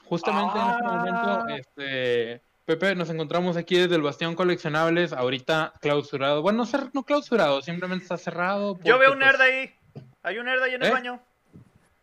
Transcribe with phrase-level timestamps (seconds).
[0.06, 0.94] Justamente en este Ah.
[0.94, 2.42] momento, este,
[2.78, 6.42] Pepe, nos encontramos aquí desde el Bastión Coleccionables, ahorita clausurado.
[6.42, 8.80] Bueno, no, clausurado, simplemente está cerrado.
[8.84, 9.76] Yo veo un nerd pues, ahí.
[10.24, 10.92] Hay un nerd ahí en el ¿Eh?
[10.92, 11.22] baño.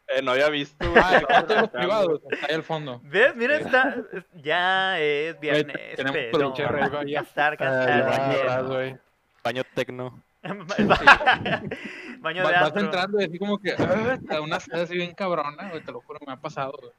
[0.08, 0.76] Eh, no había visto.
[0.96, 3.00] Ah, el cuarto de los privados, ahí al fondo.
[3.04, 3.34] ¿Ves?
[3.36, 3.96] Mira, está.
[4.34, 5.96] Ya es viernes.
[5.96, 7.20] tenemos pinche rey, vaya.
[7.22, 8.92] Gastar, Ah.
[9.44, 10.22] Baño tecno.
[12.20, 15.14] Baño Va- de vas entrando y así como que, "Ah, está una sed así bien
[15.14, 16.72] cabrona, güey, te lo juro, me ha pasado.
[16.78, 16.92] güey.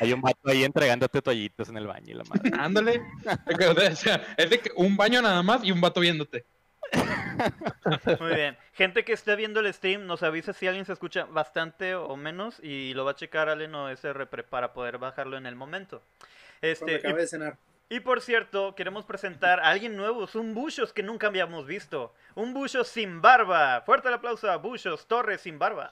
[0.00, 2.50] Hay un vato ahí entregándote toallitas en el baño y la madre.
[2.58, 3.02] Ándale.
[3.46, 6.44] Es que, o sea, es de que un baño nada más y un vato viéndote.
[8.20, 8.56] Muy bien.
[8.72, 12.60] Gente que esté viendo el stream, nos avisa si alguien se escucha bastante o menos
[12.62, 16.02] y lo va a checar Allen o SR para poder bajarlo en el momento.
[16.60, 17.58] Este, acabe y, de cenar.
[17.88, 22.14] y por cierto, queremos presentar a alguien nuevo, es un Bushos que nunca habíamos visto.
[22.34, 23.82] Un Bushos sin barba.
[23.82, 25.90] Fuerte el aplauso a Bushos Torres sin barba.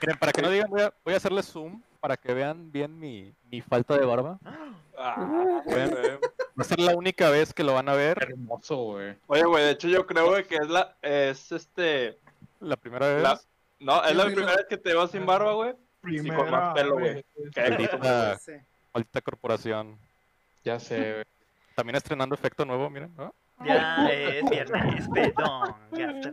[0.00, 2.98] Miren, para que no digan, voy a, voy a hacerle zoom para que vean bien
[2.98, 4.38] mi, mi falta de barba.
[4.96, 5.90] Ah, Ven.
[5.90, 6.10] güey.
[6.58, 8.18] Va a ser la única vez que lo van a ver.
[8.22, 9.16] Hermoso, güey.
[9.26, 12.18] Oye, güey, de hecho yo creo güey, que es la, es este,
[12.60, 13.22] La primera vez.
[13.22, 13.40] la,
[13.80, 15.74] no, es la primera vez que te veo sin barba, güey.
[16.36, 17.24] Con más pelo, güey.
[17.52, 18.38] Qué Maldita,
[18.94, 19.98] maldita corporación.
[20.64, 21.24] Ya sé, güey.
[21.74, 23.14] También estrenando efecto nuevo, miren.
[23.16, 23.34] ¿no?
[23.64, 25.74] Ya es viernes, pedón.
[25.92, 26.32] gasta.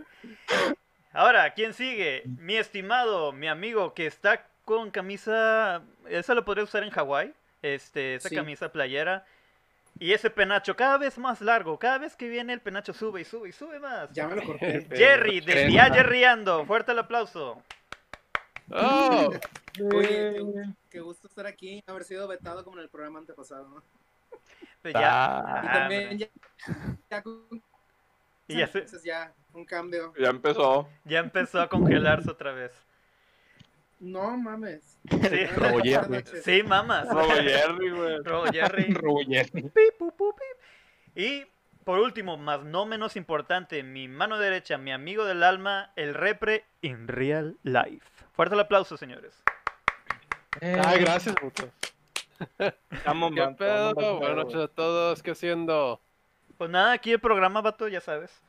[1.15, 2.23] Ahora, ¿quién sigue?
[2.25, 5.81] Mi estimado, mi amigo que está con camisa.
[6.09, 7.33] Esa lo podría usar en Hawái.
[7.61, 8.35] Este, esa Sí.
[8.35, 9.25] camisa playera.
[9.97, 11.79] Y ese penacho cada vez más largo.
[11.79, 14.11] Cada vez que viene el penacho sube y sube y sube más.
[14.11, 14.85] Ya me lo corté.
[14.93, 15.67] Jerry, de Crema.
[15.69, 16.65] Día Jerryando.
[16.65, 17.63] Fuerte el aplauso.
[18.71, 19.29] ¡Oh!
[19.93, 20.35] Oye,
[20.89, 23.69] qué, gusto estar aquí, haber sido vetado como en el programa antepasado.
[23.69, 23.83] ¿no?
[24.81, 25.39] Pues ya.
[25.39, 26.27] Ah, Y también ya,
[27.09, 27.63] ya con-
[28.47, 30.13] Y ya, se- entonces ya un cambio.
[30.19, 30.87] Ya empezó.
[31.05, 32.71] ya empezó a congelarse otra vez.
[33.99, 34.97] No mames.
[35.09, 36.23] Sí, Robo Jerry.
[36.43, 37.07] sí mamas.
[37.07, 38.17] Robo Jerry, güey.
[38.23, 38.93] Robo Jerry.
[39.97, 41.15] Pu, pip.
[41.15, 41.45] Y
[41.85, 46.65] por último, más no menos importante, mi mano derecha, mi amigo del alma, el repre
[46.81, 48.05] in real life.
[48.33, 49.41] Fuerte el aplauso, señores.
[50.61, 51.69] Ay, gracias, puto.
[52.91, 53.89] Estamos ¿Qué pedo?
[53.89, 55.23] estamos Buenas noches a todos.
[55.23, 56.01] ¿Qué haciendo?
[56.57, 58.41] Pues nada, aquí el programa, vato, ya sabes.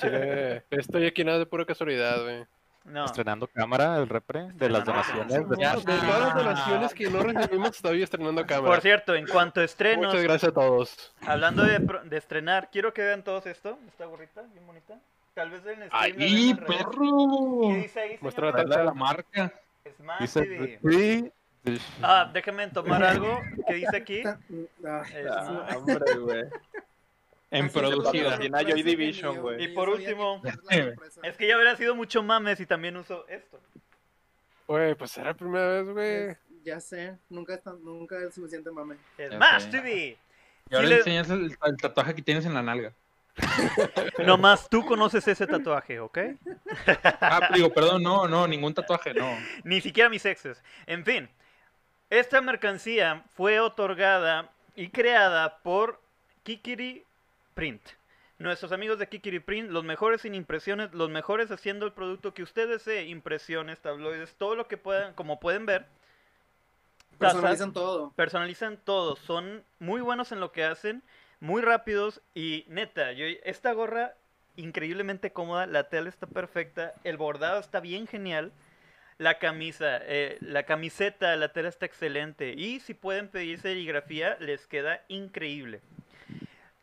[0.00, 0.64] Chile.
[0.70, 2.44] Estoy aquí nada de pura casualidad, güey.
[2.84, 5.46] No, Estrenando cámara, el repre, de las donaciones.
[5.48, 6.06] de Ya, Smash de TV.
[6.06, 8.72] todas las donaciones que no recibimos, estoy estrenando cámara.
[8.74, 11.14] por cierto, en cuanto a estrenos, Muchas gracias a todos.
[11.26, 13.78] hablando de, de estrenar, quiero que vean todos esto.
[13.88, 14.94] Esta gorrita, bien bonita.
[15.34, 16.78] Tal vez en el stream la ¡Ay, vean al revés.
[16.78, 17.60] perro!
[17.68, 19.52] ¿Qué dice ahí, Muestra la marca.
[20.20, 20.78] Dice TV.
[20.80, 21.32] free.
[22.02, 24.22] Ah, déjenme tomar algo que dice aquí.
[24.86, 26.44] Ah, Es- Ah, hombre, güey.
[27.50, 28.36] En producida.
[28.38, 29.64] Joy Division, güey.
[29.64, 30.42] Y por último-.
[31.22, 33.58] Es que ya hubiera sido mucho mames y también uso esto.
[34.66, 36.36] Güey, pues era la primera vez, güey.
[36.62, 38.96] Ya sé, nunca es, tan- nunca es suficiente mame.
[39.16, 39.70] Smash.
[39.70, 40.18] TV.
[40.68, 42.92] Y ahora Sí le- enseñas el, el tatuaje que tienes en la nalga.
[44.26, 46.18] Nomás tú conoces ese tatuaje, ¿ok?
[47.20, 49.30] Ah, digo, perdón, no, no, ningún tatuaje, no.
[49.64, 50.62] Ni siquiera mis exes.
[50.86, 51.28] En fin.
[52.10, 56.00] Esta mercancía fue otorgada y creada por
[56.42, 57.04] Kikiri
[57.58, 57.82] Print.
[58.38, 62.44] Nuestros amigos de Kikiri Print, los mejores sin impresiones, los mejores haciendo el producto que
[62.44, 65.86] ustedes desee, impresiones, tabloides, todo lo que puedan, como pueden ver.
[67.18, 68.12] Tazas, Personalizan todo.
[68.12, 71.02] personalizan todo, son muy buenos en lo que hacen,
[71.40, 74.14] muy rápidos y neta, yo, esta gorra
[74.54, 78.52] increíblemente cómoda, la tela está perfecta, el bordado está bien genial,
[79.18, 84.68] la camisa, eh, la camiseta, la tela está excelente y si pueden pedir serigrafía les
[84.68, 85.80] queda increíble.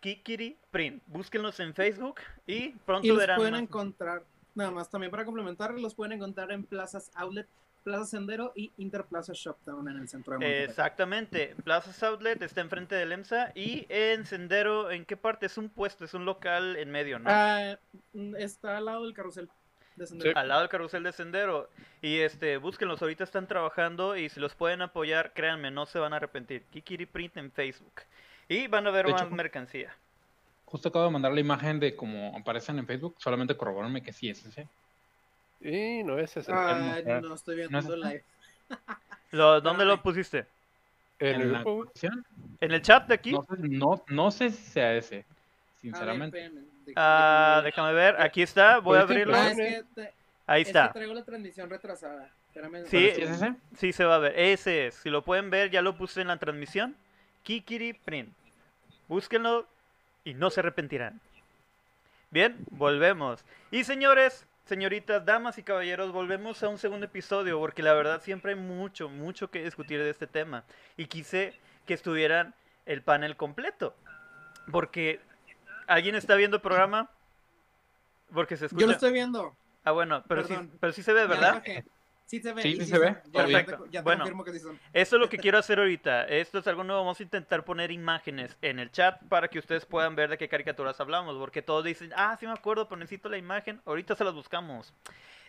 [0.05, 3.63] Kikiri Print, búsquenlos en Facebook y pronto Y los verán pueden más.
[3.63, 4.23] encontrar,
[4.53, 7.47] nada más también para complementar, los pueden encontrar en Plazas Outlet,
[7.83, 10.63] Plaza Sendero y Interplaza Shoptown en el centro de Monterrey.
[10.63, 15.47] Exactamente, Plaza Outlet está enfrente del EMSA y en Sendero, ¿en qué parte?
[15.47, 17.25] Es un puesto, es un local en medio, ¿no?
[17.27, 17.79] Ah,
[18.13, 19.49] mm, está al lado del carrusel
[19.95, 20.37] de Sendero.
[20.37, 21.67] al lado del carrusel de sendero.
[22.03, 26.13] Y este, búsquenlos, ahorita están trabajando y si los pueden apoyar, créanme, no se van
[26.13, 26.63] a arrepentir.
[26.65, 28.01] Kikiri Print en Facebook.
[28.47, 29.93] Y van a ver De más hecho, mercancía.
[30.65, 33.15] Justo acabo de mandar la imagen de cómo aparecen en Facebook.
[33.19, 34.67] Solamente corroborarme que sí es ese.
[35.61, 36.51] Y no es ese.
[36.53, 37.21] Ah, mostrar.
[37.23, 38.23] no estoy viendo ¿No es el live.
[39.31, 40.45] Lo- ¿Dónde Ah, lo pusiste?
[41.19, 42.25] en el en descripción.
[42.59, 43.31] ¿En el chat de aquí?
[43.31, 45.15] No, sé, no, no sé si sea ese.
[45.17, 45.25] Ver,
[45.77, 46.37] Sinceramente.
[46.37, 46.61] déjame
[46.95, 47.65] Ah, ver.
[47.65, 49.35] déjame ver, aquí está, voy a sí, abrirlo.
[49.35, 50.13] Ah, es que, te-
[50.47, 50.91] Ahí es que está.
[50.91, 52.29] traigo la transmisión retrasada.
[52.47, 53.55] Espérame, Sí, ¿Sí es ese?
[53.77, 54.37] Sí, se va a ver.
[54.37, 54.95] Ese es.
[54.95, 56.95] Si lo pueden ver, ya lo puse en la transmisión.
[57.45, 58.33] Kikiri Print.
[59.07, 59.67] Búsquenlo
[60.23, 61.21] y no se arrepentirán.
[62.31, 63.45] Bien, volvemos.
[63.69, 68.53] Y señores, señoritas, damas y caballeros, volvemos a un segundo episodio porque la verdad siempre
[68.53, 70.63] hay mucho, mucho que discutir de este tema.
[70.97, 71.53] Y quise
[71.85, 72.55] que estuvieran
[72.87, 73.95] el panel completo.
[74.71, 75.21] Porque
[75.85, 77.11] ¿alguien está viendo el programa?
[78.33, 78.81] Porque se escucha.
[78.81, 79.55] Yo lo estoy viendo.
[79.83, 81.63] Ah, bueno, pero sí, pero sí se ve, Ya ¿verdad?
[82.25, 82.61] Sí se ve.
[82.63, 83.31] Sí, y sí se ve, son.
[83.31, 84.19] todo Ya, te- ya te Bueno.
[84.23, 84.79] confirmo que sí son.
[84.93, 86.23] Eso es lo que quiero hacer ahorita.
[86.25, 87.01] Esto es algo nuevo.
[87.01, 90.49] Vamos a intentar poner imágenes en el chat para que ustedes puedan ver de qué
[90.49, 91.37] caricaturas hablamos.
[91.37, 93.79] Porque todos dicen, ah, sí me acuerdo, pero necesito la imagen.
[93.85, 94.93] Ahorita se las buscamos.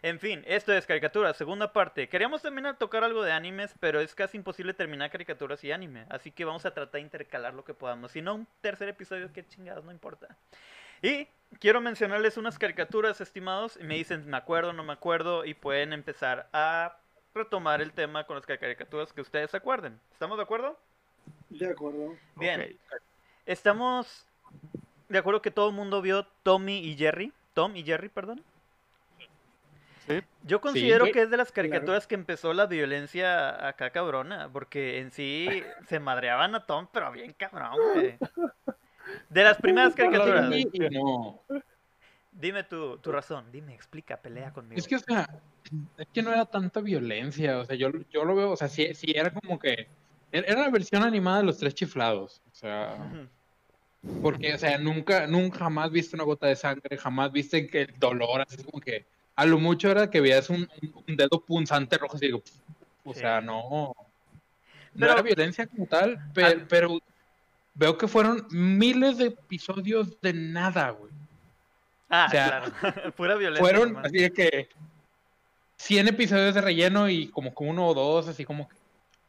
[0.02, 2.08] En fin, esto es caricaturas, segunda parte.
[2.11, 6.05] Queríamos también tocar algo de animes, pero es casi imposible terminar caricaturas y anime.
[6.11, 8.12] Así que vamos a tratar de intercalar lo que podamos.
[8.12, 10.28] Si no, un tercer episodio, qué chingados, no importa.
[11.02, 11.28] Y
[11.58, 13.78] quiero mencionarles unas caricaturas, estimados.
[13.81, 15.44] Y me dicen, me acuerdo, no me acuerdo.
[15.44, 16.96] Y pueden empezar a
[17.34, 20.00] retomar el tema con las caricaturas que ustedes acuerden.
[20.12, 20.78] ¿Estamos de acuerdo?
[21.50, 22.16] De acuerdo.
[22.37, 22.78] Bien.
[23.44, 24.26] Estamos
[25.08, 27.32] de acuerdo que todo el mundo vio Tommy y Jerry.
[27.54, 28.42] Tom y Jerry, perdón.
[30.06, 30.22] Sí.
[30.44, 35.10] Yo considero que es de las caricaturas que empezó la violencia acá cabrona, porque en
[35.10, 38.16] sí se madreaban a Tom, pero bien cabrón, güey.
[39.37, 40.50] De las primeras caricaturas.
[40.91, 41.43] No.
[42.33, 44.79] Dime tu, tu razón, dime, explica, pelea conmigo.
[44.79, 45.29] Es que, o sea,
[45.99, 47.59] es que no era tanta violencia.
[47.59, 49.88] O sea, yo, yo lo veo, o sea, sí, sí era como que.
[50.33, 52.41] Era era la versión animada de los tres chiflados.
[52.50, 52.97] O sea,
[54.23, 57.99] porque, o sea, nunca, nunca jamás viste una gota de sangre, jamás viste que el
[57.99, 59.05] dolor, así como que.
[59.35, 60.67] A lo mucho era que veías un,
[61.09, 62.43] dedo punzante rojo, así digo,
[63.05, 63.21] o Sí.
[63.21, 63.93] sea, no.
[64.94, 66.99] No Pero- era violencia como tal, pero, pero
[67.76, 71.12] veo que fueron miles de episodios de nada, güey.
[72.08, 72.46] Ah, o sea,
[72.81, 73.12] claro.
[73.17, 73.62] Pura violencia.
[73.64, 74.06] Fueron nomás.
[74.06, 74.69] así de que
[75.76, 78.76] 100 episodios de relleno y como que uno o dos, así como que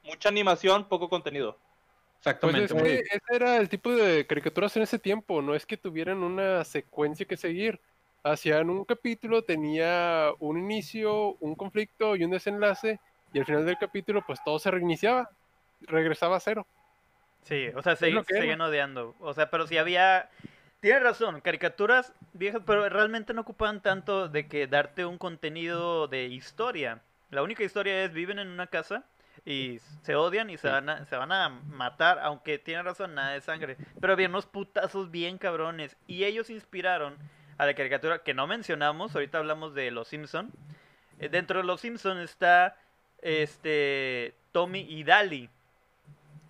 [0.04, 1.58] Mucha animación, poco contenido.
[2.24, 2.66] Pues exactamente.
[2.66, 5.76] es muy- que ese era el tipo de caricaturas en ese tiempo, no es que
[5.78, 7.80] tuvieran una secuencia que seguir.
[8.24, 13.00] Hacían un capítulo, tenía un inicio, un conflicto y un desenlace,
[13.34, 15.30] y al final del capítulo, pues todo se reiniciaba,
[15.82, 16.66] regresaba a cero.
[17.44, 19.16] Sí, o sea, se, que siguen odiando.
[19.20, 20.30] O sea, pero si había...
[20.80, 26.26] Tienes razón, caricaturas viejas, pero realmente no ocupan tanto de que darte un contenido de
[26.26, 27.02] historia.
[27.32, 29.04] La única historia es viven en una casa
[29.44, 33.32] y se odian y se, van a, se van a matar, aunque tiene razón, nada
[33.32, 33.78] de sangre.
[34.00, 35.98] Pero había unos putazos bien cabrones.
[36.06, 37.18] Y ellos inspiraron
[37.58, 40.52] a la caricatura que no mencionamos, ahorita hablamos de Los Simpson.
[41.20, 42.78] Eh, Dentro de Los Simpson está
[43.22, 45.50] este Tommy y Dali.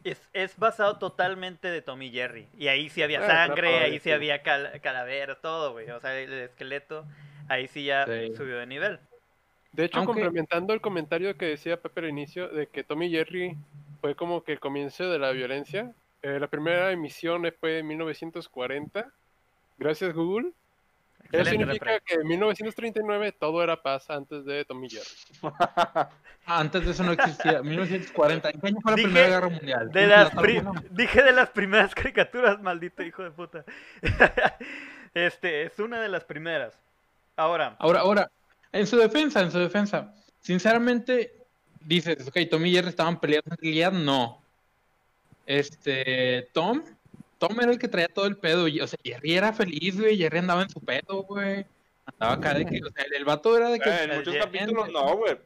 [0.09, 2.47] Es, es basado totalmente de Tommy y Jerry.
[2.57, 4.11] Y ahí sí había Ah, sangre, ahí sí sí.
[4.11, 5.89] había cal- calaveras, todo, güey.
[5.89, 7.05] O sea, el esqueleto,
[7.49, 8.35] ahí sí ya Sí.
[8.35, 8.99] subió de nivel.
[9.73, 13.55] De hecho, Aunque- complementando el comentario que decía Pepe al inicio, de que Tommy Jerry
[14.01, 19.11] fue como que el comienzo de la violencia, eh, la primera emisión fue en 1940,
[19.77, 20.51] gracias Google.
[21.31, 22.01] Eso significa referencia.
[22.05, 25.05] que en 1939 todo era paz antes de Tommy Jerry.
[26.49, 27.61] Antes de eso no existía.
[27.61, 28.49] 1940.
[28.51, 29.91] ¿En qué año fue la Dije Primera Guerra Mundial?
[29.91, 30.73] De ¿Un las plátano pri- bueno?
[30.91, 33.65] Dije de las primeras caricaturas, maldito hijo de puta.
[35.13, 36.73] este, es una de las primeras.
[37.35, 38.31] Ahora, Ahora, ahora,
[38.71, 41.33] en su defensa, en su defensa, sinceramente,
[41.81, 44.41] dices, ok, Tom y Jerry estaban peleando en realidad, no.
[45.45, 46.81] Este, Tom,
[47.37, 50.17] Tom era el que traía todo el pedo, y, o sea, Jerry era feliz, güey,
[50.17, 51.65] Jerry andaba en su pedo, güey.
[52.05, 53.89] Andaba acá de que, o sea, el, el vato era de que...
[53.89, 55.37] Eh, en muchos capítulos no, güey.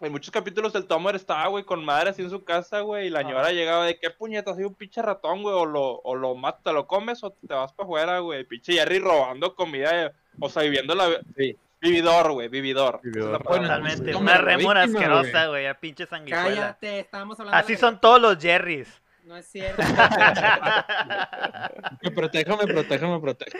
[0.00, 3.10] En muchos capítulos el Tomer estaba, güey, con madre así en su casa, güey, y
[3.10, 6.34] la señora llegaba de qué puñetas, soy un pinche ratón, güey, o lo, o lo
[6.34, 8.44] matas, te lo comes o te vas para afuera, güey.
[8.44, 11.20] Pinche Jerry robando comida, o sea, viviendo la...
[11.36, 11.56] Sí.
[11.80, 13.00] Vividor, güey, vividor.
[13.02, 13.42] Vividor.
[13.42, 13.64] Bueno.
[13.64, 14.14] Totalmente.
[14.14, 15.66] Una rémora asquerosa, güey.
[15.66, 16.44] A pinche sanguijuela.
[16.44, 19.01] Cállate, estábamos hablando Así de- son todos los Jerrys.
[19.24, 19.82] No es cierto.
[22.02, 23.58] Me proteja, me proteja, me proteja.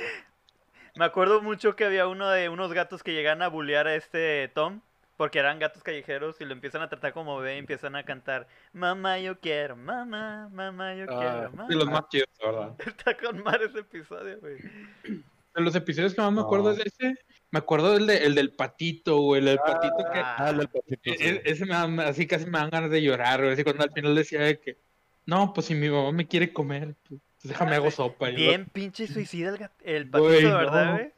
[0.96, 4.50] Me acuerdo mucho que había uno de unos gatos que llegan a bullear a este
[4.54, 4.80] Tom.
[5.16, 8.48] Porque eran gatos callejeros y lo empiezan a tratar como bebé y empiezan a cantar
[8.72, 11.68] Mamá, yo quiero, mamá, mamá, yo Ah, quiero, mamá.
[11.68, 12.74] De los más chidos, la verdad.
[12.86, 14.56] Está con madre ese episodio, güey.
[14.56, 16.70] De los episodios que más me acuerdo No.
[16.72, 17.14] es de ese.
[17.50, 20.18] Me acuerdo del, de- el del patito, güey, el del patito que...
[20.18, 21.24] Ah, Ah, el del patito, e- sí.
[21.24, 23.52] e- Ese me da- así casi me dan ganas de llorar, güey.
[23.52, 24.78] Así cuando al final decía de que...
[25.26, 28.28] No, pues si mi mamá me quiere comer, pues déjame hago sopa.
[28.30, 30.92] y lo- Bien pinche suicida el, gat- el patito, Güey, ¿verdad, no.
[30.94, 31.12] güey?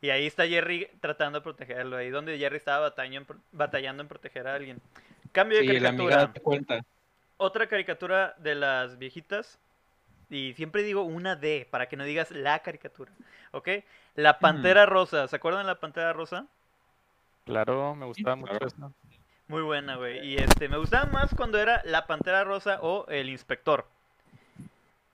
[0.00, 1.96] Y ahí está Jerry tratando de protegerlo.
[1.96, 4.80] Ahí donde Jerry estaba batallando en, pro- batallando en proteger a alguien.
[5.32, 6.32] Cambio de Y la caricatura.
[6.42, 6.80] cuenta.
[7.36, 9.58] Otra caricatura de las viejitas.
[10.30, 13.10] Y siempre digo una D, para que no digas la caricatura.
[13.50, 13.68] ¿Ok?
[14.14, 15.26] La Pantera Rosa.
[15.26, 16.46] ¿Se acuerdan de la Pantera Rosa?
[17.44, 18.66] Claro, me gustaba Sí, mucho claro.
[18.66, 18.92] eso.
[19.48, 20.26] Muy buena, güey.
[20.26, 23.86] Y este, me gustaba más cuando era la Pantera Rosa o el Inspector.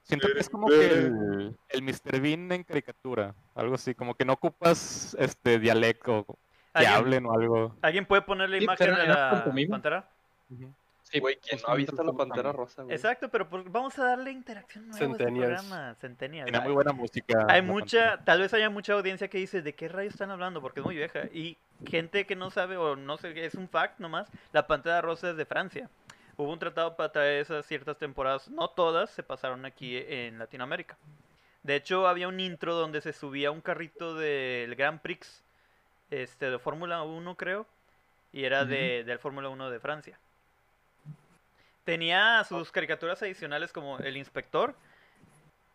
[0.03, 2.21] Siento que es como que el, el Mr.
[2.21, 3.35] Bean en caricatura.
[3.55, 6.35] Algo así, como que no ocupas este dialecto que
[6.81, 7.76] ¿Alguien, hablen o algo.
[7.81, 9.75] ¿alguien puede poner la imagen de la pantomima.
[9.76, 10.09] Pantera?
[11.14, 12.56] Sí, Güey, ¿quién no ha visto la Pantera también.
[12.56, 12.94] Rosa, güey?
[12.97, 15.94] Exacto, pero por- vamos a darle interacción nueva a este programa.
[16.00, 16.50] Centennials.
[16.50, 17.47] Tiene muy buena música.
[17.49, 18.25] Hay mucha, Pantera.
[18.25, 20.61] tal vez haya mucha audiencia que dice, ¿de qué rayos están hablando?
[20.61, 21.21] Porque es muy vieja.
[21.33, 21.56] Y
[21.87, 25.37] gente que no sabe o no sé, es un fact nomás, la Pantera Rosa es
[25.37, 25.88] de Francia.
[26.37, 30.97] Hubo un tratado para traer esas ciertas temporadas, no todas, se pasaron aquí en Latinoamérica.
[31.62, 35.44] De hecho, había un intro donde se subía un carrito del Grand Prix,
[36.11, 37.66] este, de Fórmula 1 creo,
[38.33, 40.18] y era de, del Fórmula 1 de Francia.
[41.85, 44.75] Tenía sus caricaturas adicionales como El Inspector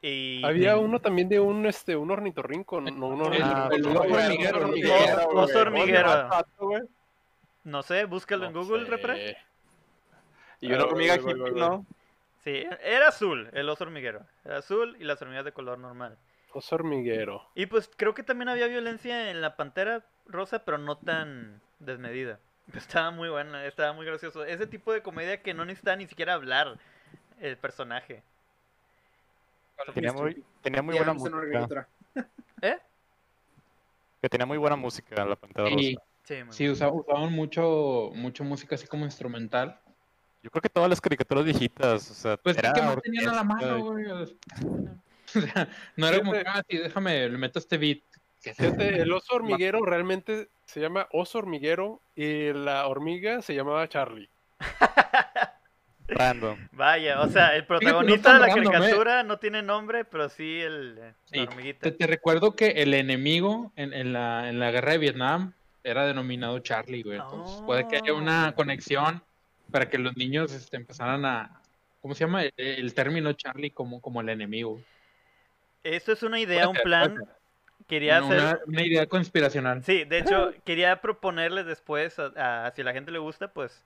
[0.01, 0.43] y...
[0.43, 4.69] Había uno también de un este un ornitorrinco, no un Ah, hormiguero,
[5.29, 6.29] oso hormiguero.
[7.63, 8.91] No sé, búscalo en Google, sé.
[8.91, 9.37] repre.
[10.61, 11.35] Y una Ah, hormiga güey.
[11.53, 11.85] ¿no?
[12.43, 14.21] Sí, era azul, el oso hormiguero.
[14.45, 16.17] Era azul y las hormigas de color normal.
[16.53, 17.45] Oso hormiguero.
[17.53, 22.39] Y pues creo que también había violencia en la pantera rosa, pero no tan desmedida.
[22.75, 24.43] Estaba muy buena, estaba muy gracioso.
[24.43, 26.77] Ese tipo de comedia que no necesita ni siquiera hablar
[27.39, 28.21] el personaje.
[29.93, 31.87] Tenía muy, tenía muy buena en música.
[32.61, 32.77] ¿Eh?
[34.21, 36.05] Que tenía muy buena música la Pantera Sí, Rosa.
[36.23, 39.79] Sí, muy sí usaban mucho, mucho música así como instrumental.
[40.43, 43.33] Yo creo que todas las caricaturas viejitas, o sea, Pues era ¿qué más tenían a
[43.33, 44.05] la mano, güey?
[45.35, 48.01] O sea, no era como, ah, sí, déjame, le meto este beat.
[48.41, 54.29] Fíjate, el oso hormiguero realmente se llama oso hormiguero y la hormiga se llamaba Charlie.
[56.07, 56.57] Random.
[56.71, 58.71] Vaya, o sea, el protagonista de la random, ¿eh?
[58.77, 61.81] caricatura no tiene nombre, pero sí el la Sí, hormiguita.
[61.81, 65.53] Te, te recuerdo que el enemigo en, en la, en la guerra de Vietnam
[65.83, 67.19] era denominado Charlie, güey.
[67.19, 68.55] Entonces puede que haya una Oh.
[68.55, 69.21] conexión
[69.71, 71.61] para que los niños este, empezaran a.
[72.01, 72.43] ¿Cómo se llama?
[72.43, 74.81] El, el término Charlie como, como el enemigo.
[75.83, 77.25] Esto es una idea, un ser, plan.
[77.89, 79.83] Quería Una, hacer una idea conspiracional.
[79.83, 83.83] Sí, de hecho, quería proponerles después, a, a- si a la gente le gusta, pues,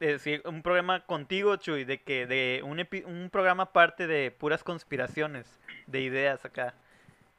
[0.00, 4.62] decir un programa contigo, Chuy, de que de un, epi- un programa aparte de puras
[4.64, 5.46] conspiraciones,
[5.86, 6.74] de ideas acá.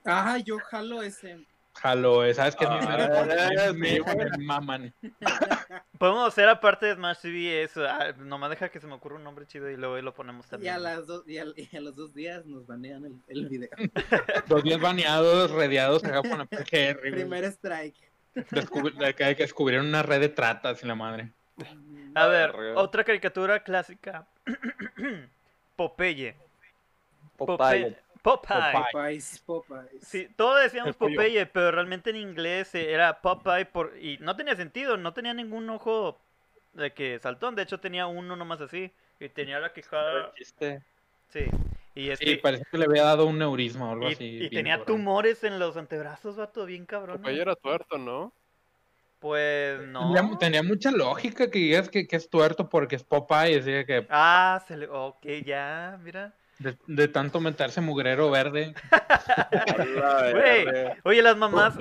[0.05, 1.45] Ajá, yo jalo ese.
[1.75, 4.93] Jalo, eh, ¿sabes qué es mi Ah, mero- sí, me- maman.
[5.97, 9.23] Podemos hacer aparte de Smash TV eso, ah, nomás deja que se me ocurra un
[9.23, 10.73] nombre chido y luego ahí lo ponemos Y también.
[10.73, 13.69] a, las dos, y, a, y a los dos días nos banean el, el video.
[14.49, 16.99] Los días baneados, rediados acá con la PGR.
[17.11, 17.95] Primer strike.
[18.35, 21.31] Descubri- que descubrieron una red de tratas y la madre.
[22.15, 24.25] A ver, otra caricatura clásica.
[25.75, 26.35] Popeye.
[27.37, 27.57] Popeye.
[27.57, 27.97] Popeye.
[28.21, 28.73] Popeye.
[28.91, 30.03] Popeyes, Popeyes.
[30.03, 30.95] Sí, todos decíamos.
[30.95, 33.97] Popeye, pero realmente en inglés era Popeye por...
[33.99, 36.19] y no tenía sentido, no tenía ningún ojo
[36.73, 40.31] de que saltón, de hecho tenía uno nomás así y tenía la quijada,
[41.29, 41.45] sí,
[41.95, 44.37] y Sí, este parece que le había dado un neurisma o algo y, así.
[44.43, 44.97] y tenía cabrón.
[44.97, 47.17] tumores en los antebrazos, vato, bien cabrón.
[47.17, 48.31] Popeye era tuerto, ¿no?
[49.19, 50.13] Pues no.
[50.13, 54.07] Tenía, tenía mucha lógica que digas que, que es tuerto porque es Popeye, así que
[54.09, 54.87] Ah, se le...
[54.87, 56.33] ok, ya, mira.
[56.59, 58.73] De, de tanto meterse mugrero verde.
[61.03, 61.77] Oye, las mamás,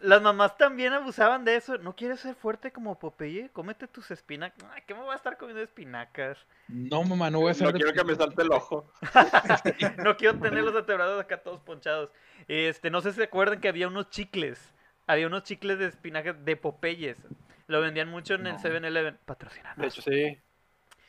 [0.00, 1.78] las mamás también abusaban de eso.
[1.78, 3.50] ¿No quieres ser fuerte como Popeye?
[3.52, 4.64] Cómete tus espinacas.
[4.72, 6.38] Ay, ¿qué me voy a estar comiendo espinacas?
[6.68, 8.90] No, mamá, no voy a hacer No de- quiero que me salte el ojo.
[9.98, 12.10] No quiero tener los vertebrados acá todos ponchados.
[12.48, 14.72] Este, no sé si se acuerdan que había unos chicles.
[15.06, 17.18] Había unos chicles de espinacas de Popeyes.
[17.66, 18.58] Lo vendían mucho en el No.
[18.60, 19.18] 7-Eleven.
[19.24, 19.78] Patrocinados.
[19.78, 20.38] De hecho, sí.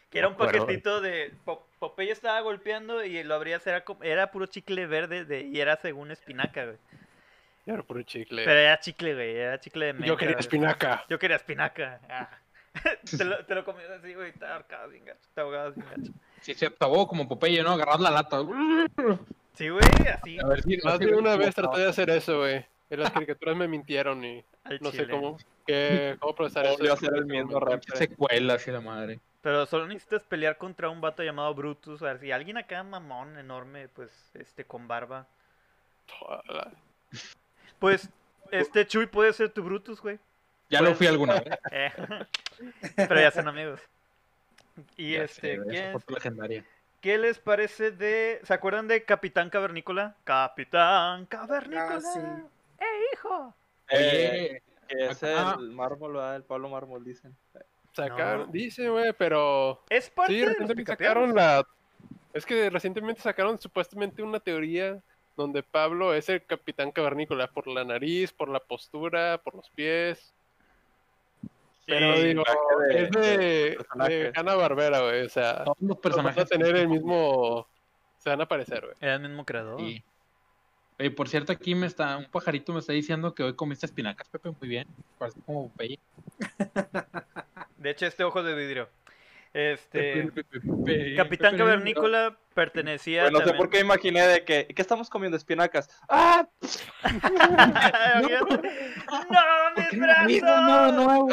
[0.09, 1.33] Que era un paquetito de.
[1.45, 5.75] Po- Popeye estaba golpeando y lo abrías, era, era puro chicle verde de, y era
[5.75, 6.77] según espinaca, güey.
[7.65, 8.45] Era puro chicle.
[8.45, 9.35] Pero era chicle, güey.
[9.35, 10.07] Era chicle de menta.
[10.07, 10.39] Yo quería güey.
[10.39, 11.03] espinaca.
[11.09, 11.99] Yo quería espinaca.
[12.09, 12.29] ah.
[13.17, 14.31] te, lo, te lo comías así, güey.
[14.31, 15.27] Te ahorcabas bien gacho.
[15.33, 16.11] Te ahogabas bien gacho.
[16.39, 17.71] Sí, se acabó como Popeye, ¿no?
[17.71, 18.37] Agarrar la lata.
[19.55, 20.39] Sí, güey, así.
[20.39, 20.77] A ver si.
[20.77, 22.65] Más de una vez traté de hacer eso, güey.
[22.89, 25.37] En las caricaturas me mintieron y Al no sé cómo,
[25.67, 26.93] qué, cómo procesar eso.
[26.93, 27.81] A ser el.
[27.93, 29.19] Secuelas y la madre.
[29.43, 32.01] Pero solo necesitas pelear contra un vato llamado Brutus.
[32.01, 35.27] A ver, si alguien acá mamón, enorme, pues, este, con barba.
[37.77, 38.09] Pues,
[38.51, 40.17] este Chuy puede ser tu Brutus, güey.
[40.69, 41.43] Ya lo fui alguna vez.
[41.71, 41.91] Eh,
[42.95, 43.81] Pero ya son amigos.
[44.95, 46.63] Y Ya este, ¿qué, foto legendaria.
[47.01, 48.39] qué les parece de.
[48.43, 50.15] ¿Se acuerdan de Capitán Cavernícola?
[50.23, 51.95] Capitán Cavernícola.
[51.95, 52.19] Ah, sí.
[52.79, 53.53] ¡Eh, hijo!
[53.89, 56.37] Eh, que es el mármol, ¿verdad?
[56.37, 57.35] El Pablo Mármol, dicen.
[57.93, 58.51] Sacaron, No.
[58.51, 61.63] dice, güey, pero Es parte sí, de recientemente sacaron la.
[62.33, 64.99] Es que recientemente sacaron supuestamente una teoría
[65.37, 70.33] donde Pablo es el capitán cavernícola por la nariz, por la postura, por los pies.
[71.85, 72.43] Pero digo,
[72.89, 75.25] de- es de, de Hanna Barbera, güey.
[75.25, 76.49] O sea, todos los van a personajes.
[76.49, 77.67] tener el mismo.
[78.19, 78.95] Se van a aparecer, güey.
[79.01, 79.79] Era el mismo creador.
[79.79, 80.01] Sí.
[80.99, 84.29] Oye, por cierto, aquí me está, un pajarito me está diciendo que hoy comiste espinacas,
[84.29, 84.87] Pepe, muy bien.
[85.17, 85.99] Parece como Popeye.
[87.83, 88.87] De hecho, este ojo de vidrio.
[89.53, 90.31] Este.
[91.17, 94.67] Capitán Cavernícola pertenecía Bueno, no sé por qué imaginé de que.
[94.67, 95.35] ¿Qué estamos comiendo?
[95.35, 95.89] Espinacas.
[96.07, 96.47] ¡Ah!
[98.21, 98.29] ¡No,
[99.75, 100.41] mis ¿Por qué no brazos!
[100.41, 101.27] nada nuevo?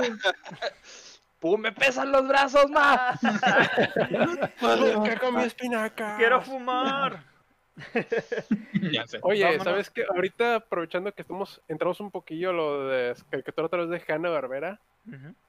[1.39, 1.61] ¡Pum!
[1.61, 3.17] ¡Me pesan los brazos, ma!
[5.05, 6.17] ¿Qué comí espinaca?
[6.19, 7.23] Quiero fumar.
[8.93, 9.21] Ya sé.
[9.23, 9.65] Oye, Vámonos.
[9.65, 10.05] ¿sabes qué?
[10.13, 14.31] Ahorita aprovechando que estamos, entramos un poquillo a lo de caricatura a través de Hanna
[14.31, 14.81] Barbera.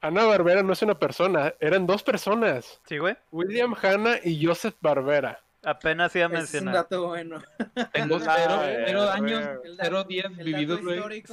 [0.01, 2.81] Hanna Barbera no es una persona, eran dos personas.
[2.87, 3.15] Sí, güey.
[3.31, 5.39] William Hanna y Joseph Barbera.
[5.63, 6.73] Apenas iba a Es un mencionar.
[6.73, 7.39] dato bueno.
[7.93, 11.23] Tengo Ah, cero, cero años, cero días vividos, güey.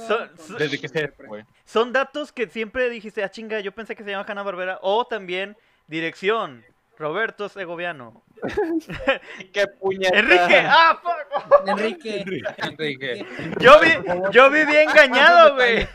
[0.59, 1.43] Desde que se güey.
[1.65, 4.77] Son datos que siempre dijiste, ah, chinga, yo pensé que se llama Hanna Barbera.
[4.83, 6.63] O también, dirección,
[6.99, 8.21] Roberto Segoviano.
[9.53, 10.17] ¡Qué puñeta!
[10.17, 11.67] Enrique, ah, fuck.
[11.67, 12.23] Enrique.
[12.57, 13.25] Enrique.
[13.59, 13.89] Yo vi,
[14.31, 15.87] yo viví engañado, güey.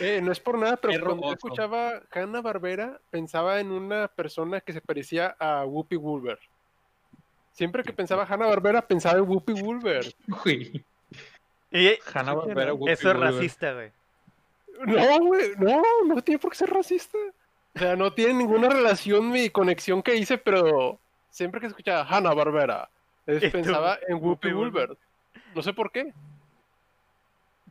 [0.00, 4.60] Eh, no es por nada, pero cuando yo escuchaba Hanna Barbera, pensaba en una persona
[4.60, 6.38] que se parecía a Whoopi Wolver.
[7.52, 10.14] Siempre que pensaba Hanna Barbera, pensaba en Whoopi Wolver.
[10.26, 10.84] Güey.
[11.70, 13.92] Y Hanna Barbera, Whoopi eso es racista, güey.
[14.86, 17.18] No, güey, no, no tiene por qué ser racista.
[17.74, 20.98] O sea, no tiene ninguna relación mi conexión que hice, pero
[21.32, 22.88] siempre que escuchaba Hanna Barbera,
[23.26, 24.52] tú, pensaba en Whoopi.
[24.52, 24.96] Wolver.
[25.54, 26.12] No sé por qué.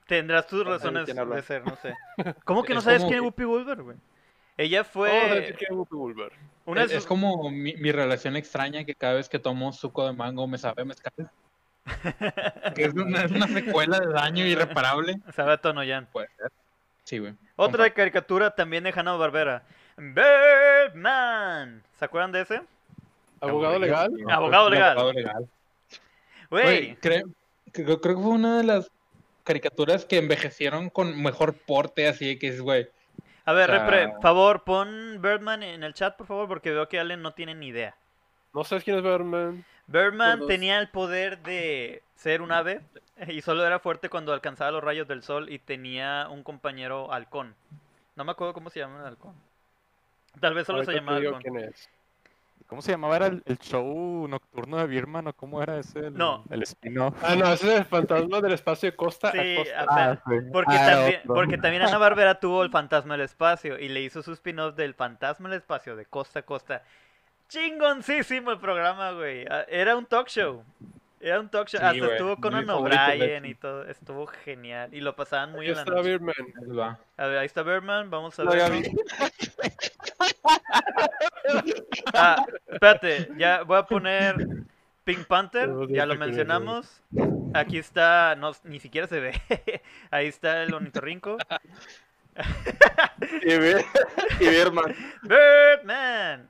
[0.08, 1.96] Tendrás tus razones de ser, no sé.
[2.44, 3.98] ¿Cómo que no Es sabes quién es Whoopi Goldberg, güey?
[4.58, 6.34] Ella fue que es Whoopi Wolver.
[6.66, 10.14] una Es, es como mi, mi relación extraña que cada vez que tomo suco de
[10.14, 11.14] mango me sabe mezcal.
[12.76, 15.20] que es una, es una secuela de daño irreparable.
[15.34, 16.08] Sabe a Tonoyan.
[16.12, 16.52] Puede ser.
[17.04, 17.34] Sí, güey.
[17.56, 19.64] Otra caricatura también de Hanna Barbera.
[19.98, 21.84] Birdman.
[21.98, 22.62] ¿Se acuerdan de ese?
[23.42, 24.12] Abogado legal.
[24.30, 24.92] Abogado legal.
[24.92, 25.50] Abogado legal.
[26.50, 27.24] Güey, creo,
[27.72, 28.92] creo, creo que fue una de las
[29.44, 32.88] caricaturas que envejecieron con mejor porte, así que es, güey.
[33.46, 36.88] a ver, o sea- Repre, favor, pon Birdman en el chat, por favor, porque veo
[36.88, 37.96] que Allen no tiene ni idea.
[38.54, 39.66] No sabes quién es Birdman.
[39.88, 42.82] Birdman tenía el poder de ser un ave
[43.28, 47.56] y solo era fuerte cuando alcanzaba los rayos del sol y tenía un compañero halcón.
[48.16, 49.34] No me acuerdo cómo se llama el halcón.
[50.40, 51.42] Tal vez solo se Ahorita te llamaba halcón.
[51.42, 51.90] quién es.
[52.72, 53.18] ¿Cómo se llamaba?
[53.18, 56.00] ¿Era el, el show nocturno de Birman o cómo era ese?
[56.08, 56.46] El, No.
[56.50, 57.14] El spin-off.
[57.22, 60.12] Ah, no, ese es el fantasma del espacio de costa Sí, a costa.
[60.12, 60.22] a- sí.
[60.54, 61.34] Porque, Ah, también, otro.
[61.36, 64.94] porque también Ana Barbera tuvo el fantasma del espacio y le hizo su spin-off del
[64.94, 66.84] fantasma del espacio de costa a costa.
[67.50, 69.46] Chingoncísimo el programa, güey.
[69.50, 70.64] Ah, Era un talk show.
[71.20, 71.80] Era un talk show.
[71.82, 73.84] Sí, Hasta güey, estuvo Conan O'Brien y todo.
[73.86, 74.94] Estuvo genial.
[74.94, 76.02] Y lo pasaban muy Ahí en la está.
[76.02, 76.34] Birdman.
[76.40, 76.98] Ahí va.
[77.18, 78.10] A ver, ahí está Birdman.
[78.10, 78.72] Vamos a ver.
[82.14, 83.30] Ah, espérate.
[83.38, 84.36] Ya voy a poner
[85.04, 85.70] Pink Panther.
[85.90, 87.02] Ya lo mencionamos.
[87.54, 88.36] Aquí está.
[88.36, 89.42] No, ni siquiera se ve.
[90.12, 91.38] Ahí está el ornitorrinco.
[93.44, 93.86] Y, Bir-
[94.40, 94.96] y Birman.
[95.24, 96.50] Birdman.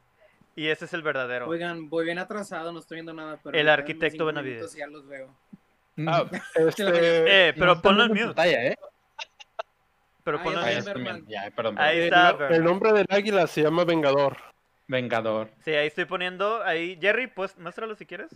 [0.55, 1.47] Y ese es el verdadero.
[1.47, 3.39] Oigan, voy bien atrasado, no estoy viendo nada.
[3.41, 4.73] Pero El arquitecto Benavides.
[4.75, 5.34] Ya los veo.
[6.07, 6.84] Ah, este,
[7.49, 8.25] Eh, pero No ponlo en mute.
[8.25, 8.77] pantalla, ¿eh?
[10.23, 11.19] Pero Ah, está.
[11.27, 11.75] ya, perdón.
[11.79, 14.38] Ahí está, el, el nombre del águila se llama Vengador.
[14.88, 15.49] Vengador.
[15.63, 16.62] Sí, ahí estoy poniendo.
[16.63, 18.29] Ahí, Jerry, pues muéstralo si quieres.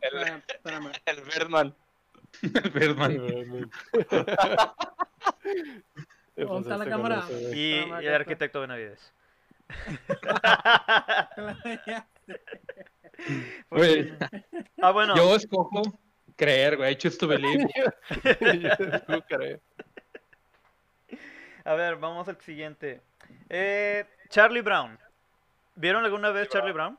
[0.00, 0.40] El, Ah,
[1.06, 1.74] el Birdman.
[2.74, 3.70] Birdman.
[6.36, 7.20] ¿Dónde está la Este cámara?
[7.22, 9.12] con ese- Y Espérame, el arquitecto Benavides.
[13.70, 14.12] Güey,
[14.82, 15.16] Ah, bueno.
[15.16, 15.82] Yo escojo
[16.36, 16.96] creer, güey.
[16.96, 17.66] Choose to believe.
[19.28, 19.60] Creo.
[21.64, 23.00] A ver, vamos al siguiente.
[23.48, 24.98] Eh, Charlie Brown.
[25.76, 26.98] ¿Vieron alguna vez Charlie Brown?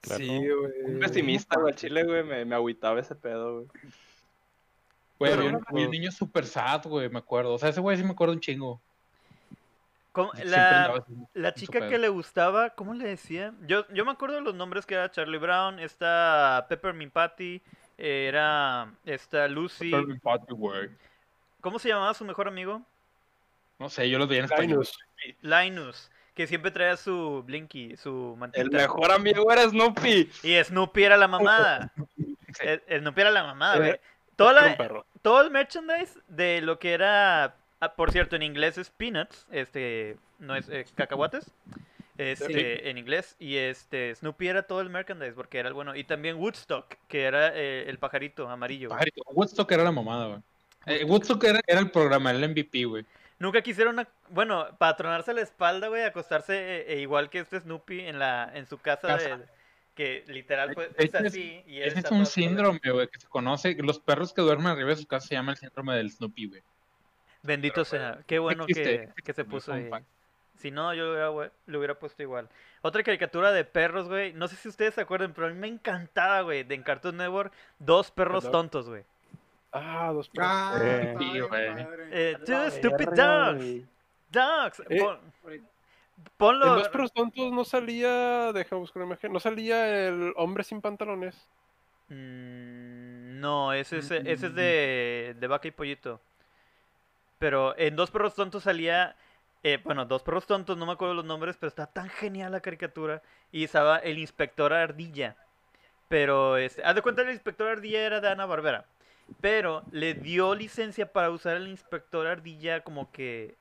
[0.00, 0.24] Claro.
[0.24, 0.72] Sí, güey.
[0.86, 1.74] Un pesimista, güey.
[1.74, 2.24] Chile, güey.
[2.24, 3.68] Me, me agüitaba ese pedo, güey.
[5.18, 7.52] Güey, había un, niño super sad, güey, me acuerdo.
[7.52, 8.80] O sea, ese güey sí me acuerdo un chingo.
[10.12, 11.04] ¿Cómo- La,
[11.34, 13.52] la chica que le gustaba, ¿cómo le decía?
[13.66, 17.62] Yo, yo me acuerdo de los nombres que era Charlie Brown, esta Peppermint Patty,
[17.98, 19.90] eh, era esta Lucy.
[19.90, 20.88] Peppermint Patty, güey.
[21.60, 22.82] ¿Cómo se llamaba su mejor amigo?
[23.80, 24.86] No sé, yo lo veía en español.
[25.24, 25.40] Linus.
[25.40, 28.60] Linus, que siempre traía su Blinky, su mantita.
[28.60, 30.30] El mejor amigo era Snoopy.
[30.42, 31.92] Y Snoopy era la mamada.
[32.64, 34.00] Eh, Snoopy era la mamada, güey.
[34.36, 35.06] La, perro.
[35.22, 40.16] todo el merchandise de lo que era, ah, por cierto, en inglés es peanuts, este,
[40.40, 41.52] no es eh, cacahuates,
[42.18, 46.02] este, en inglés, y este, Snoopy era todo el merchandise porque era el bueno, y
[46.02, 48.88] también Woodstock, que era eh, el pajarito amarillo.
[48.88, 50.40] Pajarito, Woodstock era la mamada, güey.
[50.86, 53.04] Eh, Woodstock era, era el programa, el MVP, güey.
[53.40, 58.18] Nunca quisieron, bueno, patronarse la espalda, güey, acostarse eh, eh, igual que este Snoopy en
[58.18, 59.38] la, en su casa, Casa.
[59.38, 59.46] de-
[59.94, 61.62] que literal pues, es así.
[61.66, 63.74] y Ese es un síndrome, güey, que se conoce.
[63.80, 66.62] Los perros que duermen arriba de su casa se llama el síndrome del Snoopy, güey.
[67.42, 69.90] Bendito Pero, sea, qué bueno que, se puso ahí.
[70.58, 72.48] Si no, yo lo hubiera, lo hubiera puesto igual.
[72.82, 74.34] Otra caricatura de perros, güey.
[74.34, 77.16] No sé si ustedes se acuerdan, pero a mí me encantaba, güey, de en Cartoon
[77.16, 78.68] Network, dos perros Perdón.
[78.68, 79.04] tontos, güey.
[79.72, 80.50] Ah, dos perros.
[80.50, 82.08] Ah, Eh, padre.
[82.10, 83.64] Eh, two stupid dogs.
[84.30, 84.82] Dogs.
[84.88, 85.20] Eh, Pon-
[86.36, 86.66] ponlo.
[86.66, 90.80] En Dos perros tontos no salía, deja buscar una imagen, no salía el hombre sin
[90.80, 91.36] pantalones.
[92.08, 94.54] Mm, no, ese es, ese es Mm.
[94.54, 96.20] de, de vaca y pollito.
[97.38, 99.16] Pero en Dos Perros Tontos salía,
[99.62, 102.60] eh, bueno, Dos Perros Tontos, no me acuerdo los nombres, pero está tan genial la
[102.60, 103.22] caricatura.
[103.52, 105.36] Y estaba el Inspector Ardilla.
[106.08, 108.84] Pero, este, haz de cuenta, el Inspector Ardilla era de Ana Barbera.
[109.40, 113.54] Pero le dio licencia para usar el Inspector Ardilla como que,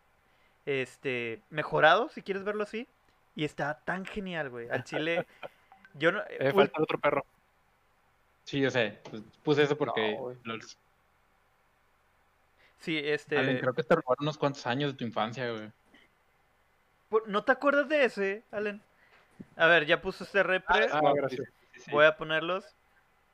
[0.66, 2.88] este, mejorado, si quieres verlo así.
[3.36, 4.70] Y está tan genial, güey.
[4.70, 5.26] Al chile,
[5.94, 6.22] yo no...
[6.30, 7.26] Eh, ul- falta otro perro.
[8.44, 9.00] Sí, yo sé.
[9.10, 10.18] Pues, puse eso porque.
[10.44, 10.56] No,
[12.80, 13.38] sí, este...
[13.38, 15.72] Allen, creo que te robaron unos cuantos años de tu infancia, güey.
[17.28, 18.82] ¿No te acuerdas de ese, Allen?
[19.56, 20.88] A ver, ya puso este repre.
[20.92, 21.48] Ah, gracias.
[21.74, 21.92] Sí, sí.
[21.92, 22.66] Voy a ponerlos.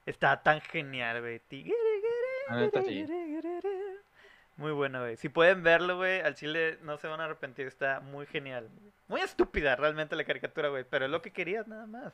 [0.05, 1.39] Está tan genial, güey.
[2.49, 3.05] La neta, sí.
[4.57, 5.17] Muy bueno, güey.
[5.17, 7.67] Si pueden verlo, güey, al chile no se van a arrepentir.
[7.67, 8.69] Está muy genial.
[9.09, 10.85] Muy estúpida realmente la caricatura, güey.
[10.89, 12.13] Pero es lo que querías nada más.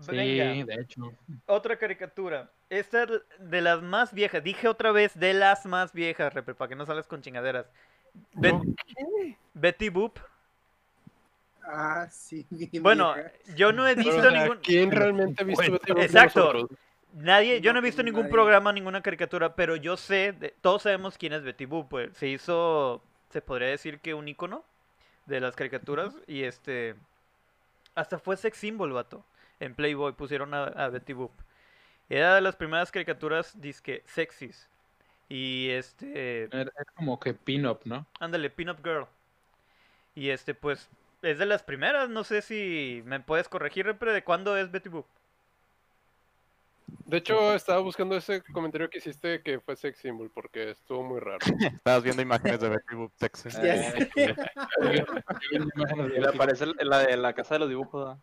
[0.00, 1.12] Sí, Venga, de hecho.
[1.46, 2.50] otra caricatura.
[2.68, 4.42] Esta es de las más viejas.
[4.42, 7.66] Dije otra vez de las más viejas, repre, para que no salgas con chingaderas.
[8.34, 8.62] Bet- No,
[9.54, 10.18] Betty Boop.
[11.62, 12.44] Ah, sí.
[12.80, 13.32] Bueno, vieja.
[13.54, 14.58] yo no he pero, visto o sea, ningún.
[14.58, 16.68] ¿Quién realmente ha visto Bueno, Betty Boop exacto.
[17.12, 18.32] Nadie, yo no he visto ningún nadie.
[18.32, 22.28] programa, ninguna caricatura, pero yo sé, de- todos sabemos quién es Betty Boop, pues se
[22.28, 24.64] hizo, se podría decir que un icono
[25.26, 26.94] de las caricaturas y este,
[27.94, 29.24] hasta fue sex symbol, vato,
[29.60, 31.32] en Playboy pusieron a, a Betty Boop.
[32.08, 34.68] Era de las primeras caricaturas disque sexys
[35.28, 38.06] y este, Era, como que pin-up, ¿no?
[38.20, 39.06] ándale, Pin Up Girl.
[40.14, 40.88] Y este, pues,
[41.22, 44.88] es de las primeras, no sé si me puedes corregir, repre, de cuándo es Betty
[44.88, 45.06] Boop.
[47.06, 51.20] De hecho, estaba buscando ese comentario que hiciste que fue sex symbol porque estuvo muy
[51.20, 51.38] raro.
[51.74, 54.08] Estabas viendo imágenes de Betty Boop sé.
[55.50, 58.16] Y le aparece la de la casa de los dibujos.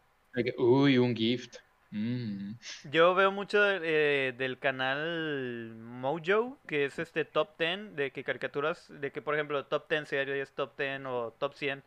[0.57, 1.57] Uy, un gift.
[1.91, 2.53] Mm.
[2.91, 8.87] Yo veo mucho eh, del canal Mojo, que es este top 10 de que caricaturas,
[8.89, 11.83] de que por ejemplo top 10 series, top 10 o top 100.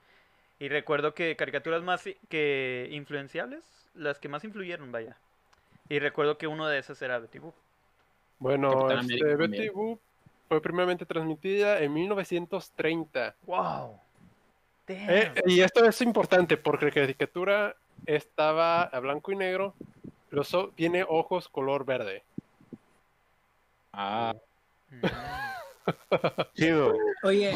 [0.59, 3.65] Y recuerdo que caricaturas más que influenciables,
[3.95, 5.17] las que más influyeron, vaya.
[5.91, 7.55] Y recuerdo que uno de esas era Betty Boop.
[8.39, 9.69] Bueno, este, Betty.
[9.69, 10.01] Boop
[10.49, 13.35] fue primeramente transmitida en 1930.
[13.45, 13.99] ¡Wow!
[14.87, 15.11] Damn.
[15.11, 17.77] Eh, y esto es importante porque la caricatura
[18.07, 19.75] estaba a blanco y negro,
[20.31, 22.23] pero so- tiene ojos color verde.
[23.93, 24.35] Ah,
[24.91, 25.03] Mm.
[26.55, 26.95] Chido.
[27.23, 27.53] Oye,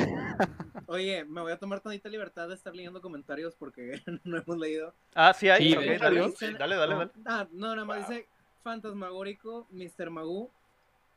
[0.86, 4.92] oye, me voy a tomar tantita libertad de estar leyendo comentarios porque no hemos leído.
[5.14, 5.70] Ah, sí, hay.
[5.72, 6.20] Sí, ok, ¿en dale,
[6.58, 7.10] dale, dale, dale.
[7.26, 8.26] Ah, no, nada más dice
[8.62, 10.10] Fantasmagórico, Mr.
[10.10, 10.50] Magoo.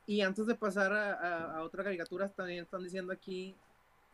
[0.05, 3.55] Y antes de pasar a, a- a otra caricatura, también están diciendo aquí,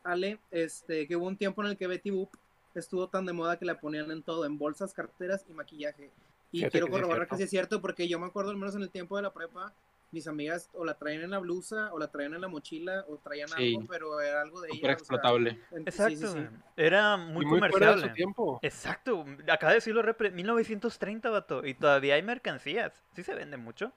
[0.04, 2.30] Ale, este, que hubo un tiempo en el que Betty Boop
[2.74, 6.10] estuvo tan de moda que la ponían en todo, en bolsas, carteras y maquillaje.
[6.52, 7.32] Y Fíjate quiero corroborar cierto.
[7.36, 9.32] que sí es cierto, porque yo me acuerdo, al menos en el tiempo de la
[9.34, 9.72] prepa,
[10.14, 13.18] mis amigas o la traían en la blusa, o la traían en la mochila, o
[13.18, 13.76] traían Sí.
[13.76, 14.86] algo, pero era algo de Súper ella.
[14.86, 15.60] o sea, explotable.
[15.86, 16.34] Exacto, sí, sí.
[16.34, 16.48] güey.
[16.78, 18.60] era muy y muy fuera de su tiempo.
[18.62, 23.04] Exacto, acaba de decirlo Repre, 1930, vato, y todavía hay mercancías.
[23.16, 23.92] Sí se vende mucho.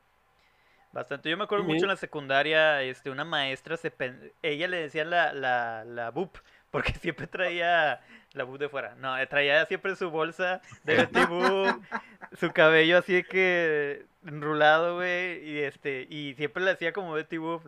[0.93, 1.29] Bastante.
[1.29, 5.05] Yo me acuerdo mucho en la secundaria, este, una maestra, se pen- ella le decía
[5.05, 6.39] la, la, la BUP,
[6.71, 8.01] porque siempre traía
[8.33, 8.95] la BUP de fuera.
[8.95, 11.83] No, traía siempre su bolsa de Betty Boop,
[12.41, 17.63] su cabello así que enrulado, güey, y este, y siempre le hacía como Betty Boop.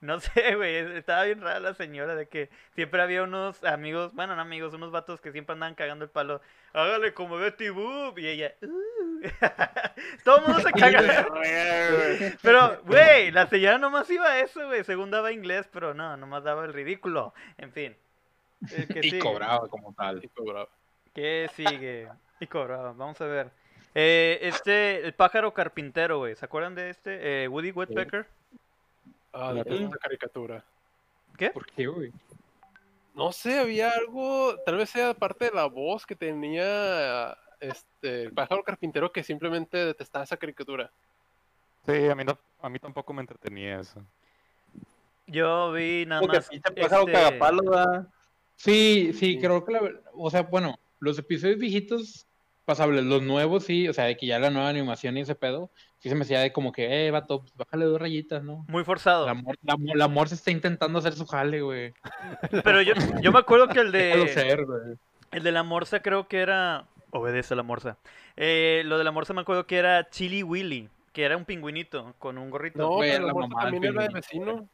[0.00, 4.34] No sé, güey, estaba bien rara la señora de que siempre había unos amigos, bueno,
[4.34, 6.40] no amigos, unos vatos que siempre andaban cagando el palo.
[6.72, 8.18] Hágale como Betty Boop.
[8.18, 9.20] Y ella, "Uh".
[10.24, 11.26] Todo el mundo se caga.
[12.42, 14.84] pero, güey, la señora nomás iba a eso, güey.
[14.84, 17.34] Según daba inglés, pero no, nomás daba el ridículo.
[17.58, 17.96] En fin.
[18.72, 19.18] El que Y sigue.
[19.18, 20.24] cobraba como tal.
[20.24, 20.68] Y cobraba.
[21.14, 22.08] ¿Qué sigue?
[22.40, 23.50] Y cobraba, vamos a ver.
[23.94, 26.36] Eh, este, el pájaro carpintero, güey.
[26.36, 27.44] ¿Se acuerdan de este?
[27.44, 28.26] Eh, Woody Woodpecker.
[29.32, 29.74] Ah, Sí.
[29.84, 30.64] esa caricatura.
[31.52, 32.12] ¿Por qué, güey?
[33.14, 38.32] No sé, había algo, tal vez sea parte de la voz que tenía este el
[38.32, 40.90] pájaro carpintero que simplemente detestaba esa caricatura.
[41.86, 44.04] Sí, a mí, no, a mí tampoco me entretenía eso.
[45.26, 46.50] Yo vi nada Como que más.
[46.80, 48.08] pájaro este, cagapalos, ¿verdad?
[48.56, 49.38] Sí, sí, Sí.
[49.40, 49.80] creo que la
[50.12, 52.26] o sea, bueno, los episodios viejitos
[52.64, 55.70] pasables, los nuevos sí, o sea, de que ya la nueva animación y ese pedo,
[55.98, 58.64] sí se me hacía de como que, eh, vato, pues bájale dos rayitas, ¿no?
[58.68, 59.26] Muy forzado.
[59.26, 61.92] La amor, la, Mor- la Mor se está intentando hacer su jale, güey.
[62.64, 64.28] Pero yo, yo me acuerdo que el de.
[64.28, 64.96] ser, güey.
[65.32, 66.86] El de la morsa creo que era.
[67.12, 67.98] Obedece a la morsa.
[68.36, 72.14] Eh, lo de la morsa me acuerdo que era Chili Willy, que era un pingüinito
[72.18, 72.78] con un gorrito.
[72.78, 74.68] No, Güey, pero la la morsa mamá del también era de vecino.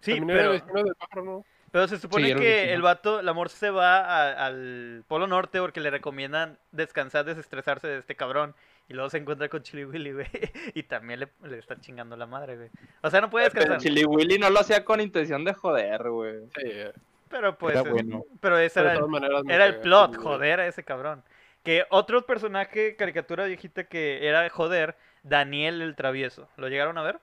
[0.00, 1.44] sí, también era de pero, vecino del pájaro, ¿no?
[1.74, 5.58] Pero se supone Sí, que el vato, la morsa se va a- al Polo Norte
[5.58, 8.54] porque le recomiendan descansar, desestresarse de este cabrón.
[8.88, 10.28] Y luego se encuentra con Chili Willy, güey.
[10.76, 12.68] Y también le, le está chingando la madre, güey.
[13.02, 13.82] O sea, no puede Pero descansar.
[13.82, 16.42] Chili Willy no lo hacía con intención de joder, güey.
[16.54, 16.92] Sí, eh,
[17.28, 17.74] Pero pues.
[17.74, 18.22] Era bueno.
[18.40, 21.24] Pero ese pero era el, maneras Era el plot, Chili joder a ese cabrón.
[21.64, 26.48] Que otro personaje, caricatura viejita que era joder, Daniel el Travieso.
[26.56, 27.18] ¿Lo llegaron a ver?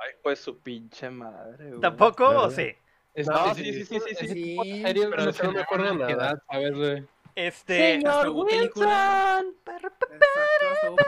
[0.00, 1.80] Ay, pues su pinche madre, güey.
[1.80, 2.72] ¿Tampoco o sí?
[3.24, 4.58] No, sí, sí, sí, sí, sí.
[4.62, 6.04] Sí, pero no eso no me acuerdo nada.
[6.04, 7.04] ansiedad, ¿sabes, güey?
[7.34, 7.96] Este.
[7.96, 8.64] Hasta hubo Me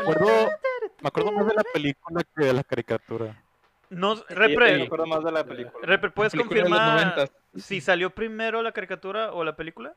[0.02, 0.50] acuerdo,
[1.00, 3.42] me acuerdo más de la película que de la caricatura.
[3.90, 5.86] No, Sí, Repre, me acuerdo más de la película.
[5.86, 9.94] Repre, ¿puedes Película confirmar si salió primero la caricatura o la película?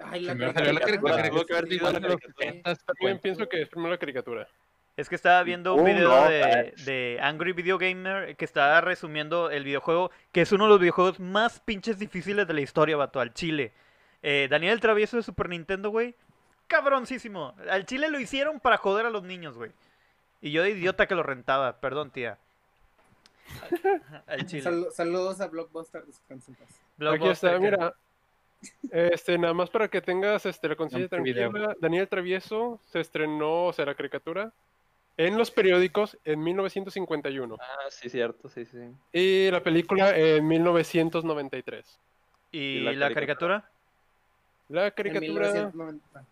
[0.00, 1.28] Ay, la Primero salió la caricatura.
[1.28, 2.52] tuvo que haber sido la caricatura.
[2.52, 4.48] 70s, También pienso que es primero la caricatura.
[4.96, 9.64] Es que estaba viendo un video no, de, Angry Video Gamer que estaba resumiendo el
[9.64, 13.34] videojuego, que es uno de los videojuegos más pinches difíciles de la historia, vato, al
[13.34, 13.72] chile.
[14.22, 16.14] Eh, Daniel el Travieso de Super Nintendo, güey.
[16.68, 17.54] Cabroncísimo.
[17.68, 19.72] Al chile lo hicieron para joder a los niños, güey.
[20.40, 21.80] Y yo de idiota que lo rentaba.
[21.80, 22.38] Perdón, tía.
[24.26, 24.62] Al chile.
[24.62, 26.56] Sal- saludos a Blockbuster, descansen.
[27.12, 27.94] Aquí está, mira.
[28.90, 31.50] Este, nada más para que tengas este, la conciencia Dame tu video.
[31.50, 31.76] tranquila.
[31.80, 34.52] Daniel Travieso se estrenó, o sea, la caricatura,
[35.16, 37.56] en los periódicos en 1951.
[37.60, 38.78] Ah, sí, cierto, sí, sí.
[39.12, 42.00] Y la película en 1993.
[42.52, 43.68] ¿Y, ¿Y la, la caricatura?
[44.68, 46.24] La En caricatura 1990.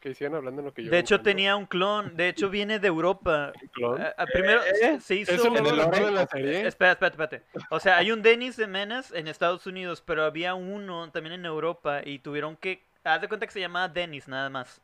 [0.00, 2.16] que sigan hablando en lo que yo De hecho, tenía un clon.
[2.16, 3.52] De hecho, viene de Europa.
[3.60, 4.00] un clon.
[4.00, 4.98] A- a- primero ¿Eh?
[5.00, 5.32] se hizo...
[5.32, 6.66] ¿Es el en el de la serie?
[6.66, 7.42] Espera, espera, espérate.
[7.70, 11.44] O sea, hay un Dennis de Menace en Estados Unidos, pero había uno también en
[11.44, 12.82] Europa y tuvieron que...
[13.04, 14.80] Haz de cuenta que se llamaba Dennis nada más.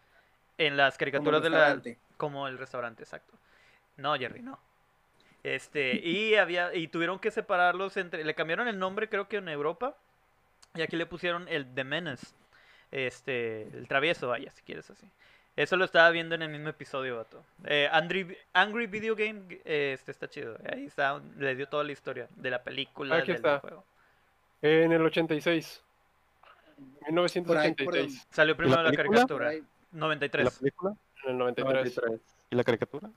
[0.59, 1.81] En las caricaturas de la...
[2.17, 3.35] Como el restaurante, exacto.
[3.97, 4.59] No, Jerry, no.
[5.43, 6.75] Este, y había...
[6.75, 8.25] Y tuvieron que separarlos entre...
[8.25, 9.95] Le cambiaron el nombre creo que en Europa.
[10.75, 12.27] Y aquí le pusieron el de Menace.
[12.91, 15.07] Este, el travieso, vaya, si quieres así.
[15.57, 17.43] Eso lo estaba viendo en el mismo episodio, vato.
[17.65, 20.59] Eh, Angry, Angry Video Game, eh, este está chido.
[20.71, 23.61] Ahí está, le dio toda la historia de la película, Aquí del está.
[23.61, 23.83] juego.
[24.61, 25.83] En el 86.
[26.67, 28.27] Por ahí, por 1986.
[28.31, 29.49] Salió primero la, caricatura.
[29.49, 29.63] ahí.
[29.93, 30.59] ¿Y la 93.
[30.59, 30.95] película?
[31.25, 32.21] En el 93.
[32.51, 33.11] ¿Y la caricatura?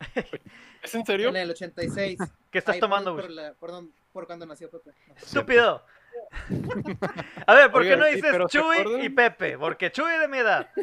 [0.82, 1.28] ¿Es en serio?
[1.28, 2.18] En el 86.
[2.50, 3.26] ¿Qué estás Ahí tomando, por, güey?
[3.26, 4.90] por, la- por, don- por cuando nació Pepe.
[5.08, 5.14] No.
[5.14, 5.84] Estúpido.
[7.46, 9.56] A ver, ¿por qué Oigan, no sí, dices ¿se Chuy y Pepe?
[9.58, 10.68] Porque Chuy es de mi edad.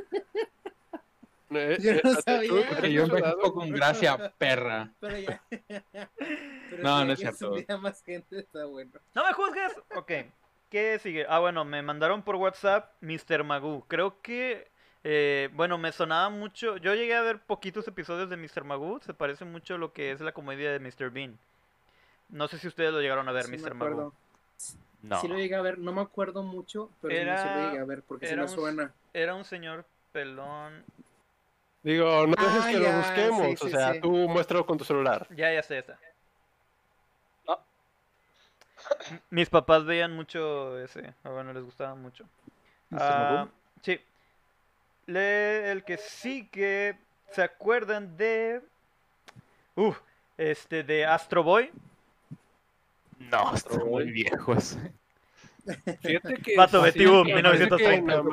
[1.49, 2.49] Eh, Yo eh, no ¿tú- sabía.
[2.49, 3.17] tú Que eres yo soldado?
[3.29, 4.91] envejezco con gracia, perra.
[4.99, 5.41] Pero ya.
[5.49, 7.53] Pero No, no es cierto.
[7.79, 8.91] más gente, está bueno.
[9.15, 9.71] ¡No me juzgues!
[9.95, 10.11] Ok.
[10.69, 11.25] ¿Qué sigue?
[11.29, 13.43] Ah, bueno, me mandaron por WhatsApp Mr.
[13.43, 13.85] Magoo.
[13.87, 14.67] Creo que.
[15.03, 16.75] eh, bueno, me sonaba mucho.
[16.77, 18.63] Yo llegué a ver poquitos episodios de Mr.
[18.65, 18.99] Magoo.
[19.01, 21.09] Se parece mucho a lo que es la comedia de Mr.
[21.09, 21.37] Bean.
[22.29, 23.73] No sé si ustedes lo llegaron a ver, Sí me Mr.
[23.73, 23.95] acuerdo.
[23.97, 24.13] Magoo.
[25.03, 25.21] No.
[25.21, 27.85] Sí lo llegué a ver, no me acuerdo mucho, pero sí Era- lo llegué a
[27.85, 28.93] ver porque sí era me un- suena.
[29.13, 30.83] Era un señor pelón.
[31.83, 33.45] Digo, no dejes Ah, que ya, lo busquemos.
[33.47, 34.01] sí, o sí, sea, sí.
[34.01, 35.25] tú muéstralo con tu celular.
[35.29, 35.85] Ya, ya sé.
[35.87, 35.93] No.
[39.29, 41.13] Mis papás veían mucho ese.
[41.23, 42.25] Ah, bueno, les gustaba mucho.
[42.91, 43.47] Ah,
[43.81, 43.99] sí.
[45.07, 46.97] Le- el que sí que
[47.31, 48.61] se acuerdan de.
[49.75, 49.99] Uf,
[50.37, 51.71] este, de Astro Boy.
[53.19, 54.91] No, está muy viejo ese.
[56.01, 56.55] Fíjate que.
[56.55, 58.23] Parece que 1930.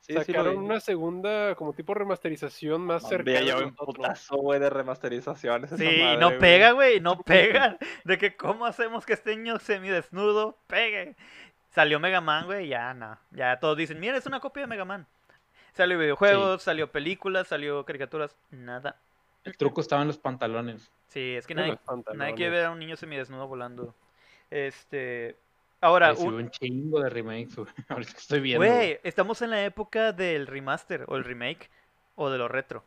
[0.00, 3.38] Sí, sacaron una segunda, como tipo remasterización más cercana.
[3.38, 5.70] Hombre, ya un putazo, güey, de remasterizaciones.
[5.70, 7.78] Sí, madre, no pega, güey, no pega.
[8.04, 11.16] De que cómo hacemos que este niño semidesnudo pegue.
[11.70, 13.18] Salió Mega Man, güey, ya no.
[13.30, 15.06] Ya todos dicen, mira, es una copia de Mega Man.
[15.72, 18.96] Salió videojuegos, salió películas, salió caricaturas, nada.
[19.44, 20.90] El truco estaba en los pantalones.
[21.08, 21.78] Sí, es que nadie,
[22.14, 23.94] nadie quiere ver a un niño semidesnudo volando.
[24.50, 25.36] Este.
[25.80, 27.68] Ahora, un- un chingo de remakes, güey.
[27.88, 28.64] Ahorita estoy viendo.
[28.66, 28.98] güey.
[29.02, 31.70] estamos en la época del remaster o el remake
[32.16, 32.84] o de lo retro.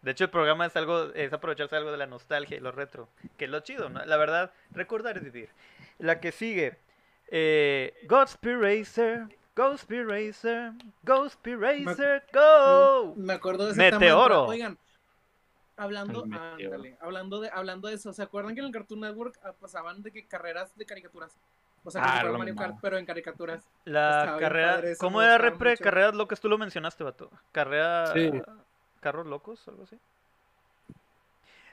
[0.00, 3.08] De hecho, el programa es algo, es aprovecharse algo de la nostalgia y lo retro,
[3.36, 4.04] que es lo chido, ¿no?
[4.04, 5.48] La verdad, recordar es vivir.
[5.98, 6.76] La que sigue,
[7.28, 10.72] eh, Godspeed Racer, Godspeed Racer,
[11.04, 13.14] Godspeed Racer, go.
[13.16, 14.20] Me acuerdo de ese Meteoro.
[14.20, 14.38] mantra.
[14.48, 14.78] Oigan,
[15.76, 16.74] hablando, meteoro.
[16.74, 20.02] ándale, hablando de, hablando de eso, ¿se acuerdan que en el Cartoon Network ah, pasaban
[20.02, 21.38] de que carreras de caricaturas?
[21.84, 23.66] O sea, Ah, Mario Kart, pero en caricaturas.
[23.84, 25.70] La carrera, padre ¿cómo era repre?
[25.70, 25.84] mucho.
[25.84, 27.30] Carreras locas, tú lo mencionaste, vato.
[27.50, 28.30] Carrera, Sí.
[29.00, 29.98] carros locos, algo así.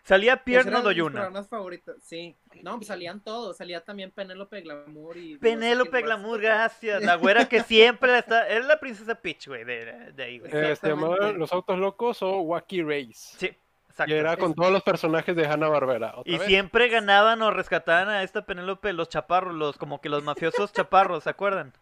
[0.04, 2.36] Salía programas favoritos, sí.
[2.64, 3.58] No, pues salían todos.
[3.58, 5.38] Salía también Penélope Glamour y.
[5.38, 6.02] Penélope.
[6.02, 7.04] Glamour, gracias.
[7.04, 8.48] La güera que siempre está.
[8.48, 10.52] Es la princesa Peach, güey, de, de ahí, güey.
[10.52, 13.38] Eh, se llamaban Los Autos Locos o Wacky Race.
[13.38, 13.56] Sí,
[14.04, 14.14] exacto.
[14.14, 16.16] Y era con todos los personajes de Hanna Barbera.
[16.26, 20.72] Y siempre ganaban o rescataban a esta Penélope los chaparros, los como que los mafiosos
[20.74, 21.74] chaparros, ¿se acuerdan?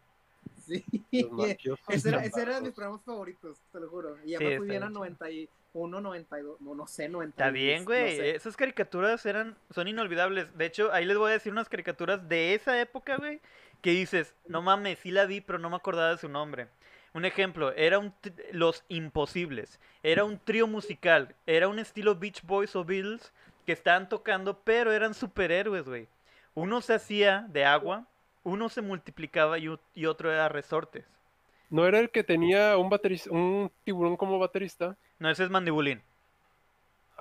[0.66, 0.84] Sí.
[1.88, 4.18] Ese era, ese era de mis programas favoritos, te lo juro.
[4.26, 7.30] Y ya Sí, bien 91, 92, no, no sé, 92.
[7.30, 8.18] Está bien, güey.
[8.18, 8.36] no sé.
[8.36, 10.56] Esas caricaturas eran, son inolvidables.
[10.58, 13.40] De hecho, ahí les voy a decir unas caricaturas de esa época, güey,
[13.82, 16.68] que dices, no mames, sí la vi, pero no me acordaba de su nombre.
[17.14, 18.14] Un ejemplo, era un
[18.52, 19.80] Los Imposibles.
[20.04, 21.36] Era un trío musical.
[21.46, 23.34] Era un estilo Beach Boys o Beatles
[23.66, 26.08] que estaban tocando, pero eran superhéroes, güey.
[26.54, 28.08] Uno se hacía de agua,
[28.44, 31.06] uno se multiplicaba y, y otro era resortes.
[31.70, 34.96] ¿No era el que tenía un baterista, un tiburón como baterista?
[35.20, 36.02] No, ese es Mandibulín.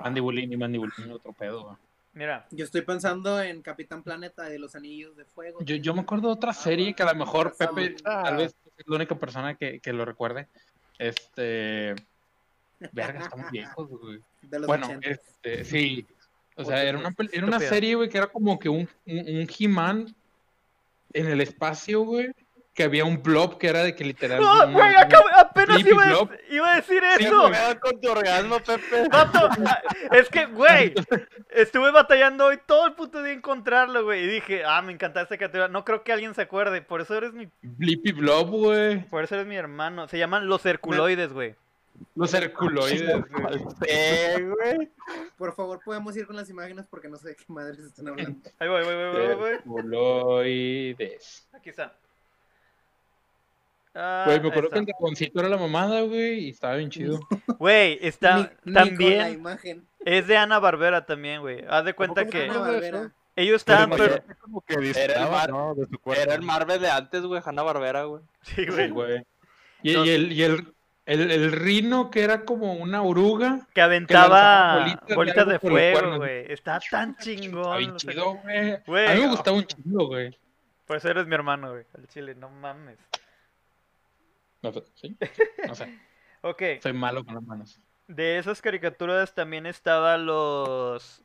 [0.01, 1.77] Mandibulín y Mandibulín, otro pedo, güey.
[2.13, 5.59] Mira, Yo estoy pensando en Capitán Planeta de los Anillos de Fuego.
[5.63, 8.23] Yo, yo me acuerdo de otra serie que a lo mejor Ah, Pepe, ah.
[8.25, 10.49] tal vez es la única persona que, que lo recuerde.
[10.99, 11.95] Este.
[12.93, 14.21] Verga, estamos viejos, güey.
[14.43, 15.09] De los Bueno, 80.
[15.09, 16.07] este, sí.
[16.57, 19.49] O sea, era una, era una serie, güey, que era como que un, un, un
[19.59, 20.15] He-Man
[21.13, 22.33] en el espacio, güey.
[22.77, 24.39] Que había un blob que era de que literal.
[24.45, 24.95] ¡Ah, un- güey!
[24.95, 26.31] apenas iba a, Blob.
[26.51, 27.51] iba a decir eso.
[27.81, 29.09] con tu orgasmo, Pepe.
[29.09, 29.81] Vato, ah,
[30.13, 30.93] es que, güey,
[31.49, 34.25] estuve batallando hoy todo el puto día encontrarlo, güey.
[34.25, 35.69] Y dije, ah, me encanta esta categoría.
[35.73, 36.83] No creo que alguien se acuerde.
[36.83, 39.03] Por eso eres mi, Blippi Blob, güey.
[39.09, 40.07] por eso eres mi hermano.
[40.07, 41.55] Se llaman los herculoides, güey.
[42.15, 44.91] Los herculoides, güey.
[45.39, 48.39] Por favor, podemos ir con las imágenes porque no sé de qué madres están hablando.
[48.59, 49.51] Ahí voy, voy, voy, voy, voy, voy.
[49.55, 51.49] Herculoides.
[51.55, 51.95] Aquí está.
[53.99, 54.79] Ah, Güey, me acuerdo que está.
[54.81, 57.19] el dragoncito era la mamada, güey, y estaba bien chido.
[57.59, 59.33] Güey, está Ni- ni con la también.
[59.33, 59.87] imagen.
[60.05, 61.65] Es de Ana Barbera también, güey.
[61.69, 62.45] Haz de cuenta ¿Cómo que
[63.37, 63.91] ellos estaban.
[63.91, 65.75] Pero per- como que Era el disfrutaba, mar- ¿no?
[65.75, 66.23] de su cuerpo.
[66.23, 68.23] Era el Marvel de antes, güey, Hanna Barbera, güey.
[68.43, 68.91] Sí, Sí, güey.
[68.91, 69.23] güey.
[69.83, 70.75] Y, el, y el,
[71.07, 73.67] el, el rino que era como una oruga.
[73.75, 76.53] Que aventaba bolitas de bolitas fuego, güey.
[76.53, 77.97] Está tan chingón.
[77.97, 78.77] sea, chido, güey.
[78.87, 79.31] Güey, A mí me oh.
[79.31, 80.37] gustaba un chingo, güey.
[80.87, 81.85] Por eso eres mi hermano, güey.
[81.97, 82.99] Al chile, no mames.
[84.63, 85.17] No sé, ¿sí?
[85.67, 85.99] No sé,
[86.43, 87.81] Ok, soy malo con las manos.
[88.09, 91.23] de esas caricaturas también estaban los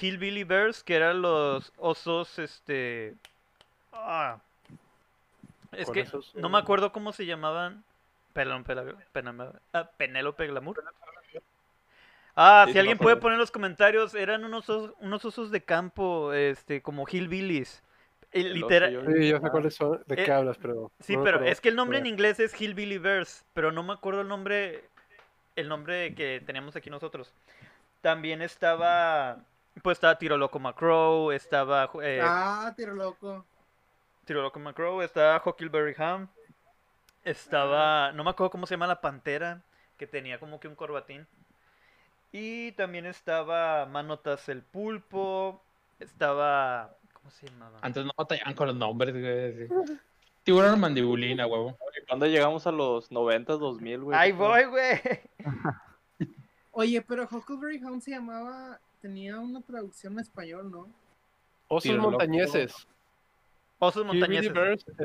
[0.00, 3.14] Hillbilly Bears, que eran los osos, este...
[3.92, 4.38] Ah.
[5.72, 7.84] Es que esos, no eh, me acuerdo cómo se llamaban.
[8.32, 8.64] Perdón,
[9.72, 10.82] ah, Penélope Glamour.
[12.40, 15.60] Ah, Sí, si alguien puede poner en los comentarios, eran unos osos, unos osos de
[15.62, 17.82] campo, este, como hillbillies.
[18.32, 20.90] Eh, El oso, litera- yo- Sí, yo sé cuáles son, de Eh, qué hablas, pero.
[21.00, 23.92] Sí, no pero es que el nombre en inglés es Hillbilly Bears, pero no me
[23.94, 24.84] acuerdo el nombre
[25.56, 27.32] el nombre que teníamos aquí nosotros.
[28.00, 29.38] También estaba,
[29.82, 33.44] pues estaba Tiro Loco Macrow, estaba eh, Ah, tiro loco.
[34.24, 36.28] Tiro Loco Macrow, estaba Huckleberry Ham,
[37.24, 39.62] estaba, no me acuerdo cómo se llama la pantera,
[39.96, 41.26] que tenía como que un corbatín.
[42.30, 45.60] Y también estaba Manotas el pulpo,
[45.98, 46.94] estaba,
[47.28, 47.78] ¿cómo se llamaba?
[47.82, 49.68] Antes no batallaban con los nombres, güey.
[49.86, 49.98] sí.
[50.44, 51.76] Tiburón mandibulina, huevo.
[52.06, 54.18] ¿Cuándo llegamos a los 90, 2000, güey?
[54.18, 55.00] Ahí voy, güey.
[56.72, 58.80] Oye, pero Huckleberry Hound se llamaba.
[59.00, 60.88] Tenía una traducción en español, ¿no?
[61.68, 62.10] Osos Tiro loco.
[62.10, 62.86] montañeses.
[63.78, 64.52] Osos Montañeses.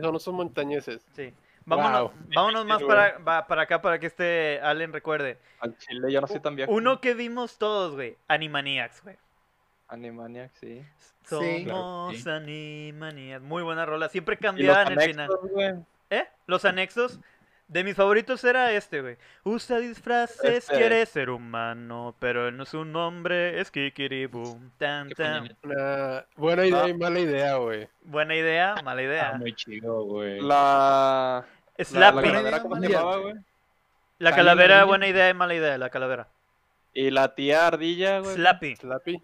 [0.02, 1.06] son osos montañeses.
[1.14, 1.34] Sí.
[1.66, 2.12] Vámonos, Wow.
[2.36, 5.38] vámonos más para, va- para acá para que este Allen recuerde.
[5.60, 6.72] Al chile ya no soy tan viejo.
[6.72, 8.18] Uno que vimos todos, güey.
[8.28, 9.16] Animaniacs, güey.
[9.94, 10.84] Animaniac, sí.
[11.24, 11.26] Sí.
[11.26, 12.30] Somos Claro sí.
[12.30, 13.44] Animaniacs.
[13.44, 14.10] Muy buena rola.
[14.10, 15.30] Siempre cambiaban el final.
[15.52, 15.74] güey.
[16.10, 16.26] ¿Eh?
[16.48, 17.20] Los anexos.
[17.70, 19.18] De mis favoritos era este, güey.
[19.46, 20.76] Usa disfraces, Este.
[20.78, 24.70] quiere ser humano, pero él no es un hombre, es Kikiribum.
[24.78, 25.56] Tan, tan.
[26.36, 26.90] buena idea Ah.
[26.90, 27.88] y mala idea, güey.
[28.04, 29.34] Buena idea, mala Ah, idea.
[29.40, 30.42] muy chido, güey.
[30.42, 31.46] La...
[31.78, 32.22] La, la Slappy.
[32.28, 33.00] calavera, ¿cómo se idea.
[33.00, 33.36] llamaba, güey?
[34.20, 36.28] La calavera, buena idea y mala idea, la calavera.
[36.94, 38.36] Y la tía ardilla, güey.
[38.36, 38.76] Slappy.
[38.76, 39.24] Slappy.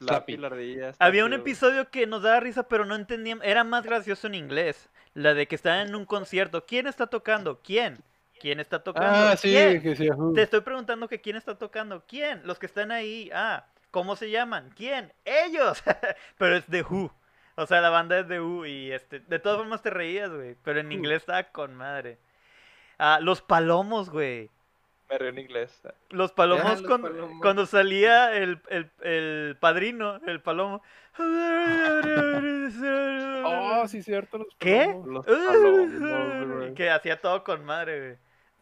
[0.00, 3.44] La está Había un episodio que nos daba risa, pero no entendíamos.
[3.44, 4.88] Era más gracioso en inglés.
[5.12, 6.64] La de que estaban en un concierto.
[6.64, 7.60] ¿Quién está tocando?
[7.62, 7.98] ¿Quién?
[8.40, 9.10] ¿Quién está tocando?
[9.10, 9.82] Ah, sí, ¿Quién?
[9.82, 10.08] que sí.
[10.34, 12.02] Te estoy preguntando que quién está tocando.
[12.08, 12.40] ¿Quién?
[12.44, 13.30] Los que están ahí.
[13.34, 14.70] Ah, ¿cómo se llaman?
[14.74, 15.12] ¿Quién?
[15.26, 15.82] Ellos.
[16.38, 17.12] pero es de Who.
[17.56, 20.56] O sea, la banda es de Who y este, de todas formas te reías, güey,
[20.64, 22.18] pero en inglés estaba con madre.
[22.98, 24.48] Ah, los palomos, güey.
[25.10, 25.82] Me río en inglés.
[26.10, 27.40] Los palomos, los cuando, palomos.
[27.42, 30.82] cuando salía el, el, el padrino, el palomo.
[33.44, 34.38] Oh, sí, cierto.
[34.38, 34.86] Los ¿Qué?
[34.86, 35.26] palomos.
[35.26, 36.74] Los palomos, güey.
[36.74, 38.18] que hacía todo con madre,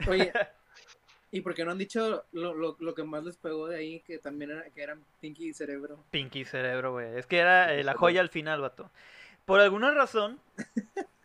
[0.06, 0.18] güey.
[0.22, 0.32] Oye,
[1.30, 4.00] ¿y por qué no han dicho lo, lo, lo que más les pegó de ahí?
[4.00, 6.04] Que también era, que eran Pinky y Cerebro.
[6.10, 7.16] Pinky Cerebro, güey.
[7.18, 8.90] Es que era eh, la joya al final, vato.
[9.44, 10.40] Por alguna razón,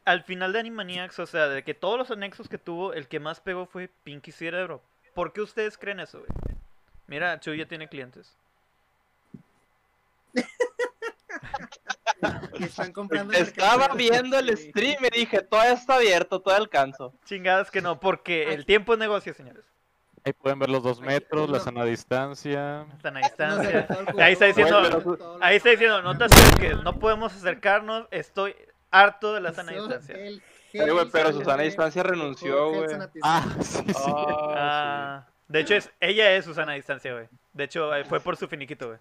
[0.06, 3.20] al final de Animaniacs, o sea, de que todos los anexos que tuvo, el que
[3.20, 4.82] más pegó fue Pinky Cerebro.
[5.14, 6.30] ¿Por qué ustedes creen eso, güey?
[7.08, 8.36] Mira, Chuy ya tiene clientes.
[12.60, 13.34] Están comprando.
[13.34, 17.14] Estaba viendo el stream y dije, todavía está abierto, todavía alcanzo.
[17.26, 19.64] Chingadas que no, porque el tiempo es negocio, señores.
[20.26, 22.86] Ahí pueden ver los dos metros, la sana distancia.
[22.96, 23.88] Están a No se distancia.
[24.26, 28.56] Ahí está diciendo- Ahí está diciendo, no te acerques, no podemos acercarnos, estoy
[28.90, 30.16] harto de la sana distancia.
[30.74, 32.90] Güey, pero Susana güey, Distancia renunció, güey.
[32.90, 33.20] sanatizante.
[33.24, 33.94] Ah, sí, sí.
[33.96, 37.28] Ah, Ah, de hecho, es, ella es Susana Distancia, güey.
[37.54, 39.00] De hecho, eh, fue por su finiquito, güey.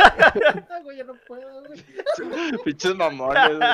[0.00, 1.84] Ah, güey, yo no puedo, güey.
[2.64, 3.68] Pinches mamones, güey.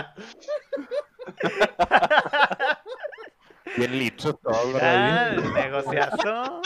[3.76, 6.60] Bien lichos todos, Ah, negociazo.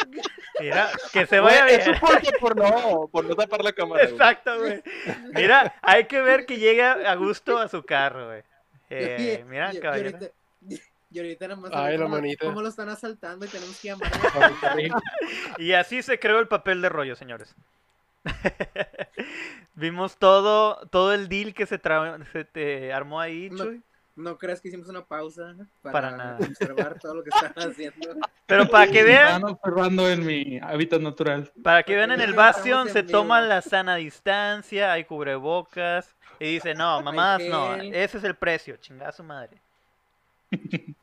[0.60, 1.90] Mira, que se vaya Güey, bien.
[1.90, 4.04] Eso porque por no, por no tapar la cámara.
[4.04, 4.12] güey.
[4.14, 4.82] Exacto, güey.
[5.34, 8.42] Mira, hay que ver que llegue a gusto a su carro, güey.
[8.98, 10.16] Eh, Y- mira, caballero.
[10.18, 10.32] ahorita-
[11.10, 12.44] Y ahorita nada más Ay, cómo, manita.
[12.44, 14.10] cómo lo están asaltando y tenemos que llamar.
[15.58, 17.54] Y así se creó el papel de rollo, señores.
[19.74, 23.64] Vimos todo, todo el deal que se, tra- se te armó ahí, No.
[23.64, 23.82] Chuy.
[24.16, 26.38] No creas que hicimos una pausa para, Para nada.
[26.40, 28.14] observar todo lo que están haciendo.
[28.46, 31.50] Pero para que vean, Estaban observando en mi hábitat natural.
[31.64, 36.14] para que vean en el Bastion se toma la sana distancia, hay cubrebocas.
[36.44, 39.58] Y dice, no, mamás, no, ese es el precio, chingada su madre.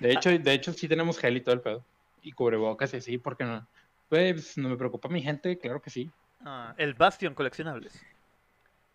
[0.00, 1.84] De hecho, de hecho sí tenemos gel y todo el pedo.
[2.22, 3.66] Y cubrebocas y así, ¿por qué no?
[4.08, 6.08] Pues no me preocupa mi gente, claro que sí.
[6.44, 8.00] Ah, el Bastion coleccionables.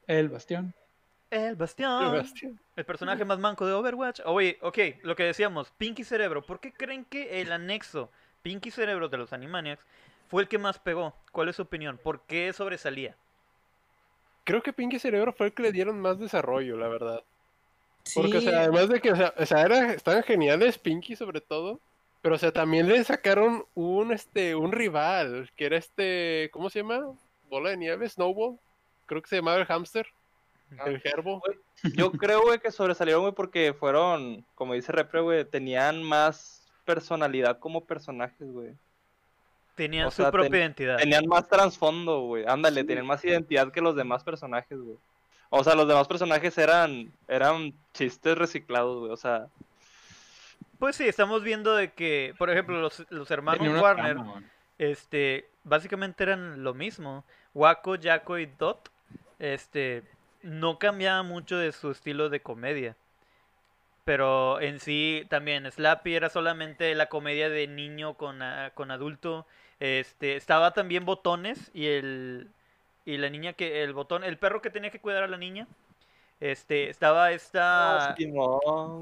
[0.08, 0.74] El bastión.
[1.30, 2.12] El Bastión.
[2.12, 2.60] Sebastián.
[2.78, 4.22] El personaje más manco de Overwatch.
[4.24, 6.42] Oye, ok, lo que decíamos, Pinky Cerebro.
[6.42, 8.10] ¿Por qué creen que el anexo
[8.42, 9.84] Pinky Cerebro de los Animaniacs
[10.30, 11.14] fue el que más pegó?
[11.34, 11.98] ¿Cuál es su opinión?
[11.98, 13.18] ¿Por qué sobresalía?
[14.44, 17.24] Creo que Pinky Cerebro fue el que le dieron más desarrollo, la verdad.
[18.04, 21.16] Sí, Porque, o sea, además de que, o sea, o sea, era- estaban geniales Pinky
[21.16, 21.80] sobre todo,
[22.22, 26.80] pero, o sea, también le sacaron un, este, un rival, que era este, ¿cómo se
[26.80, 27.14] llama?
[27.50, 28.58] Bola de nieve, Snowball.
[29.06, 30.08] Creo que se llamaba el hamster,
[30.86, 31.42] el gerbo.
[31.96, 37.60] Yo creo, güey, que sobresalieron, güey, porque fueron, como dice Repre, güey, tenían más personalidad
[37.60, 38.74] como personajes, güey.
[39.76, 40.98] Tenían O su sea, propia ten- identidad.
[40.98, 42.46] Tenían más trasfondo, güey.
[42.48, 44.98] Ándale, tenían más identidad que los demás personajes, güey.
[45.50, 49.12] O sea, los demás personajes eran, eran chistes reciclados, güey.
[49.12, 49.48] O sea,
[50.80, 54.18] Pues sí, estamos viendo de que, por ejemplo, los, los hermanos Warner,
[54.78, 57.24] este, básicamente eran lo mismo.
[57.54, 58.92] Waco, Jaco y Dot,
[59.40, 60.04] este,
[60.42, 62.96] no cambiaba mucho de su estilo de comedia.
[64.06, 69.46] Pero en sí también Slappy era solamente la comedia de niño con, a- con adulto.
[69.80, 72.50] Este, estaba también Botones y el
[73.06, 75.68] y la niña que el botón, el perro que tenía que cuidar a la niña.
[76.40, 78.16] Este, estaba esta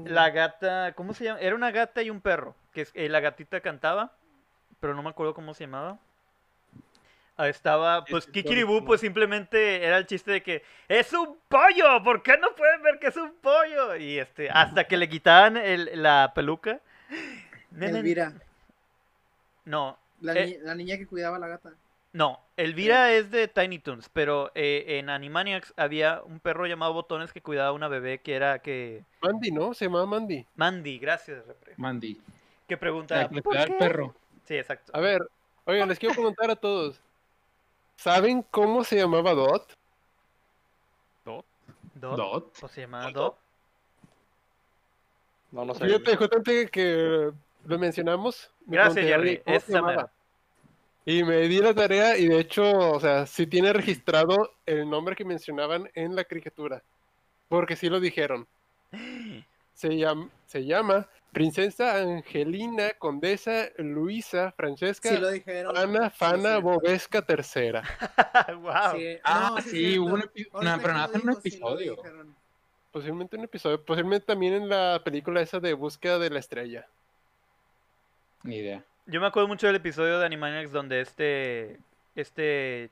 [0.04, 1.40] la gata, ¿cómo se llama?
[1.40, 4.12] Era una gata y un perro, que es- eh, la gatita cantaba,
[4.80, 5.98] pero no me acuerdo cómo se llamaba.
[7.36, 12.22] Ah, Estaba, pues Kikiribú, pues simplemente era el chiste de que es un pollo, ¿por
[12.22, 13.96] qué no pueden ver que es un pollo?
[13.96, 16.80] Y este, hasta que le quitaban el- la peluca.
[17.80, 18.32] Elvira,
[19.64, 20.46] No, la, Eh.
[20.46, 21.72] ni- la niña que cuidaba a la gata.
[22.14, 27.32] no, Elvira es de Tiny Toons, pero eh, en Animaniacs había un perro llamado Botones
[27.32, 29.04] que cuidaba a una bebé que era que...
[29.22, 29.72] Mandy, ¿no?
[29.74, 30.46] Se llamaba Mandy.
[30.56, 31.74] Mandy, gracias, Repre.
[31.76, 32.20] Mandy.
[32.68, 33.28] Que pregunta...
[33.30, 33.72] le "¿Por qué?".
[33.78, 34.14] perro.
[34.44, 34.92] Sí, exacto.
[34.94, 35.22] A ver,
[35.64, 37.00] oigan, les quiero preguntar a todos.
[37.96, 39.74] ¿Saben cómo se llamaba Dot?
[41.24, 41.44] Dot.
[41.94, 42.52] Dot.
[42.60, 43.14] Pues se llamaba ¿Dot?
[43.14, 43.38] Dot.
[45.52, 45.84] No, no sé.
[45.86, 47.30] Fíjate, justamente que
[47.64, 48.50] lo mencionamos.
[48.66, 49.42] me Gracias, Jerry.
[51.04, 55.16] Y me di la tarea y de hecho, o sea, sí tiene registrado el nombre
[55.16, 56.82] que mencionaban en la caricatura.
[57.48, 58.46] Porque sí lo dijeron.
[59.74, 65.76] Se llama, se llama Princesa Angelina Condesa Luisa Francesca Sí lo dijeron.
[65.76, 66.62] Ana Sí, Fana cierto.
[66.62, 67.82] Bobesca tercera.
[68.60, 68.96] wow.
[68.96, 71.96] Sí, Ah, no, sí, hubo un no, pero nada un sí episodio.
[72.92, 73.82] Posiblemente un episodio.
[73.84, 76.86] Posiblemente también en la película esa de Búsqueda de la Estrella.
[78.42, 78.82] Ni idea.
[79.06, 81.78] Yo me acuerdo mucho del episodio de Animaniacs donde este.
[82.14, 82.90] Este.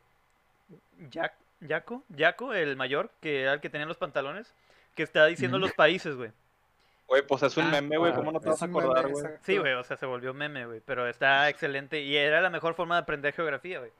[1.11, 1.35] Jack,
[1.67, 4.55] Jaco, Jaco, el mayor, que era el que tenía los pantalones,
[4.95, 6.31] que estaba diciendo los países, güey.
[7.07, 8.13] Güey, pues es un Ah, meme, güey.
[8.13, 9.25] ¿Cómo no te vas a un meme, acordar, güey?
[9.43, 10.81] Sí, güey, o sea, se volvió meme, güey.
[10.85, 13.91] Pero está excelente y era la mejor forma de aprender geografía, güey.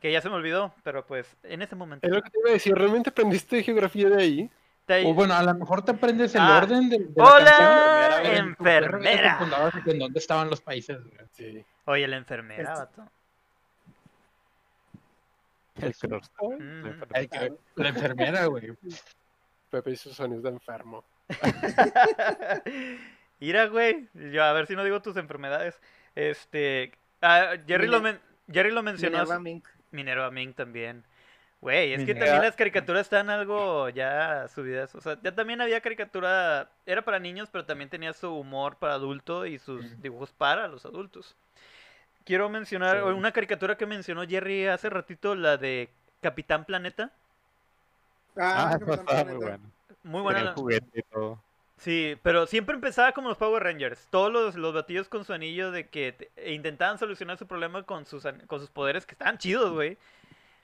[0.00, 2.06] Que ya se me olvidó, pero pues en ese momento.
[2.06, 2.74] Es lo que te iba a decir.
[2.74, 4.50] ¿Realmente aprendiste geografía de ahí?
[4.88, 6.56] Te- O bueno, a lo mejor te aprendes el Ah.
[6.56, 9.38] orden de, de la ¡Hola, canción, en ya te enfermera!
[9.38, 10.98] confundabas en dónde estaban los países.
[11.32, 11.62] Sí.
[11.84, 13.10] Oye, la enfermera, Esto- vato.
[15.76, 15.94] El.
[16.58, 17.02] Mm.
[17.76, 18.72] La enfermera, güey.
[19.70, 21.04] Pepe y sus sonidos de enfermo.
[23.40, 24.08] Mira, güey.
[24.14, 25.78] Yo a ver si no digo tus enfermedades.
[26.14, 26.92] Este.
[27.20, 28.20] ah, Jerry, lo men-
[28.50, 29.18] Jerry lo mencionó.
[29.18, 29.68] Minerva Mink.
[29.90, 31.04] Minerva Ming también.
[31.60, 34.94] Güey, es que también las caricaturas están algo ya subidas.
[34.94, 36.70] O sea, ya también había caricatura.
[36.86, 40.86] Era para niños, pero también tenía su humor para adulto y sus dibujos para los
[40.86, 41.34] adultos.
[42.24, 43.02] Quiero mencionar Sí.
[43.02, 45.88] una caricatura que mencionó Jerry hace ratito, la de
[46.20, 47.10] Capitán Planeta.
[48.36, 49.70] Ah, Ah, Capitán muy bueno.
[50.04, 50.38] Muy buena.
[50.38, 51.42] Tenía la- el juguete y todo.
[51.78, 54.06] Sí, pero siempre empezaba como los Power Rangers.
[54.10, 57.82] Todos los, los batillos con su anillo de que te- e intentaban solucionar su problema
[57.84, 59.96] con sus, an- con sus poderes que estaban chidos, güey.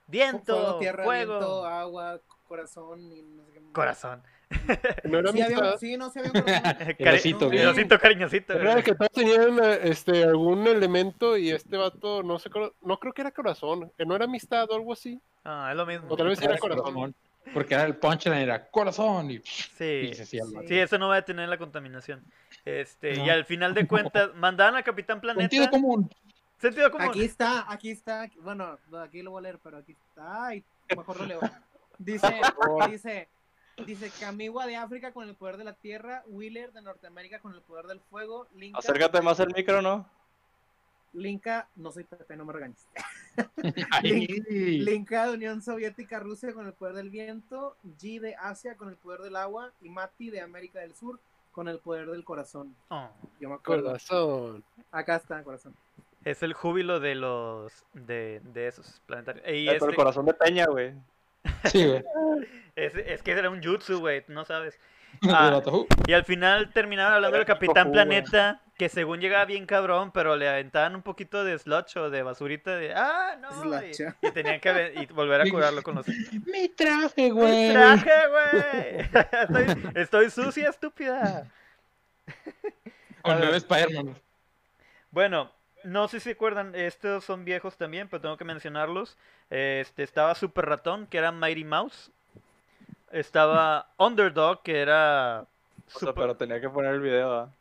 [0.07, 3.73] Viento, Fuego, tierra, fuego, viento, agua, corazón y no sé qué más.
[3.73, 4.23] corazón.
[5.05, 6.95] No era Sí, había, sí, no, sí había un corazón.
[6.99, 7.65] El osito, güey.
[7.65, 8.53] osito cariñosito.
[8.53, 12.51] Era que todos tenían este, algún elemento y este vato, no sé,
[12.83, 15.21] no creo que era corazón, que no era amistad o algo así.
[15.45, 16.07] Ah, es lo mismo.
[16.11, 17.15] Otra vez era corazón.
[17.53, 20.09] Porque era el punchline, era corazón y, Sí.
[20.11, 20.39] y se Sí.
[20.71, 22.23] eso no va a detener la contaminación.
[22.65, 23.33] Este, y No.
[23.33, 25.43] al final de cuentas, mandaban a Capitán Planeta.
[25.43, 26.11] Sentido común.
[26.65, 27.09] Sentido común.
[27.11, 28.31] Aquí está, aquí está.
[28.41, 30.47] Bueno, no, aquí lo voy a leer, pero aquí está.
[30.47, 30.65] Ay,
[30.97, 31.41] mejor lo leo.
[31.99, 32.27] Dice,
[32.91, 33.29] dice,
[33.87, 37.61] dice Camigua de África con el poder de la tierra, Wheeler de Norteamérica con el
[37.61, 40.09] poder del fuego, Linka, Acércate más al micro, ¿no?
[41.13, 42.89] Linka, no soy Pepe, no me regañes.
[44.03, 48.97] Linka de Unión Soviética, Rusia con el poder del viento, G de Asia con el
[48.97, 51.21] poder del agua y Mati de América del Sur
[51.53, 52.75] con el poder del corazón.
[52.89, 53.89] Oh, Yo me acuerdo.
[53.89, 54.65] Corazón.
[54.91, 55.75] Acá está, corazón.
[56.25, 59.45] Es el júbilo de los de, de esos planetarios.
[59.49, 60.93] Y pero el corazón de Peña, güey.
[61.65, 62.03] Sí, güey.
[62.77, 64.79] es, es que era un jutsu, güey, no sabes.
[65.31, 65.63] Ah,
[66.09, 70.49] Y al final terminaban hablando del Capitán Planeta, que según llegaba bien cabrón, pero le
[70.49, 75.07] aventaban un poquito de sludge o de basurita de, ah, no, y, tenían que y
[75.07, 76.07] volver a curarlo con los...
[76.09, 77.73] Mi traje, ¡Mi güey.
[77.73, 79.09] traje, güey!
[79.31, 81.49] estoy, estoy sucia, estúpida.
[83.23, 84.17] Con nueve Spider-Man.
[85.13, 85.53] Bueno,
[85.85, 89.17] no sé si se acuerdan, estos son viejos también, pero tengo que mencionarlos.
[89.51, 92.11] Este, estaba Super Ratón, que era Mighty Mouse.
[93.13, 95.45] Estaba Underdog, que era...
[95.87, 97.33] O sea, Super- pero tenía que poner el video.
[97.33, 97.53] A ver,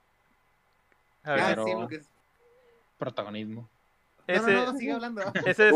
[1.26, 1.66] Ah, Claro.
[1.66, 2.10] sí, lo que es.
[2.98, 3.70] Protagonismo.
[4.28, 5.22] No, ese, no, no, sigue hablando.
[5.46, 5.76] ese es.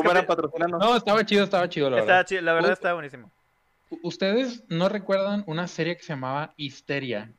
[0.69, 2.25] No, estaba chido, estaba chido, la estaba verdad.
[2.27, 3.29] chi- la verdad estaba buenísimo.
[4.03, 7.29] ¿Ustedes no recuerdan una serie que se llamaba Histeria?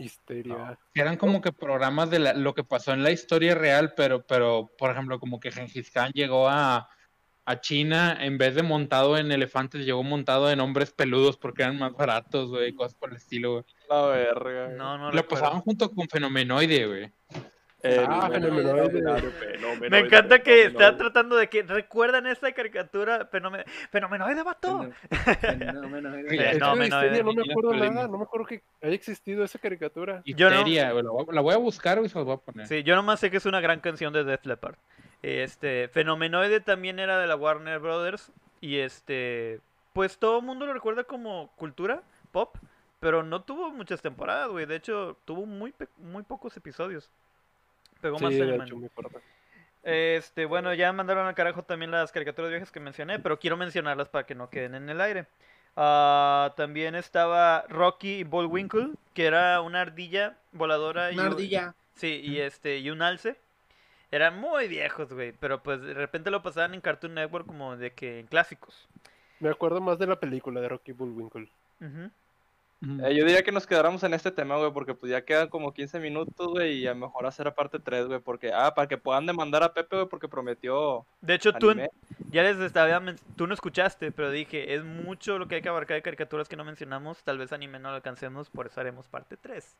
[0.00, 0.78] Histeria.
[0.94, 4.26] Que eran como que programas de la- lo que pasó en la historia real, pero,
[4.26, 6.88] pero por ejemplo, como que Gengis Khan llegó a,
[7.44, 11.78] a China, en vez de montado en elefantes, llegó montado en hombres peludos porque eran
[11.78, 13.64] más baratos, güey, cosas por el estilo, güey.
[13.88, 14.64] La verga.
[14.66, 14.76] güey.
[14.78, 15.28] No, no Lo recuerdo.
[15.28, 17.12] pasaban junto con Fenomenoide, güey.
[17.82, 19.30] El Ah, fenomenoide, fenomenoide.
[19.30, 20.98] fenomenoide, Me encanta que está fenomenoide.
[20.98, 21.62] tratando de que.
[21.62, 23.30] ¿Recuerdan esta caricatura?
[23.30, 24.90] Fenome- Fenomenoide, vato.
[25.10, 28.18] Es no, me acuerdo nada, no.
[28.18, 30.22] me acuerdo que haya existido esa caricatura.
[30.26, 30.56] Yo no.
[30.66, 32.66] La voy a- La buscar, güey, se los voy a poner.
[32.66, 34.76] Sí, yo nomás sé que es una gran canción de Def Leppard.
[35.22, 38.32] Este, Fenomenoide también era de la Warner Brothers.
[38.60, 39.60] Y este,
[39.94, 42.02] pues todo el mundo lo recuerda como cultura
[42.32, 42.56] pop.
[43.00, 44.66] Pero no tuvo muchas temporadas, güey.
[44.66, 47.10] De hecho, tuvo muy, pe- muy pocos episodios.
[48.00, 49.20] Pegó más Sí, en de el hecho, acuerdo.
[49.82, 54.08] Este, bueno, ya mandaron al carajo también las caricaturas viejas que mencioné, pero quiero mencionarlas
[54.08, 55.26] para que no queden en el aire.
[55.76, 61.74] Ah, también estaba Rocky y Bullwinkle, que era una ardilla voladora y Una un- ardilla.
[61.94, 63.36] Sí, y este, y un alce.
[64.10, 67.92] Eran muy viejos, güey, pero pues de repente lo pasaban en Cartoon Network como de
[67.92, 68.88] que en clásicos.
[69.38, 71.48] Me acuerdo más de la película de Rocky Bullwinkle.
[72.82, 75.74] Eh, yo diría que nos quedáramos en este tema, güey, porque pues ya quedan como
[75.74, 78.96] 15 minutos, güey, y a lo mejor hacer aparte 3, güey, porque, ah, para que
[78.96, 81.90] puedan demandar a Pepe, güey, porque prometió De hecho, tú, anime.
[82.30, 83.02] ya les estaba,
[83.36, 86.56] tú no escuchaste, pero dije, es mucho lo que hay que abarcar de caricaturas que
[86.56, 89.76] no mencionamos, tal vez anime no lo alcancemos, por eso haremos parte 3.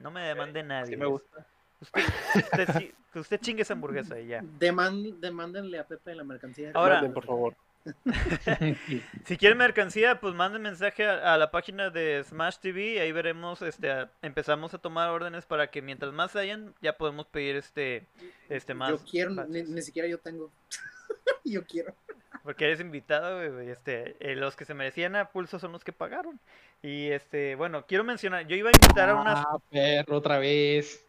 [0.00, 0.86] No me demande nadie.
[0.86, 1.46] Sí me gusta.
[1.80, 2.02] Usted,
[2.34, 4.40] usted, usted chingue esa hamburguesa y ya.
[4.40, 6.70] Deman- demándenle a Pepe la mercancía.
[6.74, 7.54] Ahora- Manden, por favor.
[9.24, 13.00] Si quieren mercancía, pues manden mensaje a, a la página de Smash TV.
[13.00, 17.26] Ahí veremos, este, a- empezamos a tomar órdenes para que mientras más hayan, ya podemos
[17.26, 18.06] pedir este,
[18.48, 18.90] este más.
[18.90, 20.50] Yo quiero, ni, ni siquiera yo tengo.
[21.44, 21.94] yo quiero.
[22.42, 26.40] Porque eres invitado, Este, eh, los que se merecían a pulso son los que pagaron.
[26.82, 29.44] Y este, bueno, quiero mencionar, yo iba a invitar a unas.
[29.46, 31.06] Ah, perro, otra vez.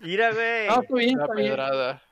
[0.00, 0.68] Ira, güey.
[0.70, 2.02] Ah, bien, La pedrada.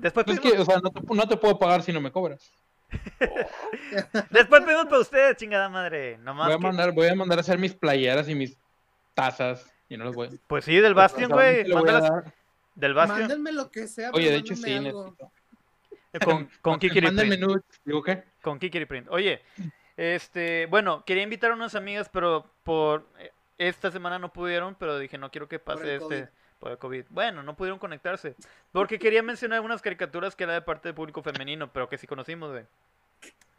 [0.00, 2.10] Después Es pedimos, que, o sea, no te, no te puedo pagar si no me
[2.10, 2.50] cobras.
[4.30, 6.18] después pedimos para ustedes, chingada madre.
[6.18, 8.56] Nomás Voy a que- mandar, voy a mandar a hacer mis playeras y mis
[9.14, 9.72] tazas.
[9.88, 10.30] Y no los voy a.
[10.46, 11.64] Pues sí, del Bastion, güey.
[12.74, 13.20] Del Bastion.
[13.20, 14.10] Mándenme lo que sea.
[14.12, 15.04] Oye, de hecho sí, algo.
[15.16, 15.32] necesito.
[16.24, 17.48] Con, con Kikiri Mándenme Print.
[17.48, 17.64] nudes.
[17.84, 18.24] Digo, ¿qué?
[18.42, 19.08] Con Kikiri Print.
[19.10, 19.42] Oye,
[19.96, 24.98] este, bueno, quería invitar a unas amigas, pero por eh, esta semana no pudieron, pero
[24.98, 26.24] dije, no quiero que pase este COVID.
[26.58, 27.06] Por el COVID.
[27.10, 28.34] Bueno, no pudieron conectarse.
[28.72, 32.06] Porque quería mencionar algunas caricaturas que era de parte del público femenino, pero que sí
[32.06, 32.64] conocimos, güey.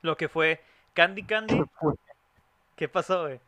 [0.01, 0.61] Lo que fue
[0.93, 1.63] Candy Candy.
[2.75, 3.39] ¿Qué pasó, güey?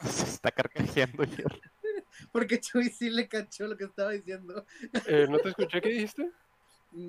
[0.00, 1.24] Se está carcajeando.
[1.24, 1.60] Jerry.
[2.32, 4.64] Porque Chuy sí le cachó lo que estaba diciendo.
[5.06, 6.30] Eh, ¿No te escuché qué dijiste?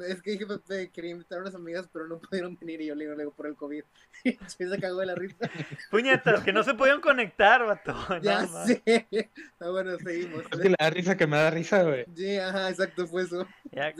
[0.08, 2.82] Es que dije, Pepe, quería invitar a unas amigas, pero no pudieron venir.
[2.82, 3.84] Y yo le digo, le digo por el COVID.
[4.26, 5.38] Y se cagó de la risa.
[5.92, 7.96] Puñetas, que no se podían conectar, vato.
[8.22, 8.68] ya nada más.
[8.68, 9.08] sé.
[9.60, 10.44] Ah, bueno, seguimos.
[10.52, 12.06] Es que le da risa que me da risa, güey.
[12.16, 13.48] Sí, ajá, exacto, fue eso.
[13.72, 13.94] Ya,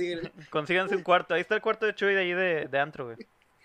[0.50, 1.34] consíganse un cuarto.
[1.34, 3.18] Ahí está el cuarto de Chuy de ahí de, de antro, güey.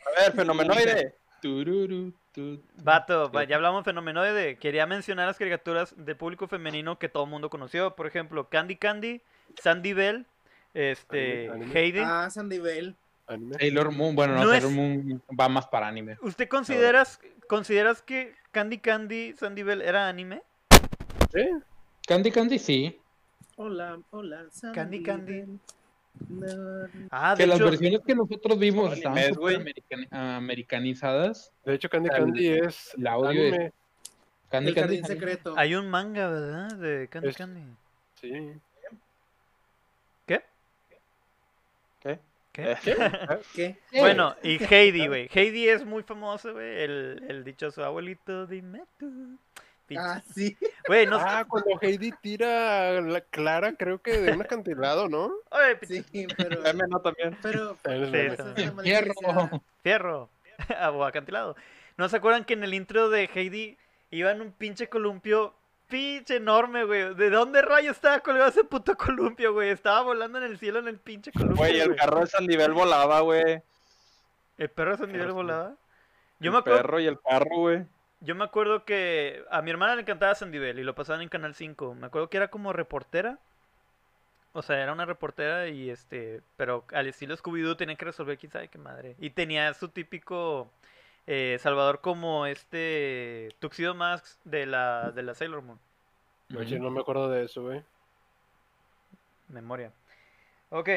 [0.06, 1.16] A ver, fenomenoide.
[1.44, 2.62] Tururu, tu.
[2.82, 4.56] Vato, va, ya hablamos fenomenoide.
[4.56, 7.96] Quería mencionar las caricaturas de público femenino que todo el mundo conoció.
[7.96, 9.20] Por ejemplo, Candy Candy,
[9.60, 10.26] Sandy Bell,
[10.74, 11.80] este, Anime, anime.
[11.80, 12.00] Heidi.
[12.02, 12.94] Ah, Sandy Bell.
[13.26, 13.54] Anime.
[13.54, 16.18] Sailor Moon, bueno, no, No Sailor es- Moon va más para anime.
[16.20, 17.18] ¿Usted consideras,
[17.48, 20.42] consideras que Candy Candy, Sandy Bell era anime?
[21.32, 21.48] ¿Sí?
[22.06, 23.00] Candy Candy sí.
[23.56, 24.74] Hola, hola, Sandy.
[24.74, 25.44] Candy Candy.
[26.28, 26.46] No,
[27.10, 31.50] Ah, Que de las hecho, versiones que nosotros vimos americani- americanizadas.
[31.64, 33.72] De hecho, Candy El- Candy es el audio es- anime.
[34.50, 35.02] Candy El Candy.
[35.02, 35.54] secreto.
[35.56, 36.76] hay un manga, ¿verdad?
[36.76, 37.62] De Candy Es- Candy.
[38.20, 38.52] Sí.
[42.54, 42.76] ¿Qué?
[42.82, 42.92] ¿Qué?
[42.92, 43.78] Eh, ¿Qué?
[44.00, 45.28] Bueno, y Heidi, güey.
[45.34, 46.82] Heidi es muy famoso, güey.
[46.82, 49.36] El, el dichoso abuelito, dime tú.
[49.88, 50.56] Pinche- Ah, sí.
[50.88, 55.30] Güey, no Ah, cuando Heidi tira a la Clara, creo que de un acantilado, ¿no?
[55.50, 55.78] Oye,
[56.10, 56.60] Sí, pero.
[56.62, 57.36] meme no también.
[57.42, 57.76] Pero.
[57.82, 58.26] También es Sí, meme.
[58.26, 58.76] esa es también.
[58.76, 59.62] la Fierro.
[59.82, 60.30] Fierro.
[60.94, 61.56] o acantilado.
[61.96, 63.76] ¿No se acuerdan que en el intro de Heidi
[64.10, 65.54] iba en un pinche columpio
[65.94, 67.14] pinche enorme, güey?
[67.14, 69.68] ¿De dónde rayos estaba colgado ese puto columpio, güey?
[69.70, 71.56] Estaba volando en el cielo en el pinche columpio.
[71.56, 73.62] Güey, el carro de Sandivel volaba, güey.
[74.58, 75.18] ¿El perro de San sí.
[75.30, 75.76] volaba?
[76.40, 77.84] Yo El me, acuerdo, perro y el carro, güey.
[78.18, 81.54] yo me acuerdo que a mi hermana le encantaba Sandivel y lo pasaban en Canal
[81.54, 81.94] 5.
[81.94, 83.38] Me acuerdo que era como reportera.
[84.52, 88.50] O sea, era una reportera y este, pero al estilo Scooby-Doo tenía que resolver quién
[88.50, 89.14] sabe qué madre.
[89.20, 90.72] Y tenía su típico
[91.26, 95.78] eh, Salvador como este Tuxedo Mask de la, de la Sailor Moon.
[96.56, 97.82] Oye, no me acuerdo de eso, güey.
[99.48, 99.90] Memoria.
[100.70, 100.88] Ok,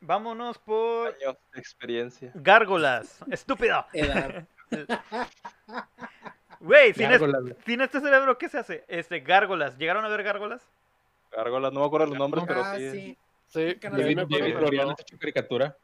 [0.00, 2.30] vámonos por Años de experiencia.
[2.34, 3.18] Gárgolas.
[3.30, 3.84] Estúpido.
[3.92, 4.44] Edad.
[6.60, 8.84] Güey, sin, es- este cerebro, ¿qué se hace?
[8.88, 9.78] Este, gárgolas.
[9.78, 10.60] ¿Llegaron a ver gárgolas?
[11.30, 12.90] Gárgolas, no me acuerdo los nombres, pero Ah, sí.
[12.90, 13.16] sí.
[13.46, 14.90] Sí, David, David pero Florian no.
[14.90, 15.76] ha hecho caricatura.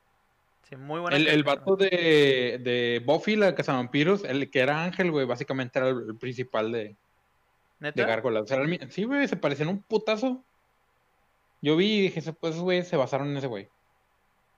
[0.69, 5.11] Sí, muy buena El, el vato de, de Buffy, la cazavampiros, el que era Ángel,
[5.11, 6.97] güey, básicamente era el, principal de,
[7.81, 8.01] ¿Neta?
[8.03, 8.45] de Gárgolas.
[8.45, 10.43] O sea, el sí, güey, se parecían un putazo.
[11.61, 13.69] Yo vi y dije, "Se- pues, güey, se basaron en ese güey.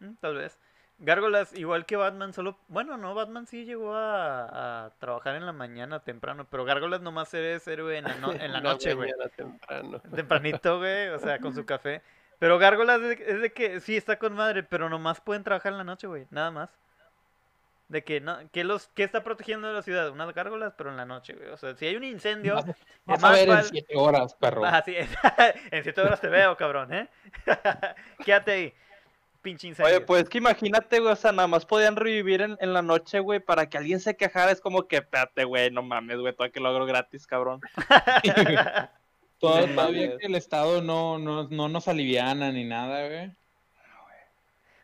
[0.01, 0.59] Mm, Tal vez.
[0.99, 2.57] Gárgolas, igual que Batman, solo.
[2.69, 7.35] Bueno, no, Batman sí llegó a, a trabajar en la mañana temprano, pero Gárgolas nomás
[7.35, 9.13] es héroe en la, no- en la noche, güey.
[10.15, 12.01] Tempranito, güey, o sea, con su café.
[12.39, 15.73] Pero Gárgolas es de, es de que sí está con madre, pero nomás pueden trabajar
[15.73, 16.71] en la noche, güey, nada más.
[17.89, 20.11] De que no, que los, ¿qué está protegiendo de la ciudad?
[20.11, 21.51] Unas gárgolas, pero en la noche, güey.
[21.51, 24.35] O sea, si hay un incendio, Vas, es vas a más ver en siete horas,
[24.35, 24.65] perro.
[24.65, 24.97] Ah, sí,
[25.71, 27.09] en siete horas te veo, cabrón, ¿eh?
[28.25, 28.75] Quédate ahí,
[29.41, 29.95] pinche incendio.
[29.95, 32.83] Oye, pues es que imagínate, güey, o sea, nada más podían revivir en, en la
[32.83, 34.51] noche, güey, para que alguien se quejara.
[34.51, 37.61] Es como que, espérate, güey, no mames, güey, todo que lo logro gratis, cabrón.
[39.41, 43.33] Tod- no Todavía que el Estado no, no, no nos aliviana ni nada, güey.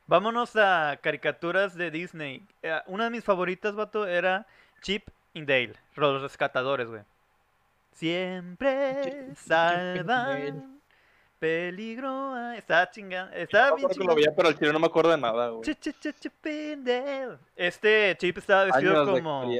[0.07, 2.47] Vámonos a caricaturas de Disney.
[2.63, 4.47] Eh, Una de mis favoritas, vato, era
[4.83, 7.03] Chip y Dale, los rescatadores, güey.
[7.93, 10.81] Siempre Chip salvan
[11.39, 12.35] peligro.
[12.35, 13.35] hay- Estaba chingando.
[13.35, 15.63] Estaba Yo me bien lo veía, pero el chile no me acuerdo de nada, güey.
[15.63, 16.33] Chip, chip, chip, Chip.
[17.57, 19.51] Este Chip estaba vestido Años como.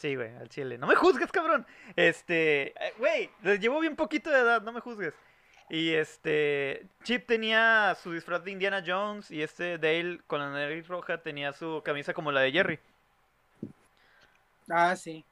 [0.00, 0.78] Sí, güey, al chile.
[0.78, 1.66] No me juzgues, cabrón.
[1.94, 5.12] Este, eh, güey, les llevo bien poquito de edad, no me juzgues.
[5.68, 10.88] Y este, Chip tenía su disfraz de Indiana Jones y este Dale con la nariz
[10.88, 12.78] roja tenía su camisa como la de Jerry.
[14.70, 15.24] Ah, sí.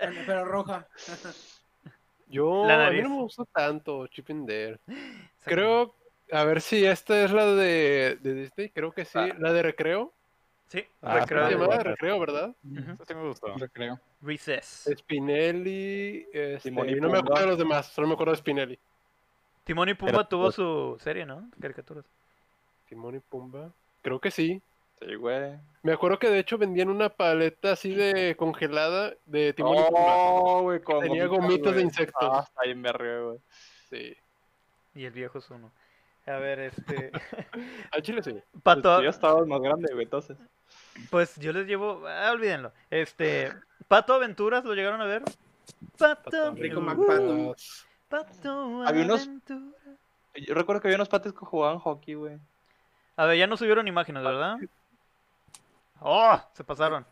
[0.00, 0.86] Bueno, pero roja.
[2.28, 3.02] Yo, La a mí nariz.
[3.04, 4.78] no me gusta tanto Chip and Dale.
[5.44, 5.94] Creo,
[6.30, 9.34] a ver si esta es la de, de Disney, creo que sí, Ah.
[9.38, 10.12] la de Recreo.
[10.68, 11.78] Sí, Ah, recreo Se llamaba.
[11.82, 12.54] Recreo, ¿verdad?
[12.74, 13.54] Eso sí me gustó.
[13.56, 13.98] Recreo.
[14.20, 14.88] Recess.
[14.98, 18.78] Spinelli, este, Timón y no me acuerdo de los demás, solo me acuerdo de Spinelli.
[19.64, 21.48] Timón y Pumba Era- tuvo su serie, ¿no?
[21.60, 22.04] Caricaturas.
[22.88, 23.70] Timón y Pumba.
[24.02, 24.60] Creo que sí.
[25.00, 25.54] Sí, güey.
[25.82, 30.00] Me acuerdo que de hecho vendían una paleta así de congelada de Timón y Pumba.
[30.00, 32.28] Oh, güey, con Tenía gomitas de insectos.
[32.30, 33.38] Ah, está bien verga, güey.
[33.90, 34.16] Sí.
[34.94, 35.70] Y el viejo es uno.
[36.26, 37.10] A ver, este.
[37.92, 38.38] Al chile sí.
[38.62, 40.36] Pato, Yo estaba más grande, güey, entonces.
[41.10, 42.06] Pues yo les llevo.
[42.06, 42.72] Ah, olvídenlo.
[42.90, 43.52] Este.
[43.88, 45.22] Pato Aventuras, ¿lo llegaron a ver?
[45.96, 46.52] Pato.
[46.54, 47.56] Rico uh, McPato.
[48.08, 49.74] Pato Había unos- Aventuras.
[50.34, 52.38] Yo recuerdo que había unos patos que jugaban hockey, güey.
[53.16, 54.56] A ver, ya no subieron imágenes, ¿verdad?
[56.00, 56.40] ¡Oh!
[56.52, 57.04] Se pasaron.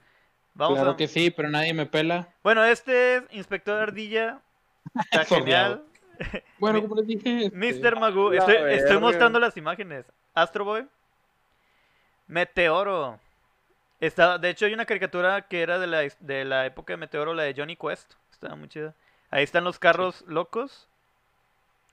[0.54, 0.96] Vamos Claro a...
[0.96, 2.28] que sí, pero nadie me pela.
[2.42, 4.40] Bueno, este es Inspector Ardilla.
[5.10, 5.82] Está genial.
[6.58, 7.54] Bueno, como les dije, este,
[7.90, 8.00] Mr.
[8.00, 8.30] Magoo.
[8.30, 10.06] la Estoy, estoy mostrando las imágenes.
[10.32, 10.86] Astro Boy.
[12.26, 13.20] Meteoro.
[14.00, 17.32] Está, de hecho, hay una caricatura que era de la, de la época de Meteoro,
[17.32, 18.12] la de Johnny Quest.
[18.30, 18.94] Estaba muy chida.
[19.30, 20.88] Ahí están los carros locos.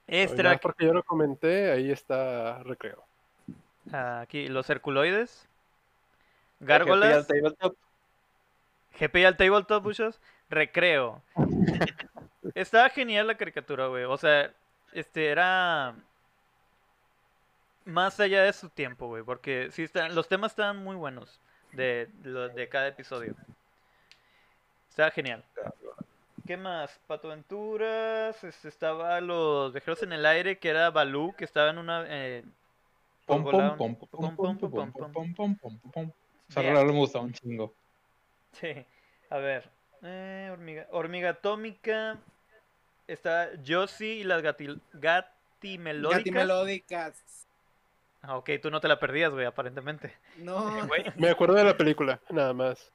[0.08, 3.04] Este era porque yo lo comenté, ahí está Recreo.
[3.92, 5.48] aquí, los Herculoides.
[6.60, 7.10] El Gárgolas.
[7.10, 7.78] GPI al tabletop.
[9.00, 10.20] GPI al tabletop, muchos.
[10.50, 11.22] Recreo.
[12.56, 14.04] Estaba genial la caricatura, güey.
[14.04, 14.52] O sea,
[14.92, 15.96] este era
[17.86, 19.24] más allá de su tiempo, güey.
[19.24, 21.40] Porque sí están, los temas estaban muy buenos
[21.74, 23.36] de, lo- de cada episodio.
[24.90, 25.44] Estaba genial.
[26.46, 27.00] ¿Qué más?
[27.08, 28.44] Pato Aventuras.
[28.44, 32.06] Este, estaba los viajeros en el aire, que era Balú, que estaba en una.
[32.08, 32.44] eh,
[33.26, 36.12] Pom, volaba pom, un- pom, pom, pom, pom, pom, pom, pom, pom, pom, pom.
[36.50, 36.74] Esa Bien.
[36.74, 37.74] rola me gusta un chingo.
[38.52, 38.86] Sí,
[39.30, 39.70] a ver.
[40.04, 42.20] eh, hormiga, hormiga atómica.
[43.08, 46.26] Está Josie y las gati, gatimelódicas.
[46.26, 47.43] Gatimelódicas.
[48.26, 50.16] Ah, ok, tú no te la perdías, güey, aparentemente.
[50.38, 50.66] No.
[51.18, 52.92] Me acuerdo de la película, nada más.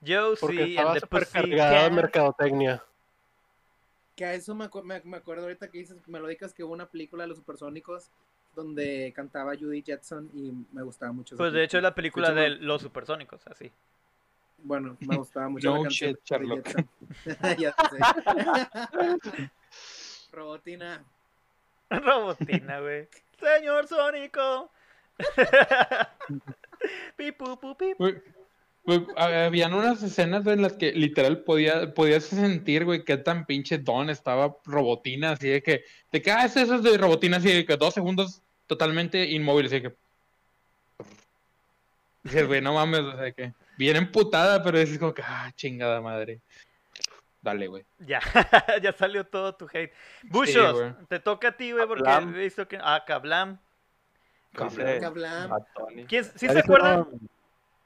[0.00, 2.82] Porque Josie estaba súper cargada de mercadotecnia.
[4.16, 6.86] Que a eso me, acu- me, me acuerdo ahorita que dices melódicas que hubo una
[6.86, 8.10] película de los supersónicos
[8.56, 11.36] donde cantaba Judy Jetson y me gustaba mucho.
[11.36, 13.70] Pues de hecho es la película hecho, de me- los supersónicos, así.
[14.58, 16.62] Bueno, me gustaba mucho No la canción shit, de.
[16.62, 16.88] Jetson.
[17.58, 19.50] ya sé.
[20.32, 21.04] Robotina.
[22.04, 23.08] Robotina, güey.
[23.38, 24.70] Señor Sónico.
[27.16, 27.76] Pipu, pu,
[29.16, 34.10] habían unas escenas en las que literal podía, podías sentir, güey, qué tan pinche don
[34.10, 37.76] estaba Robotina, así de que, de que, ah, es eso de Robotina, así de que
[37.76, 39.94] dos segundos totalmente inmóvil, así de que...
[42.24, 46.00] Dices, güey, no mames, o sea, que bien emputada, pero es como que, ah, chingada
[46.00, 46.40] madre.
[47.42, 47.84] Dale, güey.
[47.98, 48.20] Ya,
[48.82, 49.92] ya salió todo tu hate.
[50.22, 52.34] Bushos, te toca a ti, güey, porque Kablam.
[52.34, 52.78] he visto que.
[52.80, 53.58] Ah, Kablam.
[54.54, 55.00] Café.
[55.00, 55.52] Kablam.
[55.52, 56.04] A Tony.
[56.06, 57.06] ¿Quién, ¿Sí se acuerdan?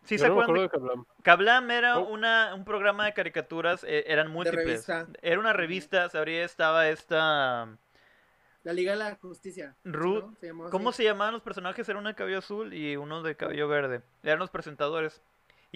[0.04, 0.68] ¿Sí Yo se no acuerdan?
[0.68, 1.04] de-.
[1.22, 2.04] Kablam era Oh.
[2.08, 4.86] una, un programa de caricaturas, eh, eran múltiples.
[5.22, 7.68] Era una revista, se abría, estaba esta...
[8.62, 9.74] La Liga de la Justicia.
[9.82, 10.34] ¿sí, Ruth, no?
[10.40, 10.98] Se llamaba ¿Cómo así.
[10.98, 11.88] se llamaban los personajes?
[11.88, 14.02] Era uno de cabello azul y uno de cabello verde.
[14.24, 15.22] Eran los presentadores.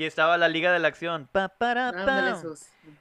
[0.01, 1.29] Y estaba la Liga de la Acción.
[1.31, 1.91] Pa, para.
[1.91, 2.55] Ujú.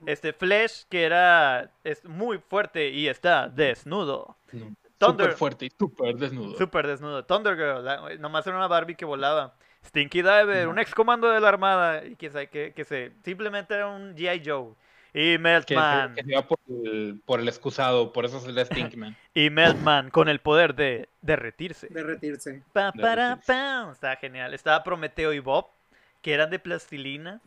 [0.06, 4.36] Este Flash, que era es muy fuerte y está desnudo.
[4.52, 4.76] No.
[4.98, 5.28] Thunder.
[5.28, 6.58] Súper fuerte y súper desnudo.
[6.58, 7.24] Súper desnudo.
[7.24, 9.54] Thunder Girl, la- nomás era una Barbie que volaba.
[9.86, 12.04] Stinky Diver, un ex comando de la armada.
[12.06, 14.42] Y que, que, que se, simplemente era un G.I.
[14.46, 14.74] Joe.
[15.14, 16.16] Y Meltman.
[16.16, 19.16] que se iba por el, por el excusado, por eso es el Stinkman.
[19.34, 21.88] Y Meltman con el poder de derretirse.
[21.92, 22.62] Derretirse.
[22.74, 23.54] Pa, De para, derretirse.
[23.54, 23.92] pam.
[23.92, 24.54] Estaba genial.
[24.54, 25.68] Estaba Prometeo y Bob,
[26.22, 27.42] que eran de plastilina.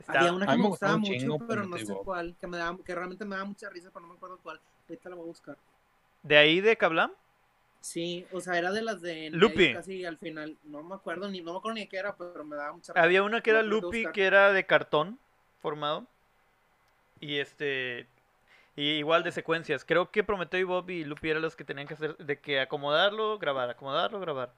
[0.00, 2.34] Estaba- Había una que me me gustaba mucho, chingo pero no sé cuál.
[2.40, 4.60] Que, me daba, que realmente me daba mucha risa, pero no me acuerdo cuál.
[4.88, 5.56] Ahorita la voy a buscar.
[6.22, 7.12] ¿De ahí de Kablam?
[7.80, 9.72] Sí, o sea, era de las de Lupi.
[9.72, 10.56] casi al final.
[10.64, 13.02] No me acuerdo ni, no me acuerdo ni qué era, pero me daba mucha risa.
[13.04, 15.18] Había una que era Lupi, que era de cartón
[15.60, 16.06] formado.
[17.20, 18.06] Y este.
[18.74, 19.84] Y igual de secuencias.
[19.84, 22.60] Creo que Prometeo y Bob y Lupi eran los que tenían que hacer de que
[22.60, 24.52] acomodarlo, grabar, acomodarlo, grabar.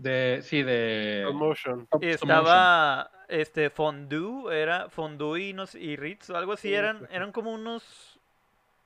[0.00, 1.22] De, sí, de...
[1.24, 1.80] Stop motion.
[1.86, 2.44] stop- Y stop motion.
[2.46, 7.08] estaba este Fondue, era Fondue y, no sé, y Ritz o algo así, Sí, eran,
[7.10, 8.18] eran como unos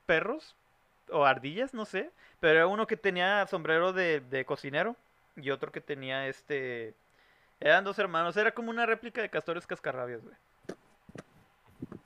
[0.06, 0.56] perros
[1.10, 2.10] o ardillas, no sé,
[2.40, 4.96] pero era uno que tenía sombrero de, de cocinero
[5.36, 6.94] y otro que tenía este
[7.60, 10.34] eran dos hermanos, era como una réplica de castores cascarrabias, güey.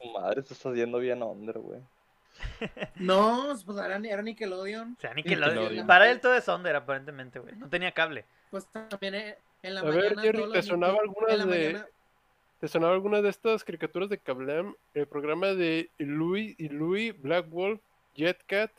[0.00, 1.80] Tu madre, te estás yendo bien under, güey.
[2.96, 4.94] No, pues era, era Nickelodeon.
[4.98, 5.54] O sea, Nickelodeon.
[5.58, 5.86] Nickelodeon.
[5.86, 7.54] Para él todo es Sonder, aparentemente, güey.
[7.56, 8.24] No tenía cable.
[8.50, 10.02] Pues también eh, en la A mañana.
[10.08, 11.86] ver, Jerry, ¿te sonaba alguna la de- mañana-
[12.60, 14.74] ¿Te sonaba alguna de estas caricaturas de Kablam?
[14.94, 17.80] El programa de Louis y Louis, Black Wolf,
[18.14, 18.70] Jetcat,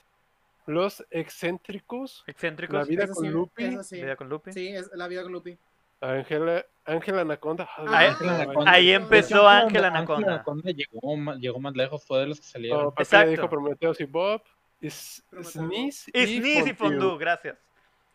[0.66, 2.74] Los Excéntricos, Excéntricos.
[2.76, 4.02] La vida con sí, Lupi, sí.
[4.02, 4.52] Vida con Lupi.
[4.52, 5.58] Sí, es la vida con Lupi.
[6.02, 7.70] Ángela, Ángela Anaconda.
[7.78, 8.72] Ah, Ahí- Anaconda.
[8.72, 10.44] ahí empezó Ángela Anaconda.
[10.72, 12.84] llegó, más, llegó más lejos, fue de los que salieron.
[12.86, 13.30] No, Exacto.
[13.30, 14.42] dijo Prometheus y Bob,
[14.82, 15.24] is.
[15.44, 17.58] Sneeze Y Sneeze y Fondue, gracias.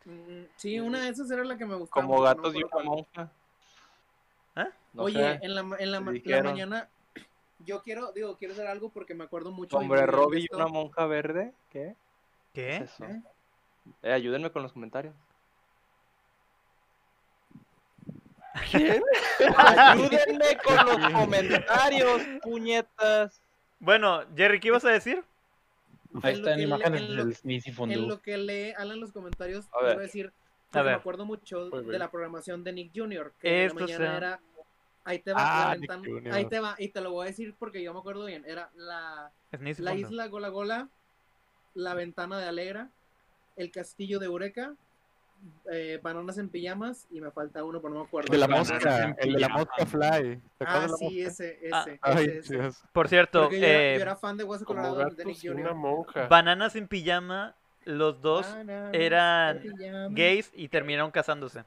[0.05, 2.05] Mm, Sí, una de esas era la que me gustaba.
[2.05, 3.30] Como no gatos y una monja.
[4.57, 4.68] ¿Ah?
[4.92, 5.38] No Oye, sé.
[5.42, 6.44] en la, en la, ma- la dijeron.
[6.44, 6.88] mañana,
[7.61, 9.78] yo quiero, digo, quiero hacer algo porque me acuerdo mucho.
[9.78, 11.55] de Hombre Robbie y una monja verde.
[11.70, 11.94] ¿Qué?
[12.53, 12.76] ¿Qué?
[12.76, 13.05] es eso?
[13.05, 13.22] ¿Eh?
[14.03, 15.14] Eh, ayúdenme con los comentarios.
[18.70, 19.03] ¿Quién?
[19.57, 23.40] Ayúdenme con los comentarios, puñetas.
[23.78, 25.24] Bueno, Jerry, ¿qué ibas a decir?
[26.22, 27.96] Ahí en lo están que le- imágenes en lo- del Sneezy En Fondue.
[28.06, 29.98] lo que lee Alan en los comentarios, A ver.
[29.98, 30.32] a decir, A
[30.72, 30.92] porque ver.
[30.94, 31.98] me acuerdo mucho Muy de bien.
[31.98, 33.32] la programación de Nick Jr.
[33.38, 34.40] Que Esto en la mañana sea- era.
[35.04, 37.54] Ahí te va, Ah, la ventana- ahí te va, y te lo voy a decir
[37.58, 38.44] porque yo me acuerdo bien.
[38.46, 39.32] Era la,
[39.78, 40.88] la isla Gola Gola,
[41.74, 42.88] la ventana de Alegra,
[43.56, 44.76] el castillo de Eureka,
[45.70, 48.26] eh, bananas en pijamas, y me falta uno, pero no me acuerdo.
[48.26, 50.40] El de la Bananas mosca, el de la mosca fly.
[50.59, 51.07] ¿Te Ah, sí, mosca?
[51.28, 51.84] ese, Ah.
[51.86, 51.99] ese.
[52.03, 52.55] Ay, ese, ese.
[52.57, 52.82] Dios.
[52.93, 55.49] Por cierto, yo, era, eh, yo era fan de Hueso Colorado de Nick gatos y
[55.49, 55.74] una Jr.
[55.74, 56.26] monja.
[56.28, 59.61] Bananas en pijama, los dos Bananas eran
[60.14, 61.64] gays y terminaron casándose.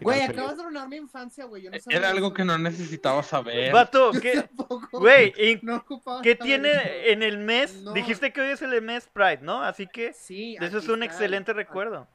[0.00, 1.62] Güey, acabas de arruinar mi infancia, güey.
[1.62, 2.34] Yo no sabía Era algo eso.
[2.34, 3.72] que no necesitaba saber.
[3.72, 5.84] Vato, ¿qué, tampoco, güey, ¿y No
[6.22, 6.44] qué eso.
[6.44, 7.74] tiene en el mes?
[7.82, 7.92] No.
[7.92, 9.62] Dijiste que hoy es el mes Pride, ¿no?
[9.62, 12.08] Así que Sí, eso es un está, excelente recuerdo.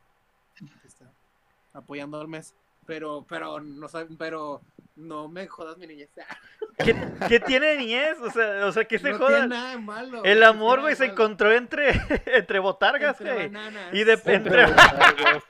[0.86, 1.06] está,
[1.74, 2.54] Apoyando al mes.
[2.86, 4.62] Pero, pero, no pero,
[4.96, 6.10] no me jodas mi niñez.
[6.78, 6.96] ¿Qué,
[7.28, 8.18] qué tiene de niñez?
[8.22, 9.30] O sea, o sea, ¿qué se no joda?
[9.30, 10.24] tiene nada de malo.
[10.24, 11.90] El amor, güey, se encontró entre,
[12.26, 13.52] entre botargas, güey.
[13.94, 15.44] Y de, Entre entre bananas.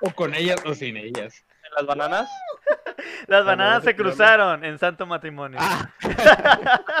[0.00, 1.44] O con ellas o sin ellas.
[1.70, 2.30] ¿En las bananas?
[3.26, 5.58] las bananas se cruzaron en santo matrimonio.
[5.60, 5.90] Ah.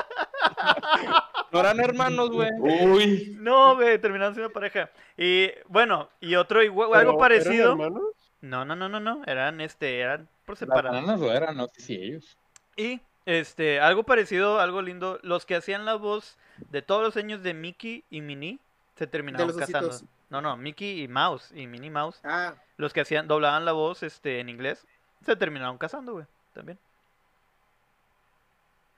[1.52, 2.48] No eran hermanos, güey.
[2.60, 3.36] Uy.
[3.40, 4.88] No, güey, terminaron siendo pareja.
[5.16, 7.72] Y bueno, y otro igual, algo ¿eran parecido.
[7.72, 8.02] hermanos?
[8.40, 10.94] No, no, no, no, no, eran este, eran por Las separado.
[10.94, 12.38] bananas lo eran, no sé si ellos.
[12.76, 16.38] Y este, algo parecido, algo lindo, los que hacían la voz
[16.70, 18.60] de todos los años de Mickey y Minnie
[18.94, 19.88] se terminaron los casando.
[19.88, 20.08] ositos.
[20.30, 24.02] No, no, Mickey y Mouse y Minnie Mouse, Ah, los que hacían doblaban la voz
[24.02, 24.86] este en inglés,
[25.24, 26.78] se terminaron casando, güey, también.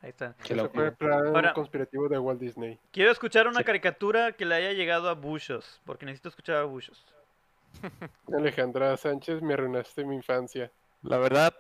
[0.03, 0.35] Ahí está.
[0.43, 0.91] Qué Ese fue el locura.
[0.97, 2.79] plan Ahora- conspirativo de Walt Disney.
[2.93, 3.65] Quiero escuchar una Sí.
[3.65, 7.05] caricatura que le haya llegado a Bushos, porque necesito escuchar a Bushos.
[8.37, 10.71] Alejandra Sánchez, me arruinaste mi infancia.
[11.03, 11.55] La verdad,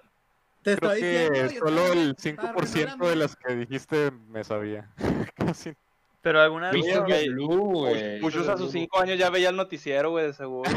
[0.62, 1.48] te creo estoy diciendo.
[1.52, 3.08] que solo el estaba 5% arruinando.
[3.08, 4.90] de las que dijiste me sabía.
[5.36, 5.74] Casi.
[6.22, 8.20] Pero alguna güey.
[8.20, 10.70] Puchos a sus cinco años ya veía el noticiero, güey, de seguro.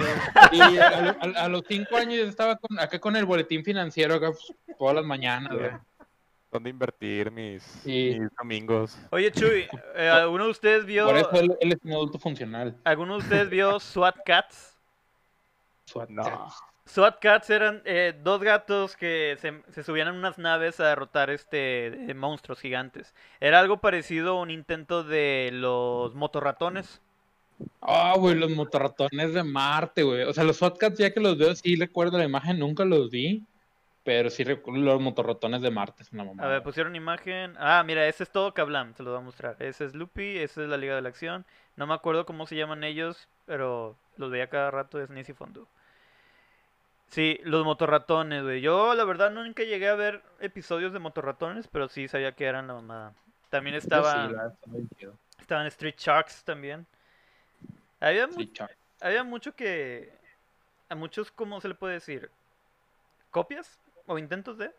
[0.51, 4.31] Y a, a- a los cinco años estaba con- acá con el boletín financiero acá
[4.31, 5.69] pues, todas las mañanas, güey.
[6.51, 8.17] ¿Dónde invertir mis, Sí.
[8.19, 8.97] mis domingos?
[9.11, 12.75] Oye, Chuy, eh, ¿alguno de ustedes vio Por eso él, él es un adulto funcional.
[12.85, 14.74] alguno de ustedes vio SWAT Cats?
[15.85, 16.49] Suat- No.
[16.87, 21.31] SWAT Cats eran eh, dos gatos que se, se subían en unas naves a derrotar
[21.31, 23.15] este eh, monstruos gigantes.
[23.39, 27.01] Era algo parecido a un intento de los motorratones.
[27.81, 30.23] Ah, güey, los motorratones de Marte, güey.
[30.23, 33.43] O sea, los Hotcats, ya que los veo, sí recuerdo la imagen, nunca los vi.
[34.03, 36.61] Pero sí recuerdo los motorratones de Marte, es una A ver, mamada.
[36.63, 37.55] pusieron imagen.
[37.57, 39.55] Ah, mira, ese es todo Kablam, te lo voy a mostrar.
[39.59, 41.43] Ese es Loopy, ese es la Liga de la Acción.
[41.75, 45.65] No me acuerdo cómo se llaman ellos, pero los veía cada rato, es Nisi Fondue.
[47.09, 48.61] Sí, los motorratones, güey.
[48.61, 52.67] Yo, la verdad, nunca llegué a ver episodios de motorratones, pero sí sabía que eran
[52.67, 53.13] la mamada.
[53.49, 55.17] También Yo sí, estaba, la- está bien chido.
[55.39, 56.85] estaban Street Sharks también.
[57.99, 58.43] Había, mu-
[58.99, 60.13] había mucho que...
[60.89, 62.29] A muchos, ¿cómo se le puede decir?
[63.31, 63.79] ¿Copias?
[64.07, 64.71] ¿O intentos de?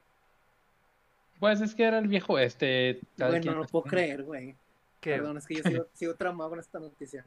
[1.41, 3.01] Pues es que era el viejo este.
[3.17, 4.57] quien no lo puedo creer, güey.
[5.01, 7.25] Perdón, es que yo sigo, sigo traumado con esta noticia.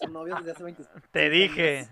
[0.00, 1.88] Son novios desde hace 20 te dije.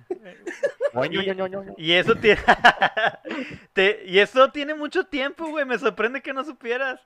[1.76, 2.40] Y eso tiene.
[3.72, 5.64] te- Y eso tiene mucho tiempo, güey.
[5.64, 7.00] Me sorprende que no supieras.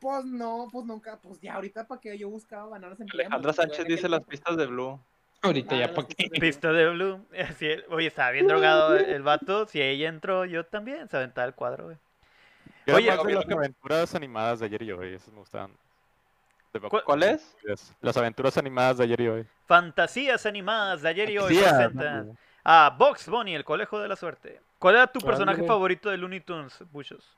[0.00, 3.56] Pues no, pues nunca, pues ya ahorita para que yo buscaba bananas en Alejandra pijamas,
[3.56, 5.00] Sánchez dice las pistas de Blue.
[5.40, 6.14] Ahorita Ah, ya las pa' qué.
[6.16, 7.26] pistas de- Pista de Blue.
[7.48, 9.66] Así, oye, estaba bien drogado el vato.
[9.66, 11.08] Si ella entró, yo también.
[11.08, 11.96] Se aventaba el cuadro, güey.
[12.86, 15.70] Yo Oye, de las aventuras animadas de ayer y hoy, esas me gustaban.
[16.88, 17.56] ¿Cuál- ¿Cuál es?
[18.00, 19.46] Las aventuras animadas de ayer y hoy.
[19.66, 23.98] Fantasías animadas de ayer y hoy Sí, ah, presentan no, a Box Bunny, el colegio
[24.00, 24.60] de la suerte.
[24.78, 27.36] ¿Cuál era tu personaje favorito de Looney Tunes, Bushos?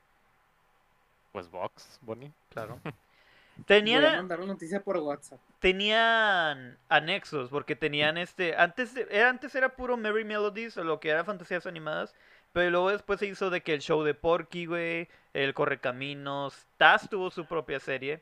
[1.31, 2.31] Pues Vox, Bonnie.
[2.49, 2.79] Claro.
[2.83, 5.39] Voy a Tenían, mandar una noticia por WhatsApp.
[5.59, 8.55] tenían anexos, porque tenían este.
[8.55, 12.13] Antes, de- era, antes era puro Merry Melodies, o lo que era fantasías animadas.
[12.53, 17.09] Pero luego después se hizo de que el show de Porky, güey, el Correcaminos, Taz
[17.09, 18.21] tuvo su propia serie.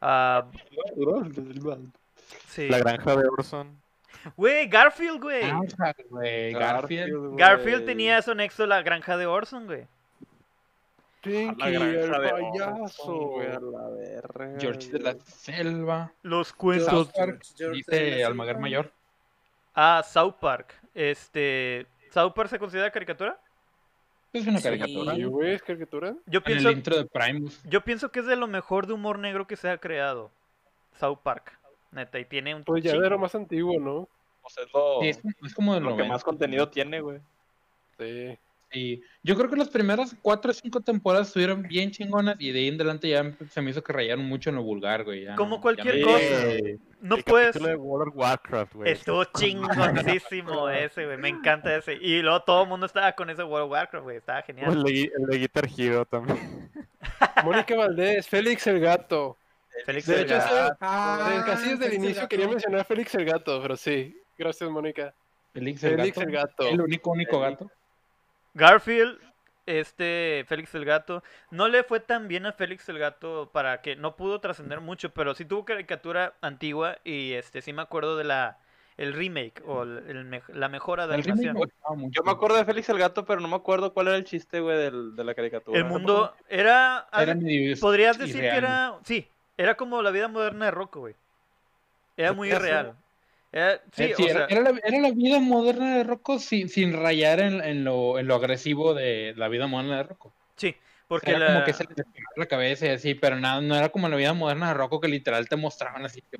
[0.00, 0.46] Ah,
[2.48, 2.68] sí.
[2.68, 3.82] La granja de Orson.
[4.36, 5.42] Güey, Garfield, güey.
[6.08, 7.84] Güey, Garfield.
[7.84, 9.86] tenía eso anexo la granja de Orson, güey.
[11.20, 13.12] Pinky, A la granja el de payaso.
[13.16, 15.14] Orson, George de la.
[15.24, 16.12] Selva.
[16.22, 17.10] Los cuentos.
[17.72, 18.58] Dice Almaguer.
[18.58, 18.92] Mayor.
[19.74, 20.74] Ah, South Park.
[20.94, 21.86] Este.
[22.10, 23.40] ¿South Park se considera caricatura?
[24.34, 24.64] Es una Sí.
[24.64, 25.14] caricatura.
[25.16, 25.30] ¿Y, ¿no?
[25.30, 26.14] güey, es caricatura?
[26.26, 27.62] Yo En pienso, el intro de Primus.
[27.64, 30.30] yo pienso que es de lo mejor de humor negro que se ha creado.
[30.98, 31.58] South Park.
[31.92, 34.08] Neta, y tiene un Pues ya era más antiguo, ¿no?
[34.42, 36.12] Pues es lo, Sí, es, es como de lo que 90.
[36.12, 37.20] más contenido tiene, güey.
[37.98, 38.36] Sí.
[38.74, 39.00] Sí.
[39.22, 42.68] Yo creo que las primeras cuatro o cinco temporadas estuvieron bien chingonas y de ahí
[42.68, 45.24] en adelante ya empe- se me hizo que rayaron mucho en lo vulgar, güey.
[45.24, 46.18] ya Como no- cualquier ya cosa.
[46.52, 47.54] Eh, No el puedes.
[47.54, 48.92] de World of Warcraft, güey.
[48.92, 51.16] Estuvo chingoncísimo ese, güey.
[51.18, 51.94] Me encanta ese.
[51.94, 54.16] Y luego todo el mundo estaba con ese World of Warcraft, güey.
[54.18, 54.82] Estaba O El genial.
[54.82, 56.70] de, el de Guitar Hero también.
[57.44, 59.38] Mónica Valdés, Félix el gato.
[59.86, 60.66] Félix De hecho, Delgado.
[60.66, 62.28] ese- Ah, casi desde el Félix el inicio gato.
[62.28, 64.20] quería mencionar a Félix el gato, pero sí.
[64.36, 65.14] Gracias, Mónica.
[65.52, 66.28] Félix el Félix gato.
[66.28, 66.68] el gato.
[66.68, 67.70] El único, único gato.
[68.54, 69.18] Garfield,
[69.66, 71.22] este, Félix el Gato.
[71.50, 75.10] No le fue tan bien a Félix el Gato para que no pudo trascender mucho,
[75.10, 78.58] pero sí tuvo caricatura antigua y este sí me acuerdo de la
[78.96, 82.12] el remake o el- el mej- la mejora de El remake animación.
[82.12, 84.60] Yo me acuerdo de Félix el Gato, pero no me acuerdo cuál era el chiste,
[84.60, 85.76] güey, del- de la caricatura.
[85.76, 87.08] El mundo era,
[87.80, 91.16] podrías decir que era, sí, era como la vida moderna de Rocco, güey.
[92.16, 92.58] Era muy ¿Eso?
[92.60, 92.96] irreal.
[93.56, 96.38] Era- sí, Eh, sí, o era, sea, era la, era la vida moderna de Rocco
[96.40, 100.32] sin, sin rayar en, en lo, en lo agresivo de la vida moderna de Rocco.
[100.56, 100.74] sí,
[101.06, 101.90] porque era la, como que se le
[102.36, 105.06] la cabeza y así, pero nada, no era como la vida moderna de Rocco que
[105.08, 106.20] literal te mostraban así.
[106.30, 106.38] que-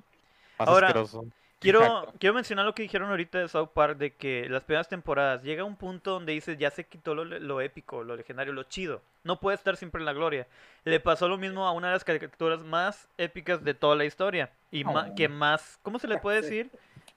[0.58, 1.24] Ahora- asqueroso.
[1.60, 2.14] Quiero, Exacto.
[2.18, 5.64] quiero mencionar lo que dijeron ahorita de South Park, de que las primeras temporadas llega
[5.64, 9.00] un punto donde dices, ya se quitó lo, lo épico, lo legendario, lo chido.
[9.22, 10.46] No puede estar siempre en la gloria.
[10.84, 14.50] Le pasó lo mismo a una de las caricaturas más épicas de toda la historia.
[14.70, 15.14] Y Oh.
[15.16, 16.70] que más, ¿cómo se le puede decir?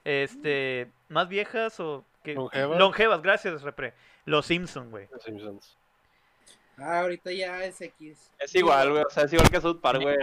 [0.08, 2.02] Este, más viejas o...
[2.22, 2.78] Que, ¿Longevas?
[2.78, 3.92] Longevas, gracias, Repre.
[4.24, 5.06] Los Simpson, güey.
[5.12, 5.76] Los Simpsons.
[6.78, 8.32] Ah, ahorita ya es X.
[8.38, 9.02] Es igual, güey.
[9.02, 10.16] O sea, es igual que South Park, güey.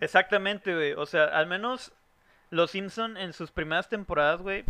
[0.00, 0.92] Exactamente, güey.
[0.92, 1.92] O sea, al menos
[2.50, 4.64] Los Simpson en sus primeras temporadas, güey,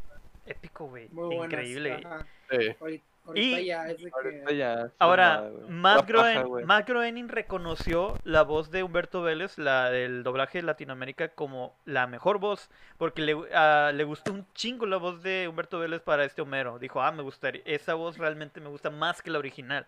[0.47, 1.09] épico, güey.
[1.09, 1.47] Buenas.
[1.47, 2.01] Increíble.
[2.05, 2.27] ajá.
[2.51, 2.77] Sí.
[2.81, 4.57] Ahorita, ahorita Y- ya es de Ahorita que.
[4.57, 4.75] ya.
[4.87, 5.51] es Ahora.
[5.69, 6.65] Matt, La paja, Groen- güey.
[6.65, 12.07] Matt Groening reconoció la voz de Humberto Vélez, la del doblaje de Latinoamérica, como la
[12.07, 16.25] mejor voz, porque le, ah, le gustó un chingo la voz de Humberto Vélez para
[16.25, 16.79] este Homero.
[16.79, 19.87] Dijo, ah, me gustaría, esa voz realmente me gusta más que la original.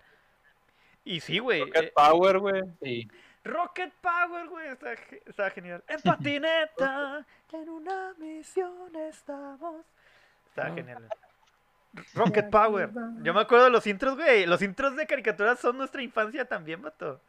[1.05, 1.61] Y sí, güey.
[1.61, 2.63] Rocket eh, Power, güey.
[2.83, 3.09] Sí.
[3.45, 5.85] Rocket Power, güey, está, está genial.
[5.87, 9.85] En patineta, en una misión estamos.
[10.49, 11.07] Está genial.
[12.15, 12.91] Rocket Power.
[13.23, 14.47] Yo me acuerdo de los intros, güey.
[14.47, 17.21] Los intros de caricaturas son nuestra infancia también, vato.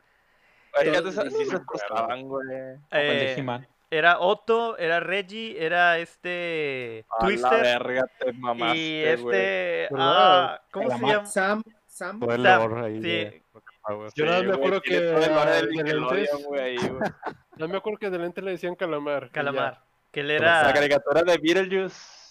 [0.74, 2.48] Güey, ya te- sí dicen, se güey.
[2.92, 9.88] Eh, era Otto, era Reggie, era este A la Twister verga, te mamaste, y este
[9.96, 11.26] ah, ¿cómo se llama?
[11.26, 12.20] Sam, Sam.
[12.20, 13.02] Todo el Sam, ahí sí.
[13.02, 14.12] de Rocket Power.
[14.14, 15.14] Yo nada más me acuerdo que de
[15.96, 16.78] lentes- güey.
[17.56, 19.32] No me acuerdo que de lente le decían calamar.
[19.32, 19.82] Calamar.
[20.12, 20.74] Que él La era...
[20.74, 22.27] caricatura de Beetlejuice.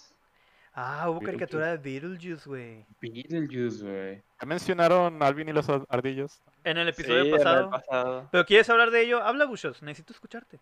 [0.79, 1.25] Ah, hubo Beetlejuice.
[1.25, 2.85] caricatura de Beetlejuice, güey.
[3.01, 4.23] Beetlejuice, güey.
[4.39, 6.39] Ya mencionaron Alvin y los ar- ardillos.
[6.63, 8.29] En el Sí, episodio en el pasado.
[8.31, 9.23] ¿Pero quieres hablar de ello?
[9.23, 9.81] Habla, Bushos.
[9.81, 10.59] Necesito escucharte.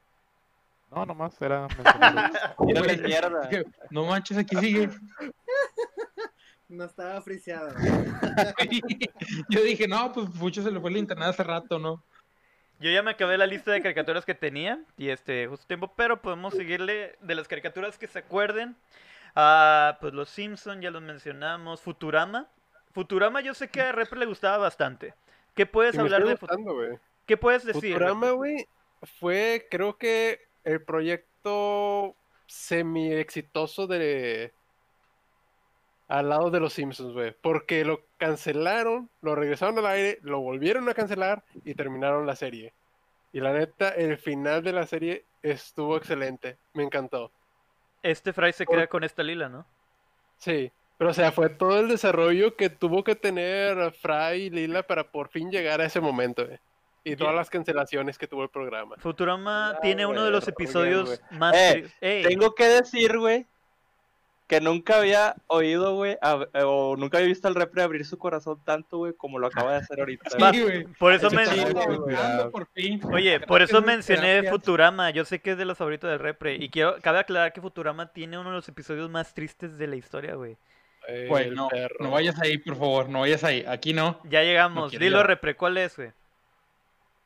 [0.89, 1.68] No, nomás era
[3.03, 3.49] mierda.
[3.89, 4.89] no manches, aquí sigue.
[6.70, 7.74] No estaba friseado.
[9.49, 12.01] Yo dije, no, pues mucho se le fue el internet hace rato, ¿no?
[12.80, 16.22] Yo ya me acabé la lista de caricaturas que tenía y este justo tiempo, pero
[16.22, 18.76] podemos seguirle de las caricaturas que se acuerden.
[19.36, 22.47] Ah, pues los Simpson ya los mencionamos, Futurama.
[22.91, 25.13] Futurama yo sé que a Repre le gustaba bastante.
[25.53, 26.99] ¿Qué puedes hablar de Futurama?
[27.25, 27.93] ¿Qué puedes decir?
[27.93, 28.67] Futurama, güey,
[29.19, 32.15] fue creo que el proyecto
[32.47, 34.53] semi exitoso de
[36.07, 40.88] al lado de los Simpsons, güey, porque lo cancelaron, lo regresaron al aire, lo volvieron
[40.88, 42.73] a cancelar y terminaron la serie.
[43.33, 47.31] Y la neta, el final de la serie estuvo excelente, me encantó.
[48.06, 49.66] Este Fry se queda con esta lila, ¿no?
[50.38, 54.84] Sí, pero o sea, fue todo el desarrollo que tuvo que tener Fry y Lila
[54.84, 56.60] para por fin llegar a ese momento, güey.
[57.03, 58.95] Y todas las cancelaciones que tuvo el programa.
[58.97, 61.56] Futurama Ah, tiene uno de los episodios más...
[61.56, 63.45] Eh, Tengo que decir, güey,
[64.47, 68.59] que nunca había oído, güey, eh, o nunca había visto al repre abrir su corazón
[68.63, 70.29] tanto, güey, como lo acaba de hacer ahorita.
[70.51, 73.01] Sí, por eso buscando por fin.
[73.11, 74.51] Oye, Creo por eso es mencioné terapia.
[74.51, 75.09] Futurama.
[75.09, 76.55] Yo sé que es de los favoritos del Repre.
[76.55, 79.95] Y quiero, cabe aclarar que Futurama tiene uno de los episodios más tristes de la
[79.95, 80.57] historia, güey.
[81.07, 81.95] El Güey, no, perro.
[81.99, 83.63] no vayas ahí, por favor, no vayas ahí.
[83.67, 84.19] Aquí no.
[84.23, 84.91] Ya llegamos.
[84.91, 85.21] Dilo.
[85.23, 86.11] Repre, ¿cuál es, güey?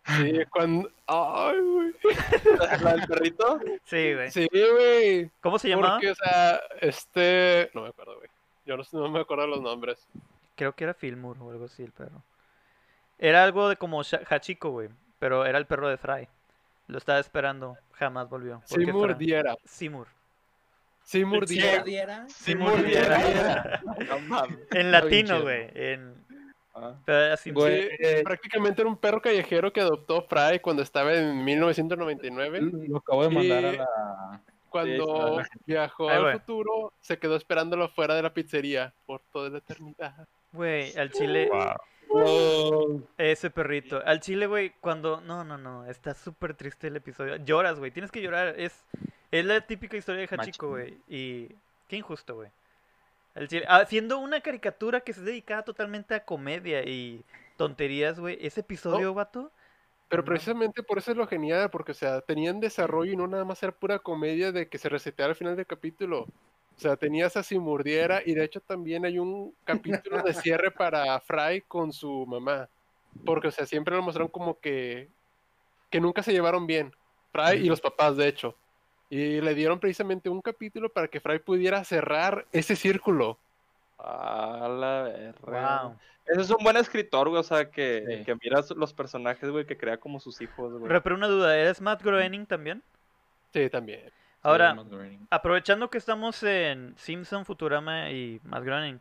[0.05, 0.89] Sí, cuando...
[1.07, 1.93] Ay, güey.
[2.81, 3.59] ¿La del perrito?
[3.85, 4.31] Sí, güey.
[4.31, 5.31] Sí, güey.
[5.41, 5.93] ¿Cómo se llamaba?
[5.93, 7.69] Porque, o sea, este...
[7.73, 8.29] No me acuerdo, güey.
[8.65, 10.07] Yo no, no me acuerdo los nombres.
[10.55, 12.23] Creo que era Fillmore o algo así, el perro.
[13.17, 14.89] Era algo de como Hachiko, güey.
[15.19, 16.27] Pero era el perro de Fry.
[16.87, 17.77] Lo estaba esperando.
[17.93, 18.61] Jamás volvió.
[18.65, 19.55] Seymour Diera.
[19.65, 20.07] Seymour.
[21.03, 22.27] Seymour Diera.
[22.29, 23.81] Seymour Diera.
[24.09, 24.59] No mames.
[24.71, 25.69] En latino, güey.
[25.73, 26.18] En...
[27.53, 32.59] Güey, Sí, eh, prácticamente era un perro callejero que adoptó Fry cuando estaba en 1999.
[32.87, 34.41] lo acabo de mandar a Y- la.
[34.69, 40.27] Cuando viajó al futuro, se quedó esperándolo fuera de la pizzería por toda la eternidad.
[40.51, 41.49] Güey, al chile.
[42.07, 43.03] Wow.
[43.17, 44.01] Ese perrito.
[44.05, 45.21] Al chile, güey, cuando...
[45.21, 45.85] No, no, no.
[45.85, 47.35] Está súper triste el episodio.
[47.37, 47.91] Lloras, güey.
[47.91, 48.55] Tienes que llorar.
[48.59, 48.83] Es,
[49.31, 50.97] es la típica historia de Hachiko, güey.
[51.07, 51.49] Y...
[51.87, 52.49] Qué injusto, güey.
[53.67, 57.25] Haciendo una caricatura que se dedicaba totalmente a comedia y
[57.57, 58.37] tonterías, güey.
[58.41, 59.51] Ese episodio, vato...
[60.09, 60.25] Pero No.
[60.25, 63.61] precisamente por eso es lo genial, porque, o sea, tenían desarrollo y no nada más
[63.63, 66.21] era pura comedia de que se reseteara al final del capítulo.
[66.75, 71.19] O sea, tenías a Simurdiera y de hecho también hay un capítulo de cierre para
[71.19, 72.69] Fry con su mamá.
[73.25, 75.11] Porque, o sea, siempre lo mostraron como que,
[75.89, 76.95] que nunca se llevaron bien.
[77.31, 78.55] Fry y los papás, de hecho.
[79.09, 83.37] Y le dieron precisamente un capítulo para que Fry pudiera cerrar ese círculo.
[83.97, 85.81] A la verga.
[85.83, 85.95] Wow.
[86.25, 88.23] Ese es un buen escritor, güey, o sea, que, Sí.
[88.23, 91.01] que mira los personajes, güey, que crea como sus hijos, güey.
[91.01, 91.57] Pero una duda.
[91.57, 92.83] ¿Eres Matt Groening también?
[93.51, 94.11] Sí, también.
[94.41, 94.77] Ahora,
[95.31, 98.99] aprovechando que estamos en Simpson, Futurama y Matt Groening,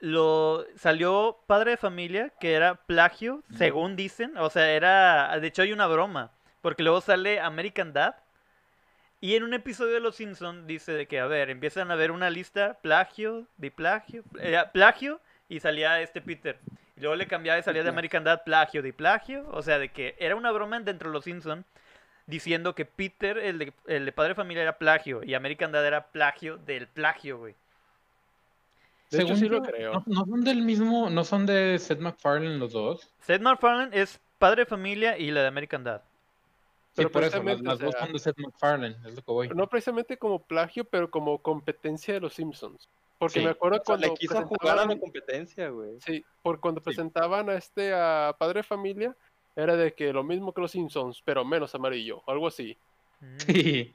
[0.00, 5.62] lo salió Padre de Familia, que era plagio, según dicen, o sea, era, de hecho
[5.62, 6.30] hay una broma,
[6.60, 8.16] porque luego sale American Dad,
[9.20, 12.10] y en un episodio de Los Simpson dice de que, a ver, empiezan a ver
[12.10, 16.58] una lista, plagio, de plagio, eh, plagio, y salía este Peter.
[16.96, 19.90] Y luego le cambiaba y salía de American Dad, plagio, de plagio, o sea, de
[19.90, 21.64] que era una broma dentro de Los Simpson
[22.26, 25.86] diciendo que Peter, el de, el de Padre de Familia, era plagio y American Dad
[25.86, 27.54] era plagio del plagio, güey.
[29.10, 29.92] De hecho, Según sí lo yo, creo.
[29.92, 33.08] No, no son del mismo, no son de Seth MacFarlane los dos.
[33.20, 36.02] Seth MacFarlane es Padre de Familia y la de American Dad.
[36.96, 39.22] Sí, Pero por eso, las, las o dos sea, son de Seth MacFarlane, es lo
[39.22, 39.48] que voy.
[39.48, 42.88] No precisamente como plagio, pero como competencia de los Simpsons.
[43.18, 46.00] Porque Sí, me acuerdo O sea, cuando le quiso jugar a la competencia, güey.
[46.00, 49.14] Sí, por cuando presentaban a este a Padre de Familia,
[49.54, 52.76] era de que lo mismo que los Simpsons, pero menos amarillo, algo así.
[53.46, 53.94] Sí.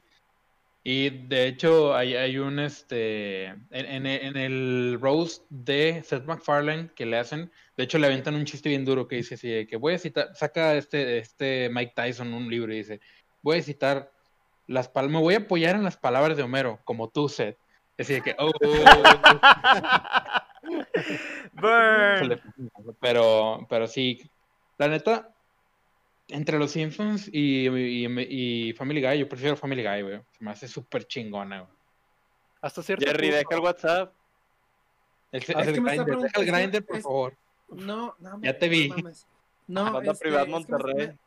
[0.84, 6.90] Y de hecho hay, hay un este en, en- en el roast de Seth MacFarlane
[6.96, 9.76] que le hacen, de hecho le aventan un chiste bien duro que dice así que
[9.78, 13.00] voy a citar, saca este, este Mike Tyson un libro y dice,
[13.44, 14.12] voy a citar
[14.68, 17.58] las palabras, me voy a apoyar en las palabras de Homero, como tú, Seth.
[18.00, 18.52] Así de que, oh,
[21.54, 22.42] Burn.
[23.00, 24.22] pero, pero sí,
[24.78, 25.31] la neta,
[26.32, 30.22] entre los Simpsons y, y, y Family Guy, yo prefiero Family Guy, güey.
[30.38, 31.72] Se me hace súper chingona, güey.
[32.62, 33.38] Hasta cierto Jerry, punto.
[33.38, 34.14] deja el WhatsApp.
[35.32, 37.34] El, Es haz el que me está grinder, deja el grinder, por es- favor.
[37.70, 38.90] No, no, Ya te no vi.
[38.90, 39.26] mames.
[39.68, 41.08] No, Banda este, Privada es que me- Monterrey.
[41.08, 41.18] me-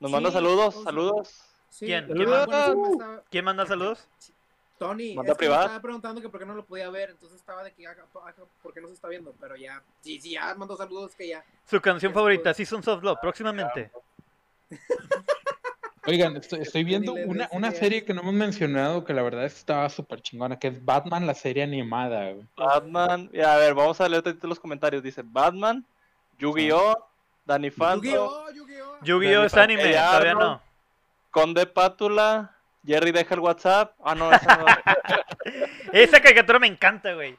[0.00, 1.42] Nos manda Sí, saludos, o sea, saludos.
[1.68, 2.06] Sí, ¿Quién?
[2.06, 2.74] ¿Quién manda?
[2.74, 4.08] me estaba- ¿Quién manda saludos?
[4.78, 5.62] Tony, Manda es que me privado.
[5.66, 8.42] estaba preguntando que por qué no lo podía ver, entonces estaba de que acá- acá,
[8.62, 11.44] por qué no se está viendo, pero ya, sí, sí, ya mandó saludos que ya.
[11.66, 13.90] Su canción favorita, Seasons of Love, próximamente.
[16.06, 19.88] Oigan, estoy, estoy viendo una, una serie que no hemos mencionado que la verdad estaba
[19.90, 22.46] súper chingona, que es Batman, la serie animada, güey.
[22.56, 23.30] Batman.
[23.46, 25.02] A ver, vamos a leer los comentarios.
[25.02, 25.84] Dice Batman,
[26.38, 27.06] Yu-Gi-Oh,
[27.44, 28.98] Danny Phantom, Yu-Gi-Oh, Yu-Gi-Oh.
[29.02, 30.50] Yu-Gi-Oh es anime, Pantalla todavía Arnold.
[30.50, 30.62] no.
[31.30, 33.94] Conde Pátula, Jerry deja el WhatsApp.
[34.02, 34.66] Ah, no, esa no.
[35.92, 37.36] Esa caricatura me encanta, güey.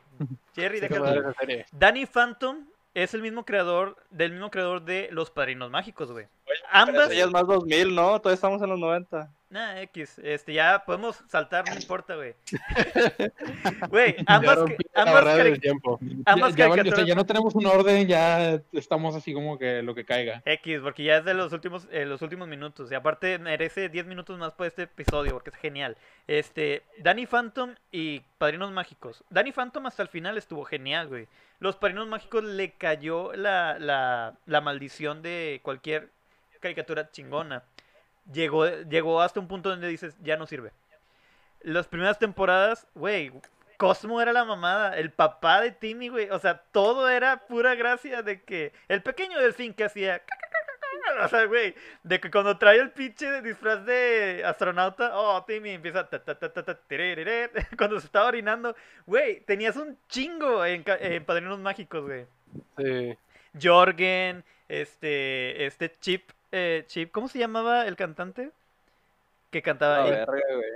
[0.56, 1.66] Jerry, madre esa serie.
[1.72, 6.28] Danny Phantom es el mismo creador, del mismo creador de Los Padrinos Mágicos, güey.
[6.54, 8.20] Pero Ambas, ya es más 2000, ¿no?
[8.20, 9.30] Todavía estamos en los 90.
[9.50, 12.34] nah, X, este, ya podemos saltar, no importa, güey.
[13.90, 16.00] Güey, ambas, rompí la ambas, cari- tiempo.
[16.26, 19.82] ambas ya, ya, o sea, ya no tenemos un orden, ya estamos así como que
[19.82, 20.42] lo que caiga.
[20.46, 22.92] X, porque ya es de los últimos, eh, los últimos minutos.
[22.92, 25.98] Y aparte merece 10 minutos más por este episodio, porque es genial.
[26.28, 29.24] Este, Danny Phantom y Padrinos Mágicos.
[29.30, 31.28] Danny Phantom hasta el final estuvo genial, güey.
[31.60, 36.10] Los Padrinos Mágicos le cayó la, la, la maldición de cualquier
[36.62, 37.64] caricatura chingona.
[38.32, 40.72] Llegó, llegó hasta un punto donde dices, ya no sirve.
[41.62, 43.32] Las primeras temporadas, güey,
[43.82, 46.30] Cosmo era la mamada, el papá de Timmy, güey.
[46.30, 50.22] O sea, todo era pura gracia de que el pequeño delfín que hacía.
[51.24, 51.74] O sea, güey,
[52.04, 56.08] de que cuando trae el pinche disfraz de astronauta, oh, Timmy empieza.
[56.08, 56.80] ta, ta, ta,
[57.78, 58.76] Cuando se estaba orinando,
[59.08, 62.28] güey, tenías un chingo en, en Padrinos Mágicos, güey.
[62.78, 63.18] Sí.
[63.60, 68.52] Jorgen, este, este Chip, eh, Chip, ¿cómo se llamaba el cantante?
[69.50, 70.04] Que cantaba.
[70.04, 70.72] A el- ver, güey.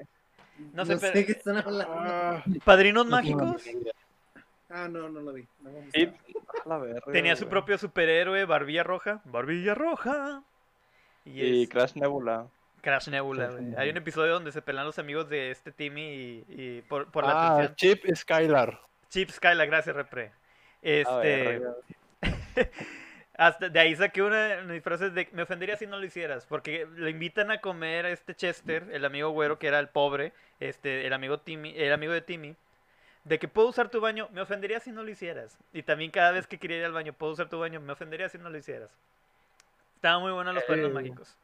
[0.74, 1.94] No No sé, pero- qué están hablando.
[1.98, 3.64] Ah, Padrinos Mágicos.
[4.70, 5.46] Ah, no, no lo vi.
[5.62, 6.10] No Sí,
[6.66, 9.22] la verga, Tenía su propio superhéroe, Barbilla Roja.
[9.26, 10.44] Barbilla Roja.
[11.24, 12.48] Y, Crash Nebula.
[12.82, 13.60] Crash Nebula, Crash.
[13.62, 13.82] Nebula.
[13.82, 17.26] Hay un episodio donde se pelean los amigos de este Timmy y, y por, por
[17.26, 17.76] la ah, atención.
[17.76, 18.80] Chip Skylar.
[19.10, 20.26] Chip Skyla, gracias, Repre.
[20.28, 20.32] A
[20.82, 21.62] Este.
[23.38, 26.46] Hasta de ahí saqué una de mis frases de me ofendería si no lo hicieras,
[26.46, 30.32] porque le invitan a comer a este Chester, el amigo güero que era el pobre,
[30.62, 32.56] este, el amigo Timmy, el amigo de Timmy,
[33.26, 35.58] de que puedo usar tu baño, me ofendería si no lo hicieras.
[35.74, 38.30] Y también cada vez que quería ir al baño, puedo usar tu baño, me ofendería
[38.30, 38.90] si no lo hicieras.
[39.96, 40.94] Estaban muy buenos los cuernos Eh.
[40.94, 41.36] mágicos.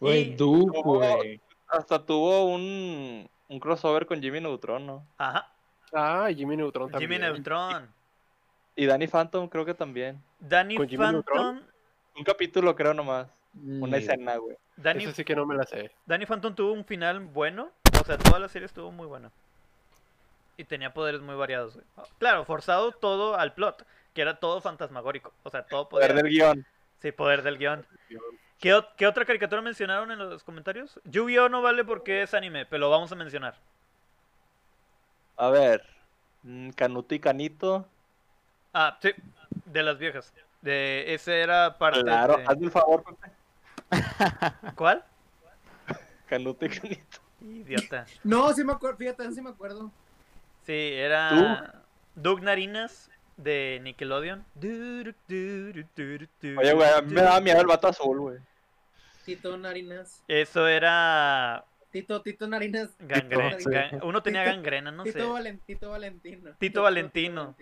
[0.00, 1.40] Güey, Y- Duke, güey.
[1.68, 5.06] Hasta tuvo un, un crossover con Jimmy Neutron, ¿no?
[5.18, 5.50] Ajá,
[5.92, 7.10] Ah, Jimmy Neutron también.
[7.10, 7.88] Jimmy Neutron.
[8.74, 10.20] Y Danny Phantom creo que también.
[10.48, 11.60] Danny ¿Con Jimmy Phantom.
[12.16, 13.28] Un capítulo creo nomás.
[13.54, 14.56] Una escena, güey.
[14.76, 15.90] Danny, Eso sí que no me la sé.
[16.06, 17.70] Danny Phantom tuvo un final bueno.
[18.00, 19.30] O sea, toda la serie estuvo muy buena.
[20.56, 21.74] Y tenía poderes muy variados.
[21.74, 21.86] güey.
[22.18, 23.86] Claro, forzado todo al plot.
[24.12, 25.32] Que era todo fantasmagórico.
[25.44, 26.10] O sea, todo poder.
[26.10, 26.66] Poder del guion.
[27.00, 27.86] Sí, poder del guion.
[28.60, 31.00] ¿Qué, qué otra caricatura mencionaron en los comentarios?
[31.04, 33.56] Yu-Gi-Oh no vale porque es anime, pero lo vamos a mencionar.
[35.36, 35.82] A ver.
[36.42, 37.86] mm, Canuto y Canito.
[38.74, 39.10] Ah, sí,
[39.66, 40.32] de las viejas.
[40.60, 42.44] De ese era parte Claro, de...
[42.44, 43.30] hazme el favor, Pepe.
[44.76, 45.04] ¿Cuál?
[46.28, 47.18] Canuto y Canito.
[47.40, 48.06] Idiota.
[48.24, 49.90] No, sí me acuerdo, fíjate, sí me acuerdo.
[50.66, 51.82] Sí, era
[52.14, 54.44] Doug Narinas de Nickelodeon.
[54.58, 55.12] Oye,
[56.72, 58.38] güey, a mí me daba miedo el vato azul, güey.
[59.24, 60.22] Tito Narinas.
[60.28, 62.90] Eso era Tito, Tito Narinas.
[62.98, 63.58] gangrena.
[63.58, 63.64] sí.
[63.66, 65.24] gan- Uno tenía Tito- gangrena, no Tito, sé.
[65.24, 66.50] Valen- Tito Valentino.
[66.58, 67.54] Tito Valentino.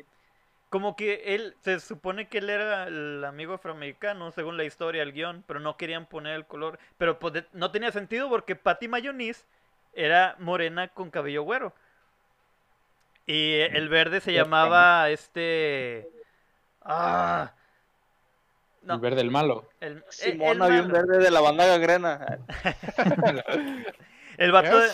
[0.72, 5.12] Como que él, se supone que él era el amigo afroamericano, según la historia, el
[5.12, 6.78] guion, pero no querían poner el color.
[6.96, 9.44] Pero pues, de- no tenía sentido porque Patty Mayonis
[9.92, 11.74] era morena con cabello güero.
[13.26, 16.08] Y el verde se llamaba este...
[16.80, 17.52] Ah...
[18.80, 19.68] No, El verde, el malo.
[19.80, 22.38] el, el- Simón, el había un verde de la banda gangrena.
[24.38, 24.88] El vato de...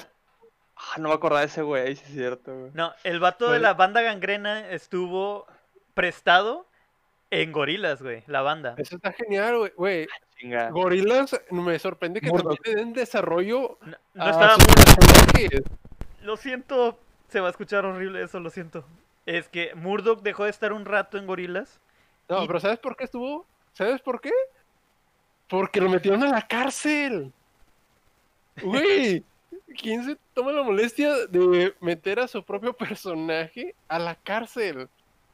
[0.77, 2.71] Ah, no me acordaba de ese güey, sí es cierto, güey.
[2.75, 5.47] No, el vato de Pues- la banda gangrena estuvo
[5.99, 6.65] prestado
[7.31, 8.75] en Gorilas, güey, la banda.
[8.79, 9.73] Eso está genial, güey.
[9.77, 10.07] güey.
[10.39, 10.71] Chinga.
[10.71, 12.55] Gorilas me sorprende que Murdoch.
[12.55, 15.63] también le den desarrollo No, no a estaba sus personajes.
[16.23, 16.97] Lo siento,
[17.29, 18.85] se va a escuchar horrible eso, lo siento.
[19.27, 21.81] Es que Murdoch dejó de estar un rato en Gorilas.
[22.29, 23.45] No, Y- pero ¿sabes por qué estuvo?
[23.73, 24.31] ¿Sabes por qué?
[25.49, 27.33] Porque lo metieron a la cárcel.
[28.63, 29.25] Güey,
[29.81, 34.89] ¿quién se toma la molestia de meter a su propio personaje a la cárcel?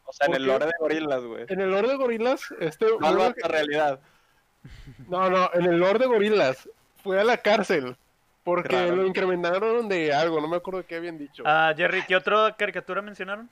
[0.04, 1.46] O sea, en ¿por el lore de gorilas, güey.
[1.48, 2.86] En el lore de gorilas, este...
[2.86, 4.00] Murdoch- la realidad.
[5.08, 6.68] No, no, en el lore de gorilas
[7.02, 7.96] fue a la cárcel.
[8.44, 8.96] Porque Raro.
[8.96, 11.42] lo incrementaron de algo, no me acuerdo de qué habían dicho.
[11.46, 13.48] Ah, Jerry, ¿qué otra caricatura mencionaron?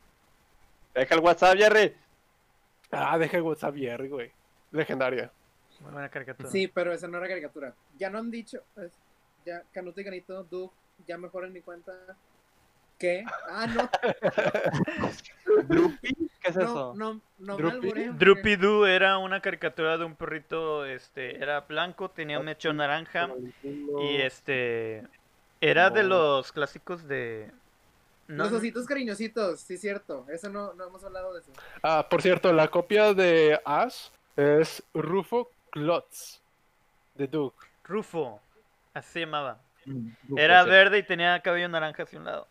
[0.95, 1.95] Deja el WhatsApp, Jerry.
[2.91, 4.31] Ah, deja el WhatsApp Jerry, güey.
[4.71, 5.31] Legendaria.
[5.81, 6.51] Muy buena caricatura.
[6.51, 7.75] Sí, pero esa no era caricatura.
[7.99, 8.61] Ya no han dicho.
[8.75, 8.93] pues,
[9.47, 10.75] ya, Canuto y Canito, Duke,
[11.07, 11.93] ya mejor en mi cuenta.
[13.03, 13.25] ¿Qué?
[13.51, 13.91] Ah, no,
[15.69, 16.15] ¿Drupi?
[16.41, 16.95] ¿Qué es no, eso?
[16.95, 18.13] no, no me.
[18.13, 23.29] Droopy Doo era una caricatura de un perrito, este, era blanco, tenía un mechón naranja
[23.65, 25.03] y este
[25.61, 27.51] era de los clásicos de
[28.29, 30.25] no, Los ositos cariñositos, sí, cierto.
[30.29, 31.51] Eso no, no hemos hablado de eso.
[31.83, 36.41] Ah, por cierto, la copia de Ash es Rufo Klotz
[37.17, 37.67] de Duke.
[37.83, 38.41] Rufo,
[38.95, 39.61] así se llamaba.
[39.87, 40.71] Mm, Era sí.
[40.71, 42.47] verde y tenía cabello naranja hacia un lado.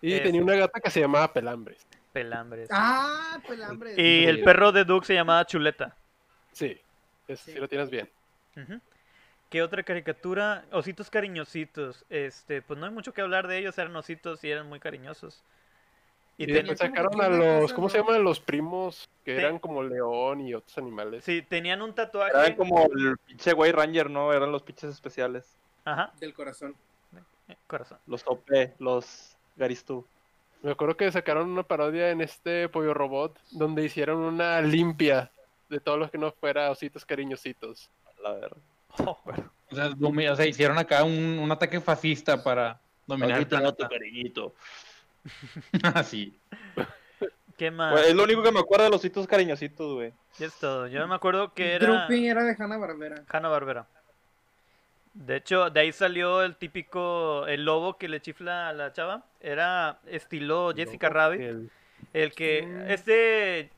[0.00, 0.22] Y Eso.
[0.24, 1.86] tenía una gata que se llamaba Pelambres.
[2.12, 2.68] Pelambres.
[2.72, 3.94] Ah, pelambre.
[3.96, 5.94] Y el perro de Duke se llamaba Chuleta.
[6.52, 6.80] Sí,
[7.26, 7.58] eso sí, Sí.
[7.58, 8.08] lo tienes bien.
[9.50, 10.64] ¿Qué otra caricatura?
[10.72, 12.04] Ositos cariñositos.
[12.10, 15.42] Este, pues no hay mucho que hablar de ellos, eran ositos y eran muy cariñosos.
[16.36, 19.08] Y Y, ten- sacaron a los, ¿cómo se llaman los primos?
[19.24, 19.40] Que Sí.
[19.40, 21.24] eran como león y otros animales.
[21.24, 22.30] sí, tenían un tatuaje.
[22.32, 24.32] Eran como el pinche White Ranger, ¿no?
[24.32, 25.56] Eran los pinches especiales.
[25.84, 26.76] Ajá, Del corazón.
[27.66, 27.98] corazón.
[28.06, 30.06] Los OP, los Garistú.
[30.62, 35.30] Me acuerdo que sacaron una parodia en este Pollo Robot donde hicieron una limpia
[35.68, 37.90] de todos los que no fuera ositos cariñositos.
[38.22, 38.56] La verdad.
[39.06, 43.88] O sea, domi- o sea, hicieron acá un, un ataque fascista para dominar el planeta.
[43.88, 44.54] cariñito.
[45.94, 46.36] Así.
[47.56, 48.00] ¿Qué más?
[48.06, 50.12] Es lo único que me acuerdo de los ositos cariñositos, güey.
[50.38, 50.86] Ya es todo.
[50.86, 53.24] Yo me acuerdo que era Droopy era de Hanna Barbera.
[53.28, 53.86] Hanna Barbera.
[55.18, 59.24] De hecho, de ahí salió el típico, el lobo que le chifla a la chava.
[59.40, 61.40] Era estilo Jessica Rabbit.
[61.40, 61.70] El-
[62.12, 63.70] El que, este,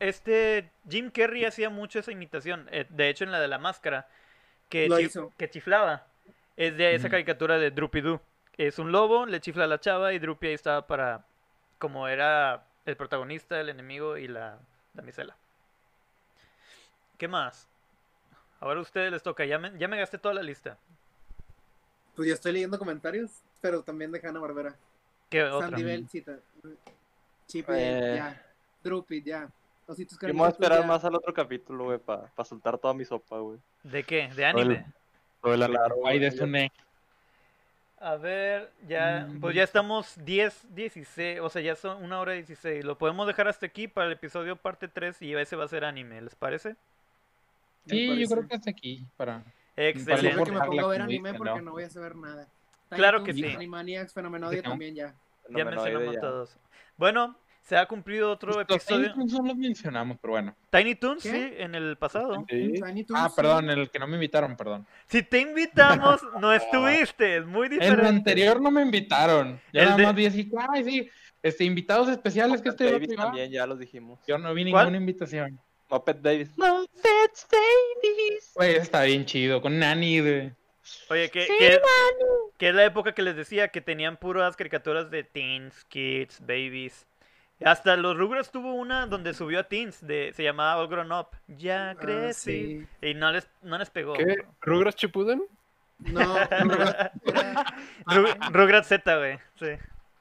[0.00, 2.66] este, Jim Carrey hacía mucho esa imitación.
[2.72, 4.08] eh, De hecho, en la de la máscara,
[4.70, 4.88] que,
[5.50, 6.06] chiflaba.
[6.56, 7.12] Es de esa Ujú.
[7.12, 8.20] caricatura de Droopy Doo.
[8.56, 11.24] Es un lobo, le chifla a la chava y Droopy ahí estaba para,
[11.78, 14.58] como era el protagonista, el enemigo y la
[14.94, 15.36] damisela.
[17.18, 17.68] ¿Qué más?
[18.60, 20.76] Ahora a ustedes les toca, ya me, ya me gasté toda la lista.
[22.16, 23.30] Pues yo estoy leyendo comentarios,
[23.60, 24.74] pero también de Hanna Barbera.
[25.30, 25.68] ¿Qué otra?
[25.68, 26.36] Sandy Bell, cita.
[27.46, 28.14] Chip, Eh.
[28.16, 28.42] ya.
[28.82, 29.48] Droopy, ya.
[29.86, 30.86] Ositos Yo me voy a esperar ya.
[30.86, 33.58] más al otro capítulo, güey, para soltar toda mi sopa, güey.
[33.84, 34.28] ¿De qué?
[34.34, 34.84] ¿De anime?
[35.40, 35.62] Todo el
[36.04, 36.30] Ay, de.
[36.32, 36.72] Sune.
[38.00, 39.40] A ver, ya, Mm.
[39.40, 42.84] pues ya estamos 10, 16, o sea, ya son una hora 16.
[42.84, 45.84] Lo podemos dejar hasta aquí para el episodio parte 3 y ese va a ser
[45.84, 46.76] anime, ¿les parece?
[47.88, 49.06] Sí, yo creo que hasta aquí.
[49.16, 49.42] Para...
[49.76, 50.28] Excelente.
[50.28, 51.60] Espero que me a ver anime porque ¿no?
[51.62, 52.48] no voy a saber nada.
[52.90, 53.54] Claro Tiny que sí.
[53.54, 55.14] Animaniacs, Fenomenoide Dejamos- también ya.
[55.50, 56.20] Ya mencionamos ya.
[56.20, 56.56] todos.
[56.96, 59.14] Bueno, se ha cumplido otro Los Tiny episodio.
[59.14, 60.54] Toons no los mencionamos, pero bueno.
[60.70, 61.30] Tiny Toons, ¿Qué?
[61.30, 62.44] sí, en el pasado.
[62.48, 62.72] Sí.
[62.74, 63.34] Tiny Toons, Ah, sí.
[63.36, 64.86] perdón, el que no me invitaron, perdón.
[65.06, 68.06] Si te invitamos, no estuviste, es muy En el diferente.
[68.08, 69.60] anterior no me invitaron.
[69.72, 71.10] Yo El nada de- más vi así, ay, sí,
[71.42, 74.18] este, invitados especiales que estoy también, ya los dijimos.
[74.26, 74.86] Yo no vi ¿Cuál?
[74.86, 75.60] ninguna invitación.
[75.88, 76.50] Muppet Davis.
[78.54, 80.52] Güey, está bien chido, con Nani de...
[81.10, 81.80] Oye, que, que,
[82.56, 87.06] que es la época que les decía que tenían puras caricaturas de teens, kids, babies.
[87.64, 91.28] Hasta los Rugrats tuvo una donde subió a teens, de, se llamaba All Grown Up.
[91.48, 92.86] Ya Ah, crecí.
[93.00, 93.06] sí.
[93.06, 94.14] Y no les, no les pegó.
[94.14, 94.36] ¿Qué?
[94.62, 95.42] ¿Rugrats Chipuden?
[95.98, 96.20] No,
[98.06, 99.38] Rugrats- Z, güey.
[99.56, 99.66] Sí.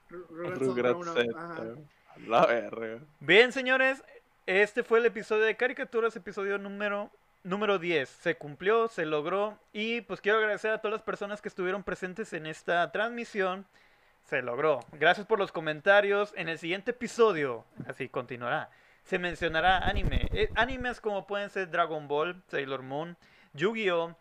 [0.09, 1.75] Ru- Rugrats Z.
[2.25, 2.99] La verga.
[3.19, 4.03] Bien, señores,
[4.47, 7.11] este fue el episodio de caricaturas, episodio número
[7.43, 8.07] número 10.
[8.07, 12.31] Se cumplió, se logró y pues quiero agradecer a todas las personas que estuvieron presentes
[12.31, 13.65] en esta transmisión.
[14.23, 14.79] Se logró.
[14.93, 16.33] Gracias por los comentarios.
[16.37, 18.69] En el siguiente episodio, así continuará,
[19.03, 20.29] se mencionará anime.
[20.31, 23.17] Eh, animes como pueden ser Dragon Ball, Sailor Moon,
[23.53, 24.15] Yu-Gi-Oh,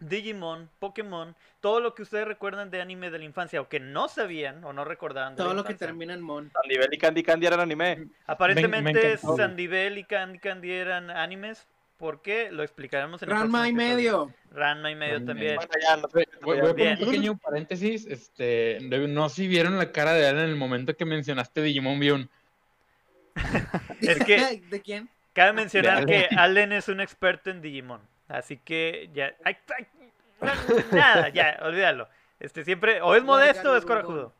[0.00, 4.08] Digimon, Pokémon, todo lo que ustedes recuerdan de anime de la infancia o que no
[4.08, 6.50] sabían o no recordaban de Todo la lo que termina en Mon.
[6.50, 8.08] Sandy Bell y Candy Candy eran anime.
[8.26, 9.36] Aparentemente encantó.
[9.36, 11.68] Sandy Bell y Candy Candy eran animes.
[11.98, 12.50] ¿Por qué?
[12.50, 14.32] Lo explicaremos en el Ranma y medio.
[14.52, 15.58] Ranma y medio Ranma también.
[16.40, 20.44] Voy, a poner un pequeño paréntesis, este, no sé si vieron la cara de Alan
[20.44, 22.30] en el momento que mencionaste Digimon Bion.
[24.00, 25.10] Es que ¿De quién?
[25.32, 28.00] cabe mencionar que Allen es un experto en Digimon.
[28.30, 29.34] Así que ya.
[29.44, 29.86] ay, ay,
[30.92, 32.08] nada, ya, olvídalo.
[32.38, 34.32] Este siempre, o es modesto o es corajudo.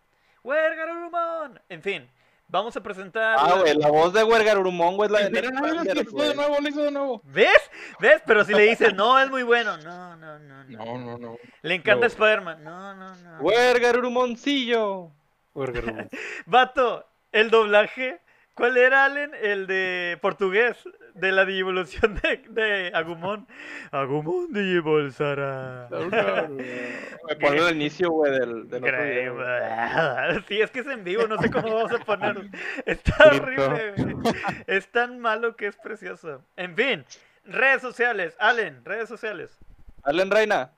[0.42, 1.60] ¡Wergarurumon!
[1.68, 2.08] En fin,
[2.48, 3.36] vamos a presentar.
[3.38, 6.16] Ah, la- güey, la voz de Wergarurumon, güey, es la de Nick no, lo hizo
[6.22, 7.20] de nuevo, lo hizo de nuevo.
[7.24, 7.70] ¿Ves?
[7.98, 8.22] ¿Ves?
[8.24, 9.76] Pero si le dices, no, es muy bueno.
[9.78, 10.64] No, no, no.
[10.64, 10.84] no.
[10.84, 11.36] No, no, no.
[11.62, 12.06] Le encanta No.
[12.06, 12.64] Spider-Man.
[12.64, 13.38] No, no, no.
[13.40, 15.10] Wergarurumoncillo.
[15.54, 16.08] Wergarurumon.
[16.46, 18.20] Vato, el doblaje.
[18.54, 19.32] ¿Cuál era, Allen?
[19.42, 20.76] El de portugués,
[21.14, 23.46] de la digivolución de, de Agumon.
[23.90, 25.88] Agumon digivolsará.
[25.90, 30.42] Me pone el inicio, güey, del, del otro video.
[30.48, 32.48] Sí, es que es en vivo, no sé cómo vamos a poner.
[32.86, 34.34] Está horrible, güey.
[34.66, 36.42] Es tan malo que es precioso.
[36.56, 37.04] En fin,
[37.44, 38.36] redes sociales.
[38.38, 39.58] Allen, redes sociales.
[40.02, 40.70] Allen Reina.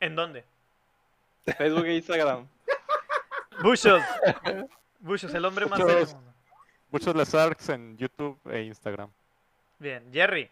[0.00, 0.44] ¿En dónde?
[1.58, 2.46] Facebook e Instagram.
[3.62, 4.02] Bushos.
[5.00, 6.22] Bushos, el hombre más mundo.
[6.90, 9.10] Muchos Lesarks en YouTube e Instagram.
[9.82, 10.48] Bien, Jerry.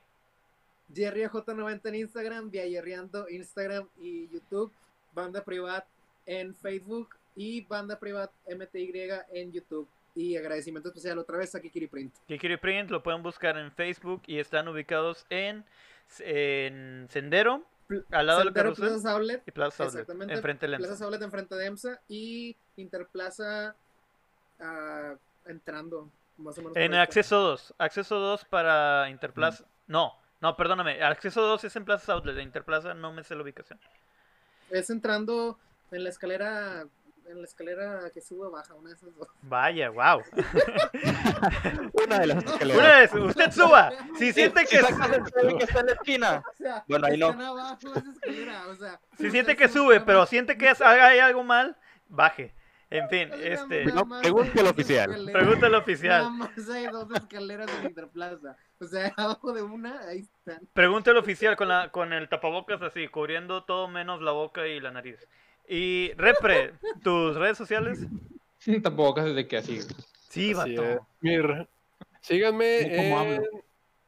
[0.92, 4.72] Jerry J90 en Instagram, Via Jerryando Instagram y YouTube,
[5.14, 5.84] Banda Privat
[6.26, 8.92] en Facebook y Banda Privat MTY
[9.32, 9.86] en YouTube.
[10.16, 12.12] Y agradecimiento especial otra vez a Kikiri Print.
[12.26, 15.64] Kikiri Print lo pueden buscar en Facebook y están ubicados en,
[16.18, 17.64] en Sendero,
[18.10, 21.04] al lado del carrusel Plaza Outlet, y Plaza Outlet, exactamente, enfrente Plaza EMSA.
[21.04, 23.76] Outlet enfrente de EMSA y Interplaza
[24.58, 25.14] ah,
[25.46, 26.72] entrando más o menos.
[26.74, 29.64] por En acceso 2, acceso 2 para Interplaza.
[29.86, 33.42] No, no, perdóname, acceso 2 es en Plaza Outlet, de Interplaza no me sé la
[33.42, 33.78] ubicación.
[34.70, 35.58] Es entrando
[35.90, 36.86] en la escalera,
[37.26, 39.28] en la escalera que sube o baja, una de esas dos.
[39.42, 40.22] Vaya, wow.
[42.04, 42.78] Una de las escaleras.
[42.82, 43.90] Una vez, usted suba.
[44.18, 46.42] Si siente que que está en la esquina.
[46.52, 47.30] O sea, Bueno, ahí no.
[47.30, 51.06] están abajo de esa escalera, o sea, si siente que sube, pero siente que haga
[51.08, 51.76] hay algo mal,
[52.08, 52.54] baje.
[52.90, 55.28] En fin, sea, este, nada No, al oficial.
[55.32, 56.30] pregúntale al Nada oficial.
[56.32, 58.56] más hay dos escaleras en Interplaza.
[58.80, 60.60] O sea, abajo de una, ahí están.
[60.72, 64.80] Pregúntale al oficial con la con el tapabocas así, cubriendo todo menos la boca y
[64.80, 65.16] la nariz.
[65.68, 66.72] Y Repre,
[67.04, 68.00] tus redes sociales?
[68.82, 69.80] Tampoco casi de que así.
[70.28, 71.06] Sí, Así vato.
[71.20, 71.68] Mir,
[72.20, 72.80] síganme
[73.36, 73.42] en.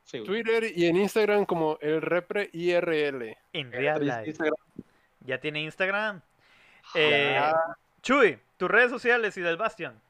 [0.04, 0.22] Sí.
[0.24, 3.36] Twitter y en Instagram como el Repre IRL.
[3.52, 4.26] En real life.
[4.26, 4.56] Instagram.
[5.20, 6.20] Ya tiene Instagram.
[6.94, 7.40] Eh,
[8.02, 10.00] Chuy, tus redes sociales y del Bastion.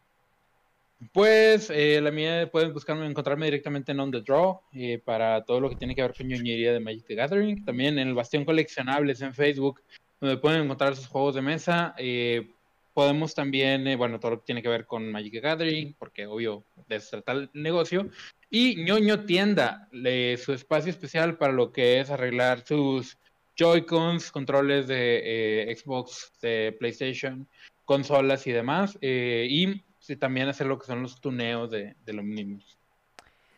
[1.15, 5.59] Pues eh, la mía pueden buscarme, encontrarme directamente en On The Draw eh, para todo
[5.59, 7.65] lo que tiene que ver con ñoñería de Magic the Gathering.
[7.65, 9.81] También en el Bastión Coleccionables en Facebook,
[10.21, 11.95] donde pueden encontrar sus juegos de mesa.
[11.97, 12.51] Eh,
[12.93, 16.27] podemos también, eh, bueno, todo lo que tiene que ver con Magic the Gathering, porque
[16.27, 18.11] obvio, de el negocio.
[18.51, 19.89] Y ñoño Tienda,
[20.37, 23.17] su espacio especial para lo que es arreglar sus
[23.57, 27.49] Joy-Cons, controles de Xbox, de PlayStation,
[27.85, 28.99] consolas y demás.
[29.01, 32.79] eh, y sí, también hacer lo que son los tuneos de, de los mismos.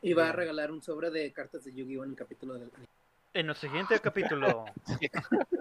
[0.03, 2.05] Y va a regalar un sobre de cartas de Yu-Gi-Oh!
[2.05, 2.71] en el capítulo del.
[3.33, 4.65] En nuestro siguiente capítulo.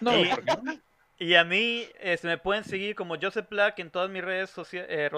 [0.00, 0.80] No, Y- ¿por qué no?
[1.18, 4.86] Y a mí este, me pueden seguir como Joseph Black en todas mis redes, socia-
[4.88, 5.08] eh,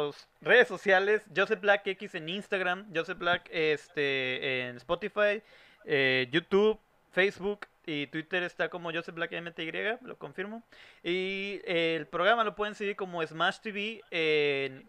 [0.42, 1.22] redes sociales.
[1.34, 2.86] Joseph Black X en Instagram.
[2.94, 5.40] Joseph Black este, en Spotify,
[5.86, 6.78] eh, YouTube,
[7.12, 10.62] Facebook y Twitter está como Joseph Black MTY, lo confirmo.
[11.02, 14.88] Y eh, el programa lo pueden seguir como Smash TV en,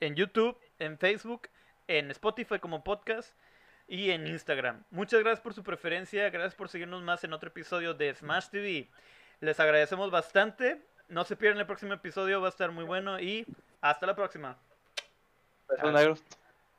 [0.00, 1.48] en YouTube, en Facebook,
[1.86, 3.34] en Spotify como podcast
[3.86, 4.84] y en Instagram.
[4.90, 8.88] Muchas gracias por su preferencia, gracias por seguirnos más en otro episodio de Smash TV.
[9.40, 10.82] Les agradecemos bastante.
[11.08, 13.46] No se pierdan el próximo episodio, va a estar muy bueno y
[13.80, 14.58] hasta la próxima.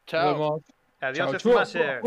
[0.06, 0.62] Chao.
[1.02, 2.02] Adiós, Chao, chua, Smasher.